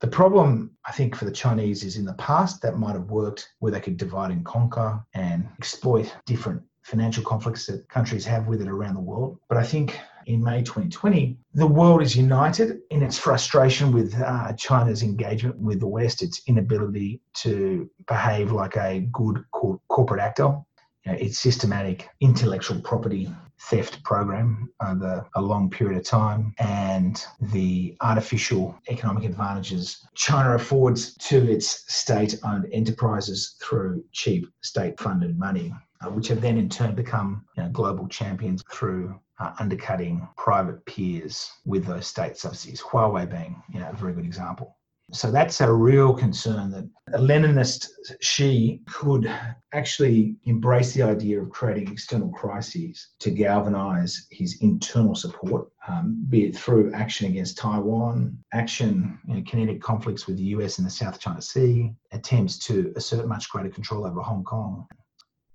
The 0.00 0.06
problem, 0.06 0.76
I 0.84 0.92
think, 0.92 1.16
for 1.16 1.24
the 1.24 1.32
Chinese 1.32 1.82
is 1.82 1.96
in 1.96 2.04
the 2.04 2.14
past 2.14 2.62
that 2.62 2.78
might 2.78 2.92
have 2.92 3.10
worked 3.10 3.48
where 3.58 3.72
they 3.72 3.80
could 3.80 3.96
divide 3.96 4.30
and 4.30 4.44
conquer 4.44 5.02
and 5.14 5.48
exploit 5.58 6.14
different 6.26 6.62
financial 6.82 7.24
conflicts 7.24 7.66
that 7.66 7.88
countries 7.88 8.26
have 8.26 8.46
with 8.46 8.60
it 8.60 8.68
around 8.68 8.94
the 8.94 9.00
world. 9.00 9.38
But 9.48 9.58
I 9.58 9.64
think 9.64 9.98
in 10.26 10.42
May 10.42 10.62
2020, 10.62 11.36
the 11.54 11.66
world 11.66 12.02
is 12.02 12.16
united 12.16 12.80
in 12.90 13.02
its 13.02 13.18
frustration 13.18 13.92
with 13.92 14.14
uh, 14.20 14.52
China's 14.54 15.02
engagement 15.02 15.56
with 15.58 15.80
the 15.80 15.86
West, 15.86 16.22
its 16.22 16.42
inability 16.46 17.20
to 17.34 17.90
behave 18.06 18.52
like 18.52 18.76
a 18.76 19.08
good 19.12 19.44
cor- 19.52 19.80
corporate 19.88 20.20
actor, 20.20 20.58
you 21.04 21.12
know, 21.12 21.18
its 21.18 21.38
systematic 21.38 22.08
intellectual 22.20 22.80
property 22.80 23.30
theft 23.60 24.02
program 24.02 24.68
over 24.86 25.26
a 25.36 25.40
long 25.40 25.70
period 25.70 25.96
of 25.96 26.04
time, 26.04 26.54
and 26.58 27.24
the 27.40 27.96
artificial 28.00 28.76
economic 28.88 29.24
advantages 29.24 30.06
China 30.14 30.54
affords 30.54 31.14
to 31.16 31.50
its 31.50 31.84
state 31.92 32.38
owned 32.44 32.66
enterprises 32.72 33.56
through 33.62 34.04
cheap 34.12 34.46
state 34.62 34.98
funded 34.98 35.38
money. 35.38 35.72
Uh, 36.04 36.10
which 36.10 36.28
have 36.28 36.40
then 36.40 36.58
in 36.58 36.68
turn 36.68 36.94
become 36.94 37.44
you 37.56 37.62
know, 37.62 37.68
global 37.70 38.06
champions 38.08 38.62
through 38.70 39.18
uh, 39.38 39.52
undercutting 39.58 40.26
private 40.36 40.84
peers 40.86 41.50
with 41.64 41.84
those 41.84 42.06
state 42.06 42.36
subsidies. 42.36 42.80
Huawei 42.80 43.30
being 43.30 43.62
you 43.72 43.80
know, 43.80 43.90
a 43.90 43.96
very 43.96 44.12
good 44.12 44.24
example. 44.24 44.76
So 45.12 45.30
that's 45.30 45.60
a 45.60 45.70
real 45.70 46.14
concern 46.14 46.70
that 46.70 46.88
a 47.12 47.18
Leninist 47.18 47.88
Xi 48.22 48.80
could 48.86 49.30
actually 49.72 50.36
embrace 50.44 50.94
the 50.94 51.02
idea 51.02 51.42
of 51.42 51.50
creating 51.50 51.92
external 51.92 52.30
crises 52.30 53.08
to 53.18 53.30
galvanize 53.30 54.26
his 54.30 54.62
internal 54.62 55.14
support, 55.14 55.68
um, 55.86 56.24
be 56.30 56.46
it 56.46 56.56
through 56.56 56.92
action 56.94 57.26
against 57.26 57.58
Taiwan, 57.58 58.38
action 58.54 59.18
in 59.28 59.44
kinetic 59.44 59.82
conflicts 59.82 60.26
with 60.26 60.38
the 60.38 60.54
US 60.56 60.78
in 60.78 60.84
the 60.84 60.90
South 60.90 61.20
China 61.20 61.42
Sea, 61.42 61.92
attempts 62.12 62.58
to 62.60 62.92
assert 62.96 63.28
much 63.28 63.50
greater 63.50 63.68
control 63.68 64.06
over 64.06 64.22
Hong 64.22 64.42
Kong, 64.42 64.86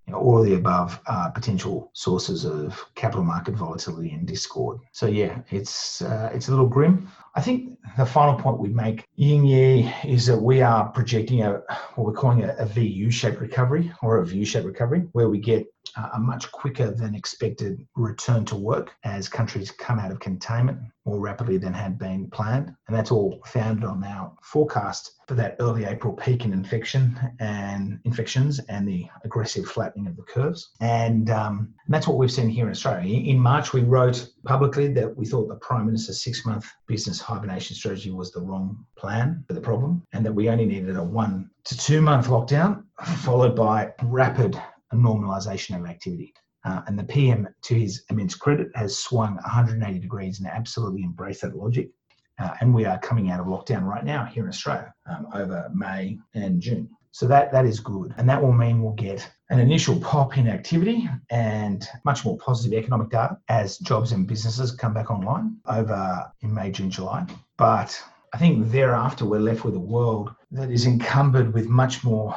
you 0.10 0.16
know, 0.16 0.22
all 0.22 0.40
of 0.40 0.46
the 0.46 0.56
above 0.56 1.00
are 1.06 1.30
potential 1.32 1.92
sources 1.94 2.44
of 2.44 2.84
capital 2.96 3.24
market 3.24 3.54
volatility 3.54 4.10
and 4.10 4.28
discord. 4.28 4.80
So 4.92 5.06
yeah, 5.06 5.42
it's 5.52 6.02
uh, 6.02 6.32
it's 6.34 6.48
a 6.48 6.52
little 6.52 6.66
grim. 6.66 7.08
I 7.36 7.42
think 7.42 7.78
the 7.96 8.08
final 8.08 8.34
point 8.34 8.58
we 8.58 8.70
make, 8.70 9.08
Ying 9.18 9.46
Yi, 9.46 9.94
is 10.04 10.26
that 10.26 10.42
we 10.42 10.64
are 10.64 10.90
projecting 10.90 11.44
a 11.44 11.62
what 11.94 12.08
we're 12.08 12.14
calling 12.14 12.44
a, 12.44 12.56
a 12.58 12.66
VU-shaped 12.66 13.40
recovery 13.40 13.92
or 14.02 14.18
a 14.18 14.26
V-shaped 14.26 14.66
recovery, 14.66 15.02
where 15.12 15.30
we 15.30 15.38
get 15.38 15.68
a 16.14 16.20
much 16.20 16.52
quicker 16.52 16.92
than 16.92 17.16
expected 17.16 17.86
return 17.96 18.46
to 18.46 18.56
work 18.56 18.92
as 19.04 19.28
countries 19.28 19.72
come 19.72 20.00
out 20.00 20.12
of 20.12 20.20
containment 20.20 20.80
more 21.06 21.20
rapidly 21.20 21.58
than 21.58 21.74
had 21.74 21.98
been 21.98 22.30
planned. 22.30 22.74
And 22.88 22.96
that's 22.96 23.12
all 23.12 23.42
founded 23.46 23.84
on 23.84 24.04
our 24.04 24.32
forecast 24.44 25.14
for 25.28 25.34
that 25.36 25.56
early 25.60 25.86
April 25.86 26.14
peak 26.14 26.46
in 26.46 26.54
infection 26.54 27.20
and 27.40 28.00
infections 28.06 28.60
and 28.70 28.88
the 28.88 29.08
aggressive 29.24 29.66
flattening 29.66 30.08
of 30.08 30.16
the 30.16 30.24
curves. 30.24 30.72
And, 30.80 31.30
um, 31.30 31.74
and 31.86 31.94
that's 31.94 32.08
what 32.08 32.18
we've 32.18 32.32
seen 32.32 32.50
here 32.50 32.66
in 32.66 32.72
Australia. 32.72 33.20
In 33.20 33.40
March, 33.40 33.74
we 33.74 33.82
wrote 33.82 34.30
publicly 34.46 34.94
that 34.94 35.16
we 35.16 35.26
thought 35.26 35.48
the 35.48 35.56
Prime 35.56 35.86
Minister's 35.86 36.22
six 36.22 36.46
month 36.46 36.68
business 36.88 37.20
hibernation 37.20 37.76
strategy 37.76 38.12
was 38.12 38.32
the 38.32 38.42
wrong 38.42 38.86
plan 38.98 39.44
for 39.48 39.54
the 39.54 39.62
problem 39.62 40.04
and 40.14 40.26
that 40.26 40.34
we 40.34 40.50
only 40.50 40.66
needed 40.66 40.96
a 40.96 41.04
one 41.04 41.50
to 41.66 41.78
two 41.78 42.02
month 42.02 42.28
lockdown 42.28 42.84
followed 43.18 43.56
by 43.56 43.92
rapid 44.04 44.60
a 44.92 44.96
normalisation 44.96 45.80
of 45.80 45.86
activity. 45.86 46.34
Uh, 46.66 46.82
and 46.88 47.00
the 47.00 47.04
PM, 47.04 47.48
to 47.62 47.76
his 47.76 48.04
immense 48.10 48.36
credit, 48.36 48.70
has 48.76 48.98
swung 48.98 49.36
180 49.36 50.00
degrees 50.00 50.40
and 50.40 50.48
absolutely 50.48 51.04
embraced 51.04 51.42
that 51.42 51.56
logic. 51.56 51.90
Uh, 52.38 52.54
and 52.62 52.74
we 52.74 52.86
are 52.86 53.00
coming 53.00 53.32
out 53.32 53.40
of 53.40 53.48
lockdown 53.48 53.84
right 53.84 54.06
now 54.06 54.26
here 54.26 54.44
in 54.44 54.50
Australia 54.50 54.94
um, 55.10 55.28
over 55.34 55.70
May 55.74 56.18
and 56.34 56.62
June. 56.62 56.90
So 57.12 57.28
that 57.28 57.52
that 57.52 57.66
is 57.66 57.80
good, 57.80 58.14
and 58.18 58.30
that 58.30 58.42
will 58.42 58.54
mean 58.54 58.84
we'll 58.84 58.94
get 58.94 59.28
an 59.50 59.60
initial 59.60 60.00
pop 60.00 60.38
in 60.38 60.48
activity 60.48 61.10
and 61.32 61.88
much 62.06 62.24
more 62.24 62.38
positive 62.38 62.78
economic 62.78 63.10
data 63.10 63.38
as 63.50 63.80
jobs 63.80 64.12
and 64.12 64.28
businesses 64.28 64.72
come 64.72 64.94
back 64.94 65.10
online 65.10 65.58
over 65.66 66.32
in 66.42 66.54
May, 66.54 66.70
June, 66.70 66.92
July. 66.92 67.26
But 67.58 68.00
I 68.32 68.38
think 68.38 68.70
thereafter 68.70 69.26
we're 69.26 69.40
left 69.40 69.66
with 69.66 69.76
a 69.76 69.80
world 69.80 70.34
that 70.52 70.70
is 70.70 70.86
encumbered 70.86 71.52
with 71.52 71.68
much 71.68 72.04
more 72.04 72.36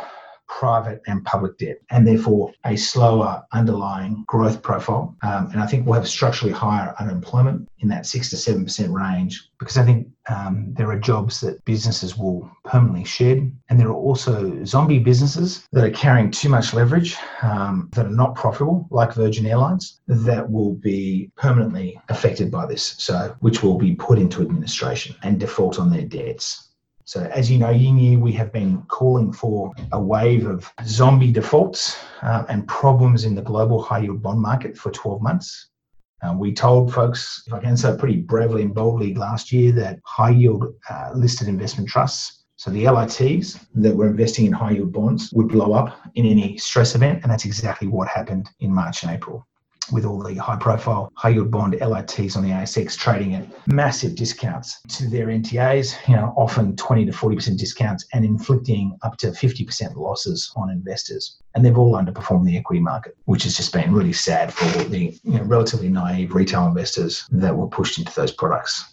private 0.59 1.01
and 1.07 1.25
public 1.25 1.59
debt, 1.59 1.79
and 1.91 2.07
therefore 2.07 2.53
a 2.65 2.77
slower 2.77 3.43
underlying 3.53 4.25
growth 4.27 4.63
profile. 4.63 5.17
Um, 5.23 5.51
and 5.53 5.61
I 5.61 5.67
think 5.67 5.87
we'll 5.87 5.99
have 6.01 6.09
structurally 6.09 6.53
higher 6.53 6.95
unemployment 7.01 7.69
in 7.81 7.89
that 7.89 8.07
six 8.07 8.31
to 8.31 8.37
seven 8.37 8.65
percent 8.65 8.93
range 8.93 9.51
because 9.59 9.77
I 9.77 9.85
think 9.85 10.09
um, 10.29 10.75
there 10.77 10.91
are 10.91 10.99
jobs 10.99 11.41
that 11.41 11.65
businesses 11.65 12.17
will 12.17 12.51
permanently 12.65 13.05
shed, 13.05 13.51
and 13.69 13.81
there 13.81 13.89
are 13.89 13.95
also 13.95 14.65
zombie 14.65 14.99
businesses 14.99 15.67
that 15.73 15.85
are 15.85 15.91
carrying 15.91 16.31
too 16.31 16.49
much 16.49 16.75
leverage 16.75 17.17
um, 17.43 17.89
that 17.93 18.07
are 18.07 18.11
not 18.23 18.35
profitable, 18.35 18.87
like 18.91 19.15
Virgin 19.15 19.47
Airlines, 19.47 20.01
that 20.07 20.51
will 20.51 20.75
be 20.75 21.31
permanently 21.37 21.99
affected 22.09 22.51
by 22.51 22.67
this. 22.67 22.95
So, 22.99 23.35
which 23.41 23.63
will 23.63 23.79
be 23.79 23.95
put 23.95 24.19
into 24.19 24.43
administration 24.43 25.17
and 25.23 25.41
default 25.41 25.79
on 25.79 25.91
their 25.91 26.05
debts. 26.05 26.69
So, 27.05 27.25
as 27.25 27.51
you 27.51 27.59
know, 27.59 27.71
Ying 27.71 27.99
Yi, 27.99 28.17
we 28.17 28.33
have 28.33 28.53
been 28.53 28.83
calling 28.83 29.33
for 29.33 29.73
a 29.91 30.01
wave 30.01 30.47
of 30.47 30.73
zombie 30.85 31.33
defaults 31.33 31.99
uh, 32.23 32.45
and 32.49 32.67
problems 32.69 33.25
in 33.25 33.35
the 33.35 33.43
global 33.43 33.83
high 33.83 33.99
yield 34.01 34.23
bond 34.23 34.41
market 34.41 34.77
for 34.77 34.91
12 34.91 35.21
months. 35.21 35.71
Uh, 36.23 36.35
we 36.39 36.53
told 36.53 36.95
folks, 36.95 37.43
if 37.47 37.53
I 37.53 37.59
can 37.59 37.77
say 37.77 37.97
pretty 37.99 38.19
bravely 38.19 38.63
and 38.63 38.73
boldly 38.73 39.15
last 39.15 39.51
year, 39.51 39.73
that 39.73 39.99
high 40.05 40.31
yield 40.31 40.75
uh, 40.89 41.11
listed 41.15 41.49
investment 41.49 41.89
trusts, 41.89 42.45
so 42.55 42.71
the 42.71 42.89
LITs 42.89 43.59
that 43.75 43.97
were 43.97 44.07
investing 44.07 44.47
in 44.47 44.53
high 44.53 44.71
yield 44.71 44.93
bonds, 44.93 45.33
would 45.33 45.49
blow 45.49 45.73
up 45.73 45.99
in 46.15 46.25
any 46.25 46.57
stress 46.59 46.95
event. 46.95 47.21
And 47.23 47.33
that's 47.33 47.45
exactly 47.45 47.89
what 47.89 48.07
happened 48.07 48.49
in 48.61 48.73
March 48.73 49.03
and 49.03 49.11
April 49.11 49.45
with 49.93 50.05
all 50.05 50.23
the 50.23 50.35
high 50.35 50.57
profile 50.57 51.13
high 51.15 51.29
yield 51.29 51.51
bond 51.51 51.77
LITs 51.81 52.37
on 52.37 52.43
the 52.43 52.51
ASX 52.51 52.97
trading 52.97 53.35
at 53.35 53.47
massive 53.67 54.15
discounts 54.15 54.81
to 54.89 55.09
their 55.09 55.27
NTAs, 55.27 55.97
you 56.09 56.17
know, 56.17 56.33
often 56.37 56.75
20 56.77 57.07
to 57.07 57.13
40% 57.13 57.59
discounts 57.59 58.07
and 58.13 58.25
inflicting 58.25 58.97
up 59.03 59.17
to 59.19 59.29
50% 59.29 59.97
losses 59.97 60.53
on 60.57 60.71
investors. 60.71 61.39
And 61.55 61.65
they've 61.65 61.79
all 61.79 61.95
underperformed 61.95 62.47
the 62.47 62.57
equity 62.57 62.81
market, 62.81 63.17
which 63.27 63.45
has 63.45 63.57
just 63.57 63.73
been 63.73 63.93
really 63.93 64.13
sad 64.13 64.53
for 64.53 64.85
the 64.85 65.19
you 65.23 65.39
know, 65.39 65.43
relatively 65.45 65.89
naive 65.89 66.35
retail 66.35 66.67
investors 66.67 67.27
that 67.31 67.57
were 67.57 67.69
pushed 67.69 67.99
into 67.99 68.15
those 68.15 68.33
products. 68.33 68.93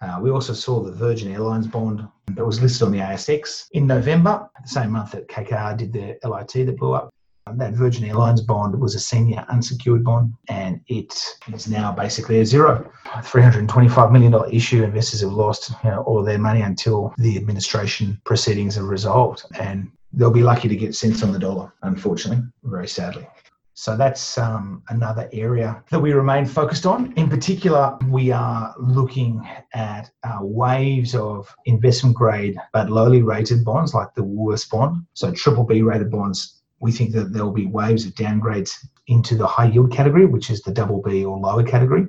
Uh, 0.00 0.18
we 0.20 0.30
also 0.30 0.54
saw 0.54 0.80
the 0.80 0.92
Virgin 0.92 1.30
Airlines 1.30 1.66
bond 1.66 2.06
that 2.28 2.44
was 2.44 2.62
listed 2.62 2.82
on 2.82 2.92
the 2.92 2.98
ASX 2.98 3.66
in 3.72 3.86
November, 3.86 4.48
the 4.62 4.68
same 4.68 4.90
month 4.92 5.12
that 5.12 5.28
KKR 5.28 5.76
did 5.76 5.92
their 5.92 6.16
LIT 6.24 6.52
that 6.52 6.78
blew 6.78 6.94
up. 6.94 7.10
That 7.56 7.74
Virgin 7.74 8.04
Airlines 8.04 8.40
bond 8.40 8.78
was 8.80 8.94
a 8.94 9.00
senior 9.00 9.44
unsecured 9.48 10.04
bond 10.04 10.34
and 10.48 10.80
it 10.86 11.14
is 11.52 11.68
now 11.68 11.92
basically 11.92 12.40
a 12.40 12.46
zero. 12.46 12.90
$325 13.06 14.12
million 14.12 14.34
issue. 14.52 14.82
Investors 14.84 15.20
have 15.22 15.32
lost 15.32 15.72
you 15.84 15.90
know, 15.90 16.02
all 16.02 16.22
their 16.22 16.38
money 16.38 16.62
until 16.62 17.14
the 17.18 17.36
administration 17.36 18.20
proceedings 18.24 18.78
are 18.78 18.84
resolved. 18.84 19.44
And 19.58 19.90
they'll 20.12 20.30
be 20.30 20.42
lucky 20.42 20.68
to 20.68 20.76
get 20.76 20.94
cents 20.94 21.22
on 21.22 21.32
the 21.32 21.38
dollar, 21.38 21.72
unfortunately, 21.82 22.44
very 22.64 22.88
sadly. 22.88 23.26
So 23.74 23.96
that's 23.96 24.36
um, 24.36 24.82
another 24.90 25.26
area 25.32 25.82
that 25.90 26.00
we 26.00 26.12
remain 26.12 26.44
focused 26.44 26.84
on. 26.84 27.14
In 27.16 27.30
particular, 27.30 27.96
we 28.08 28.30
are 28.30 28.74
looking 28.78 29.48
at 29.72 30.10
uh, 30.22 30.38
waves 30.42 31.14
of 31.14 31.48
investment 31.64 32.14
grade 32.14 32.58
but 32.74 32.90
lowly 32.90 33.22
rated 33.22 33.64
bonds 33.64 33.94
like 33.94 34.14
the 34.14 34.22
Woolworths 34.22 34.68
bond. 34.68 35.06
So 35.14 35.32
triple 35.32 35.64
B 35.64 35.80
rated 35.80 36.10
bonds 36.10 36.59
we 36.80 36.92
think 36.92 37.12
that 37.12 37.32
there 37.32 37.44
will 37.44 37.52
be 37.52 37.66
waves 37.66 38.06
of 38.06 38.14
downgrades 38.14 38.72
into 39.06 39.36
the 39.36 39.46
high 39.46 39.66
yield 39.66 39.92
category, 39.92 40.26
which 40.26 40.50
is 40.50 40.62
the 40.62 40.72
double 40.72 41.02
B 41.02 41.24
or 41.24 41.38
lower 41.38 41.62
category. 41.62 42.06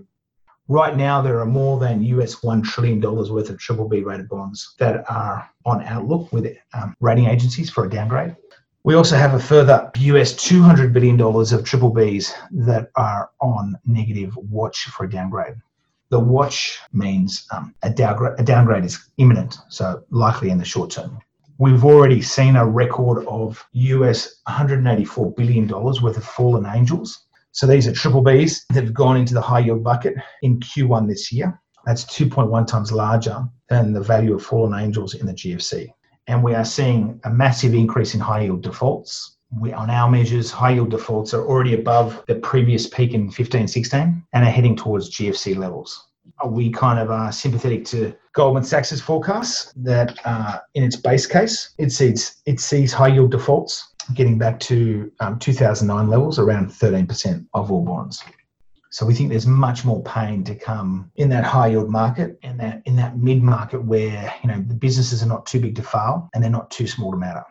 Right 0.67 0.95
now, 0.95 1.22
there 1.22 1.39
are 1.39 1.45
more 1.45 1.80
than 1.80 2.03
US 2.03 2.36
$1 2.36 2.63
trillion 2.63 3.01
worth 3.01 3.49
of 3.49 3.59
triple 3.59 3.89
B 3.89 4.01
rated 4.03 4.30
bonds 4.30 4.76
that 4.80 5.03
are 5.11 5.49
on 5.65 5.84
outlook 5.84 6.32
with 6.32 6.55
um, 6.74 6.95
rating 7.01 7.26
agencies 7.26 7.69
for 7.69 7.86
a 7.86 7.89
downgrade. 7.89 8.36
We 8.84 8.95
also 8.95 9.17
have 9.17 9.34
a 9.34 9.39
further 9.39 9.91
US 9.95 10.34
$200 10.34 10.93
billion 10.93 11.19
of 11.19 11.63
triple 11.65 11.93
Bs 11.93 12.34
that 12.51 12.89
are 12.95 13.32
on 13.41 13.78
negative 13.86 14.36
watch 14.38 14.86
for 14.86 15.03
a 15.03 15.09
downgrade. 15.09 15.55
The 16.09 16.19
watch 16.19 16.80
means 16.93 17.47
um, 17.51 17.76
a, 17.84 17.89
a 17.89 18.43
downgrade 18.43 18.86
is 18.86 18.99
imminent, 19.17 19.57
so 19.69 20.03
likely 20.09 20.49
in 20.49 20.57
the 20.57 20.65
short 20.65 20.91
term. 20.91 21.19
We've 21.62 21.86
already 21.86 22.24
seen 22.24 22.55
a 22.55 22.66
record 22.66 23.24
of 23.28 23.64
US 23.74 24.41
$184 24.47 25.36
billion 25.36 25.68
worth 25.68 26.18
of 26.18 26.24
fallen 26.24 26.66
angels. 26.66 27.28
So 27.51 27.68
these 27.68 27.88
are 27.88 27.93
triple 27.93 28.24
Bs 28.24 28.66
that 28.70 28.84
have 28.84 28.95
gone 28.95 29.16
into 29.16 29.36
the 29.36 29.41
high 29.41 29.59
yield 29.59 29.84
bucket 29.84 30.16
in 30.41 30.59
Q1 30.59 31.07
this 31.07 31.32
year. 31.32 31.62
That's 31.86 32.03
2.1 32.05 32.66
times 32.66 32.91
larger 32.91 33.43
than 33.70 33.93
the 33.93 34.01
value 34.01 34.34
of 34.34 34.43
fallen 34.43 34.74
angels 34.74 35.14
in 35.14 35.28
the 35.28 35.34
GFC. 35.34 35.89
And 36.26 36.43
we 36.43 36.55
are 36.55 36.66
seeing 36.66 37.22
a 37.26 37.30
massive 37.30 37.76
increase 37.76 38.16
in 38.16 38.22
high 38.22 38.45
yield 38.45 38.64
defaults. 38.64 39.38
We, 39.55 39.72
on 39.72 39.91
our 39.91 40.09
measures, 40.09 40.49
high 40.49 40.72
yield 40.72 40.89
defaults 40.89 41.32
are 41.36 41.45
already 41.45 41.76
above 41.76 42.24
the 42.26 42.38
previous 42.38 42.88
peak 42.88 43.14
in 43.14 43.30
15 43.30 43.68
16 43.68 44.24
and 44.34 44.43
are 44.43 44.49
heading 44.49 44.76
towards 44.76 45.16
GFC 45.16 45.55
levels 45.55 46.07
we 46.48 46.72
kind 46.72 47.00
of 47.00 47.12
are 47.12 47.32
sympathetic 47.32 47.86
to 47.86 48.16
Goldman 48.34 48.64
Sachs's 48.64 49.02
forecasts 49.02 49.74
that 49.76 50.18
uh, 50.26 50.60
in 50.74 50.84
its 50.84 50.96
base 50.96 51.26
case, 51.26 51.74
it 51.78 51.92
sees, 51.92 52.42
it 52.46 52.60
sees 52.60 52.94
high 52.94 53.08
yield 53.08 53.32
defaults 53.32 53.94
getting 54.14 54.38
back 54.38 54.60
to 54.60 55.12
um, 55.20 55.38
2009 55.39 56.10
levels, 56.10 56.39
around 56.39 56.70
13% 56.70 57.46
of 57.54 57.72
all 57.72 57.84
bonds. 57.84 58.24
So 58.92 59.06
we 59.06 59.14
think 59.14 59.30
there's 59.30 59.48
much 59.48 59.86
more 59.86 60.04
pain 60.04 60.44
to 60.44 60.54
come 60.54 61.12
in 61.16 61.30
that 61.30 61.46
high 61.46 61.68
yield 61.68 61.89
market 61.89 62.38
and 62.44 62.60
that 62.60 62.82
in 62.86 62.98
that 62.98 63.18
mid 63.18 63.42
market 63.42 63.82
where 63.82 64.34
you 64.44 64.50
know 64.50 64.62
the 64.68 64.74
businesses 64.74 65.24
are 65.24 65.28
not 65.28 65.46
too 65.46 65.62
big 65.62 65.76
to 65.76 65.84
fail 65.84 66.30
and 66.34 66.44
they're 66.44 66.52
not 66.52 66.70
too 66.72 66.88
small 66.88 67.12
to 67.12 67.18
matter 67.18 67.46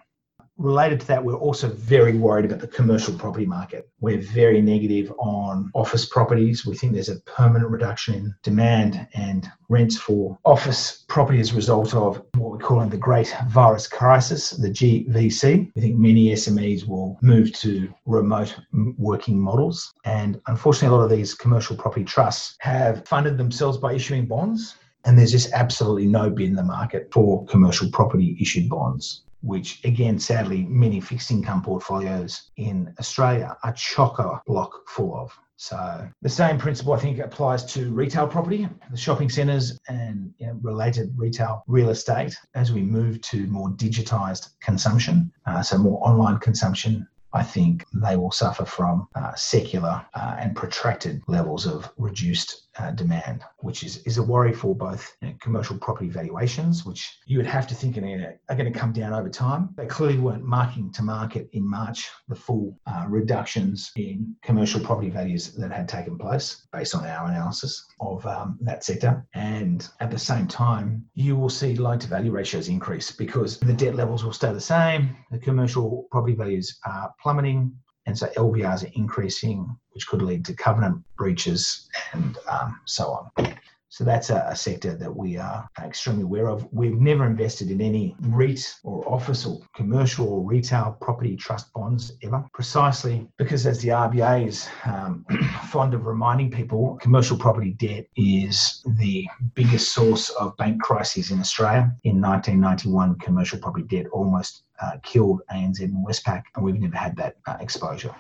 related 0.61 1.00
to 1.00 1.06
that, 1.08 1.24
we're 1.24 1.34
also 1.34 1.68
very 1.68 2.16
worried 2.16 2.44
about 2.44 2.61
the 2.61 2.66
commercial 2.66 3.14
property 3.14 3.46
market. 3.46 3.88
We're 4.00 4.20
very 4.20 4.61
negative 4.61 5.12
on 5.18 5.70
office 5.74 6.04
properties. 6.04 6.66
We 6.66 6.76
think 6.76 6.92
there's 6.92 7.08
a 7.08 7.20
permanent 7.20 7.70
reduction 7.70 8.14
in 8.14 8.34
demand 8.42 9.08
and 9.14 9.50
rents 9.68 9.96
for 9.96 10.38
office 10.44 11.04
property 11.08 11.40
as 11.40 11.52
a 11.52 11.56
result 11.56 11.94
of 11.94 12.22
what 12.34 12.52
we're 12.52 12.58
calling 12.58 12.90
the 12.90 12.96
Great 12.96 13.34
Virus 13.48 13.86
Crisis, 13.86 14.50
the 14.50 14.68
GVC. 14.68 15.72
We 15.74 15.80
think 15.80 15.96
many 15.96 16.26
SMEs 16.28 16.86
will 16.86 17.18
move 17.22 17.52
to 17.54 17.92
remote 18.06 18.54
working 18.98 19.38
models. 19.38 19.92
And 20.04 20.40
unfortunately, 20.46 20.94
a 20.94 20.98
lot 20.98 21.04
of 21.04 21.11
these 21.11 21.34
commercial 21.34 21.76
property 21.76 22.04
trusts 22.04 22.56
have 22.61 23.06
funded 23.08 23.38
themselves 23.38 23.78
by 23.78 23.94
issuing 23.94 24.26
bonds 24.26 24.76
And 25.04 25.18
there's 25.18 25.32
just 25.32 25.52
absolutely 25.52 26.06
no 26.06 26.28
bid 26.28 26.48
in 26.48 26.54
the 26.54 26.62
market 26.62 27.08
for 27.12 27.44
commercial 27.46 27.90
property 27.90 28.36
issued 28.40 28.68
bonds, 28.68 29.22
which 29.43 29.84
again, 29.84 30.18
sadly, 30.18 30.64
many 30.64 31.01
fixed 31.01 31.30
income 31.30 31.62
portfolios 31.62 32.51
in 32.57 32.95
Australia 32.99 33.57
are 33.62 33.72
chocker 33.72 34.41
block 34.47 34.88
full 34.88 35.16
of. 35.16 35.36
So 35.57 36.09
the 36.22 36.28
same 36.28 36.57
principle 36.57 36.95
I 36.95 36.99
think 36.99 37.18
applies 37.18 37.64
to 37.74 37.93
retail 37.93 38.26
property, 38.26 38.66
the 38.91 38.97
shopping 38.97 39.28
centres 39.28 39.78
and 39.88 40.32
you 40.38 40.47
know, 40.47 40.59
related 40.62 41.12
retail 41.16 41.64
real 41.66 41.91
estate 41.91 42.34
as 42.55 42.72
we 42.72 42.80
move 42.80 43.20
to 43.22 43.47
more 43.47 43.68
digitised 43.68 44.53
consumption, 44.61 45.30
uh, 45.45 45.62
so 45.62 45.76
more 45.76 46.01
online 46.07 46.38
consumption 46.38 47.07
I 47.32 47.43
think 47.43 47.84
they 47.93 48.16
will 48.16 48.32
suffer 48.32 48.64
from 48.64 49.07
uh, 49.14 49.34
secular 49.34 50.05
uh, 50.14 50.36
and 50.38 50.57
protracted 50.57 51.22
levels 51.28 51.66
of 51.66 51.93
reduced 51.97 52.68
uh, 52.80 52.90
demand, 52.92 53.42
which 53.58 53.82
is, 53.82 53.98
is 54.04 54.18
a 54.18 54.22
worry 54.22 54.52
for 54.52 54.74
both 54.74 55.14
you 55.20 55.28
know, 55.28 55.34
commercial 55.40 55.76
property 55.78 56.08
valuations, 56.08 56.84
which 56.84 57.18
you 57.26 57.36
would 57.36 57.46
have 57.46 57.66
to 57.66 57.74
think 57.74 57.98
are, 57.98 58.56
going 58.56 58.72
to 58.72 58.78
come 58.78 58.92
down 58.92 59.12
over 59.12 59.28
time. 59.28 59.70
They 59.76 59.86
clearly 59.86 60.18
weren't 60.18 60.44
marking 60.44 60.90
to 60.92 61.02
market 61.02 61.48
in 61.52 61.68
March 61.68 62.08
the 62.28 62.34
full 62.34 62.78
uh, 62.86 63.04
reductions 63.08 63.90
in 63.96 64.34
commercial 64.42 64.80
property 64.80 65.10
values 65.10 65.52
that 65.54 65.70
had 65.70 65.88
taken 65.88 66.16
place 66.16 66.66
based 66.72 66.94
on 66.94 67.04
our 67.04 67.26
analysis 67.28 67.86
of 68.00 68.24
um, 68.26 68.58
that 68.62 68.82
sector. 68.84 69.26
And 69.34 69.86
at 70.00 70.10
the 70.10 70.18
same 70.18 70.46
time, 70.46 71.04
you 71.14 71.36
will 71.36 71.50
see 71.50 71.76
loan 71.76 71.98
to 71.98 72.08
value 72.08 72.30
ratios 72.30 72.68
increase 72.68 73.10
because 73.10 73.58
the 73.58 73.74
debt 73.74 73.94
levels 73.94 74.24
will 74.24 74.32
stay 74.32 74.52
the 74.52 74.60
same, 74.60 75.16
the 75.30 75.38
commercial 75.38 76.06
property 76.10 76.34
values 76.34 76.78
are 76.86 77.12
plummeting, 77.20 77.72
and 78.07 78.16
so 78.16 78.26
LVRs 78.28 78.84
are 78.84 78.92
increasing, 78.94 79.76
which 79.92 80.07
could 80.07 80.22
lead 80.22 80.44
to 80.46 80.55
covenant 80.55 81.03
breaches 81.16 81.88
and 82.12 82.38
um, 82.48 82.80
so 82.84 83.30
on. 83.36 83.55
So 83.93 84.05
that's 84.05 84.30
a, 84.30 84.47
a, 84.47 84.55
sector 84.55 84.95
that 84.95 85.14
we 85.14 85.36
are 85.36 85.68
extremely 85.82 86.22
aware 86.22 86.49
of. 86.49 86.66
We've 86.72 87.01
never 87.01 87.26
invested 87.26 87.72
in 87.72 87.80
any 87.80 88.14
REIT 88.20 88.76
or 88.84 89.07
office 89.12 89.45
or 89.45 89.61
commercial 89.74 90.28
or 90.28 90.45
retail 90.45 90.97
property 91.01 91.34
trust 91.34 91.72
bonds 91.72 92.12
ever, 92.22 92.45
precisely 92.55 93.26
because, 93.36 93.66
as 93.66 93.80
the 93.80 93.88
RBA 93.88 94.47
is 94.47 94.68
um, 94.84 95.26
fond 95.70 95.93
of 95.95 96.07
reminding 96.07 96.53
people, 96.53 96.99
commercial 97.03 97.36
property 97.36 97.72
debt 97.72 98.07
is 98.14 98.80
the 98.86 99.26
biggest 99.55 99.93
source 99.93 100.30
of 100.30 100.57
bank 100.57 100.80
crises 100.80 101.32
in 101.32 101.41
Australia. 101.41 101.93
In 102.05 102.20
1991, 102.20 103.18
commercial 103.18 103.59
property 103.59 103.86
debt 103.86 104.07
almost 104.12 104.62
uh, 104.80 104.99
killed 105.03 105.43
ANZ 105.51 105.80
and 105.80 106.07
Westpac, 106.07 106.45
and 106.55 106.64
we've 106.64 106.78
never 106.78 106.97
had 106.97 107.16
that 107.16 107.38
uh, 107.49 107.57
exposure. 107.59 108.14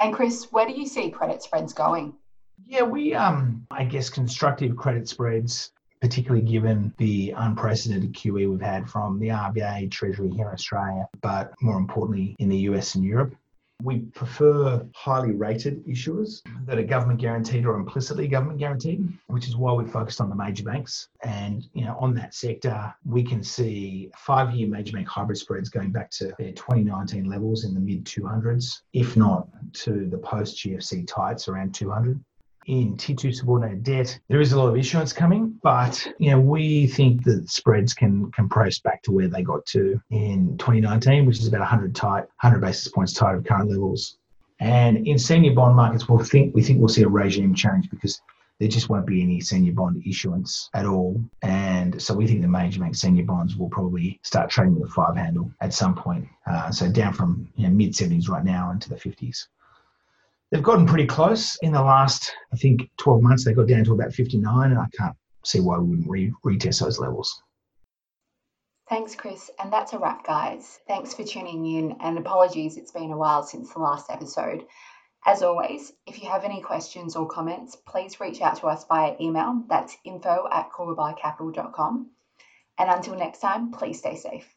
And 0.00 0.14
Chris, 0.14 0.46
where 0.52 0.66
do 0.66 0.72
you 0.72 0.86
see 0.86 1.10
credit 1.10 1.42
spreads 1.42 1.74
going? 1.74 2.14
Yeah, 2.66 2.82
we, 2.82 3.14
um, 3.14 3.66
I 3.70 3.84
guess, 3.84 4.10
constructive 4.10 4.76
credit 4.76 5.08
spreads, 5.08 5.72
particularly 6.00 6.44
given 6.44 6.92
the 6.98 7.34
unprecedented 7.36 8.12
QE 8.12 8.50
we've 8.50 8.60
had 8.60 8.88
from 8.88 9.18
the 9.18 9.28
RBA, 9.28 9.90
Treasury 9.90 10.30
here 10.30 10.48
in 10.48 10.54
Australia, 10.54 11.08
but 11.20 11.52
more 11.60 11.78
importantly 11.78 12.36
in 12.38 12.48
the 12.48 12.58
US 12.58 12.94
and 12.94 13.04
Europe. 13.04 13.34
We 13.84 14.00
prefer 14.00 14.84
highly 14.92 15.32
rated 15.32 15.86
issuers 15.86 16.42
that 16.66 16.78
are 16.78 16.82
government 16.82 17.20
guaranteed 17.20 17.64
or 17.64 17.76
implicitly 17.76 18.26
government 18.26 18.58
guaranteed, 18.58 19.08
which 19.28 19.46
is 19.46 19.56
why 19.56 19.72
we 19.72 19.84
focused 19.84 20.20
on 20.20 20.28
the 20.28 20.34
major 20.34 20.64
banks. 20.64 21.08
And 21.22 21.64
you 21.74 21.84
know, 21.84 21.96
on 22.00 22.12
that 22.14 22.34
sector, 22.34 22.92
we 23.06 23.22
can 23.22 23.44
see 23.44 24.10
five-year 24.16 24.66
major 24.66 24.94
bank 24.94 25.06
hybrid 25.06 25.38
spreads 25.38 25.68
going 25.68 25.92
back 25.92 26.10
to 26.10 26.34
their 26.40 26.50
2019 26.52 27.26
levels 27.30 27.64
in 27.64 27.72
the 27.72 27.80
mid 27.80 28.04
200s, 28.04 28.80
if 28.94 29.16
not 29.16 29.46
to 29.74 30.06
the 30.10 30.18
post 30.18 30.56
GFC 30.56 31.06
tights 31.06 31.46
around 31.46 31.72
200 31.72 32.20
in 32.68 32.96
T2 32.96 33.34
subordinated 33.34 33.82
debt. 33.82 34.20
There 34.28 34.40
is 34.40 34.52
a 34.52 34.58
lot 34.58 34.68
of 34.68 34.76
issuance 34.76 35.12
coming, 35.12 35.58
but 35.62 36.06
you 36.18 36.30
know 36.30 36.38
we 36.38 36.86
think 36.86 37.24
that 37.24 37.50
spreads 37.50 37.94
can 37.94 38.30
compress 38.32 38.78
back 38.78 39.02
to 39.04 39.12
where 39.12 39.26
they 39.26 39.42
got 39.42 39.64
to 39.66 40.00
in 40.10 40.56
2019, 40.58 41.26
which 41.26 41.38
is 41.38 41.48
about 41.48 41.60
100 41.60 41.94
tight, 41.94 42.24
100 42.42 42.60
basis 42.60 42.88
points 42.92 43.14
tight 43.14 43.34
of 43.34 43.44
current 43.44 43.70
levels. 43.70 44.18
And 44.60 45.06
in 45.06 45.18
senior 45.18 45.54
bond 45.54 45.76
markets, 45.76 46.08
we'll 46.08 46.22
think 46.22 46.54
we 46.54 46.62
think 46.62 46.78
we'll 46.78 46.88
see 46.88 47.02
a 47.02 47.08
regime 47.08 47.54
change 47.54 47.88
because 47.90 48.20
there 48.58 48.68
just 48.68 48.88
won't 48.88 49.06
be 49.06 49.22
any 49.22 49.40
senior 49.40 49.72
bond 49.72 50.02
issuance 50.04 50.68
at 50.74 50.84
all. 50.84 51.22
And 51.42 52.00
so 52.02 52.12
we 52.12 52.26
think 52.26 52.42
the 52.42 52.48
major 52.48 52.80
bank 52.80 52.96
senior 52.96 53.24
bonds 53.24 53.56
will 53.56 53.70
probably 53.70 54.20
start 54.24 54.50
trading 54.50 54.78
with 54.78 54.90
a 54.90 54.92
five 54.92 55.16
handle 55.16 55.50
at 55.60 55.72
some 55.72 55.94
point. 55.94 56.26
Uh, 56.46 56.70
so 56.70 56.90
down 56.90 57.14
from 57.14 57.48
you 57.56 57.66
know, 57.68 57.72
mid 57.72 57.92
70s 57.92 58.28
right 58.28 58.44
now 58.44 58.72
into 58.72 58.88
the 58.88 58.96
50s. 58.96 59.46
They've 60.50 60.62
gotten 60.62 60.86
pretty 60.86 61.06
close 61.06 61.58
in 61.60 61.72
the 61.72 61.82
last, 61.82 62.32
I 62.52 62.56
think, 62.56 62.88
12 62.96 63.22
months. 63.22 63.44
They 63.44 63.52
got 63.52 63.68
down 63.68 63.84
to 63.84 63.92
about 63.92 64.14
59, 64.14 64.70
and 64.70 64.80
I 64.80 64.86
can't 64.96 65.16
see 65.44 65.60
why 65.60 65.78
we 65.78 65.88
wouldn't 65.88 66.08
re- 66.08 66.32
retest 66.44 66.80
those 66.80 66.98
levels. 66.98 67.42
Thanks, 68.88 69.14
Chris. 69.14 69.50
And 69.58 69.70
that's 69.70 69.92
a 69.92 69.98
wrap, 69.98 70.26
guys. 70.26 70.80
Thanks 70.88 71.12
for 71.12 71.22
tuning 71.22 71.66
in, 71.66 71.96
and 72.00 72.16
apologies, 72.16 72.78
it's 72.78 72.92
been 72.92 73.12
a 73.12 73.16
while 73.16 73.42
since 73.42 73.72
the 73.72 73.80
last 73.80 74.10
episode. 74.10 74.64
As 75.26 75.42
always, 75.42 75.92
if 76.06 76.22
you 76.22 76.28
have 76.30 76.44
any 76.44 76.62
questions 76.62 77.14
or 77.14 77.26
comments, 77.26 77.76
please 77.76 78.18
reach 78.18 78.40
out 78.40 78.56
to 78.60 78.68
us 78.68 78.86
via 78.86 79.14
email. 79.20 79.62
That's 79.68 79.98
info 80.04 80.48
at 80.50 80.70
coolabahcapital.com. 80.72 82.10
And 82.78 82.90
until 82.90 83.16
next 83.16 83.40
time, 83.40 83.72
please 83.72 83.98
stay 83.98 84.16
safe. 84.16 84.54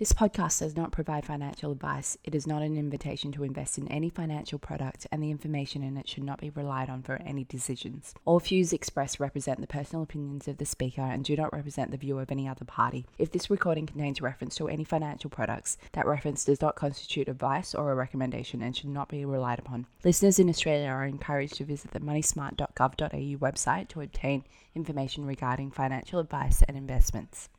This 0.00 0.14
podcast 0.14 0.60
does 0.60 0.76
not 0.76 0.92
provide 0.92 1.26
financial 1.26 1.72
advice. 1.72 2.16
It 2.24 2.34
is 2.34 2.46
not 2.46 2.62
an 2.62 2.78
invitation 2.78 3.32
to 3.32 3.44
invest 3.44 3.76
in 3.76 3.86
any 3.88 4.08
financial 4.08 4.58
product, 4.58 5.06
and 5.12 5.22
the 5.22 5.30
information 5.30 5.82
in 5.82 5.98
it 5.98 6.08
should 6.08 6.24
not 6.24 6.40
be 6.40 6.48
relied 6.48 6.88
on 6.88 7.02
for 7.02 7.16
any 7.16 7.44
decisions. 7.44 8.14
All 8.24 8.40
views 8.40 8.72
expressed 8.72 9.20
represent 9.20 9.60
the 9.60 9.66
personal 9.66 10.02
opinions 10.02 10.48
of 10.48 10.56
the 10.56 10.64
speaker 10.64 11.02
and 11.02 11.22
do 11.22 11.36
not 11.36 11.52
represent 11.52 11.90
the 11.90 11.98
view 11.98 12.18
of 12.18 12.30
any 12.30 12.48
other 12.48 12.64
party. 12.64 13.04
If 13.18 13.30
this 13.30 13.50
recording 13.50 13.84
contains 13.84 14.22
reference 14.22 14.54
to 14.54 14.68
any 14.68 14.84
financial 14.84 15.28
products, 15.28 15.76
that 15.92 16.06
reference 16.06 16.46
does 16.46 16.62
not 16.62 16.76
constitute 16.76 17.28
advice 17.28 17.74
or 17.74 17.92
a 17.92 17.94
recommendation 17.94 18.62
and 18.62 18.74
should 18.74 18.88
not 18.88 19.10
be 19.10 19.26
relied 19.26 19.58
upon. 19.58 19.84
Listeners 20.02 20.38
in 20.38 20.48
Australia 20.48 20.88
are 20.88 21.04
encouraged 21.04 21.56
to 21.56 21.64
visit 21.66 21.90
the 21.90 22.00
moneysmart.gov.au 22.00 23.36
website 23.36 23.88
to 23.88 24.00
obtain 24.00 24.44
information 24.74 25.26
regarding 25.26 25.70
financial 25.70 26.20
advice 26.20 26.62
and 26.62 26.78
investments. 26.78 27.50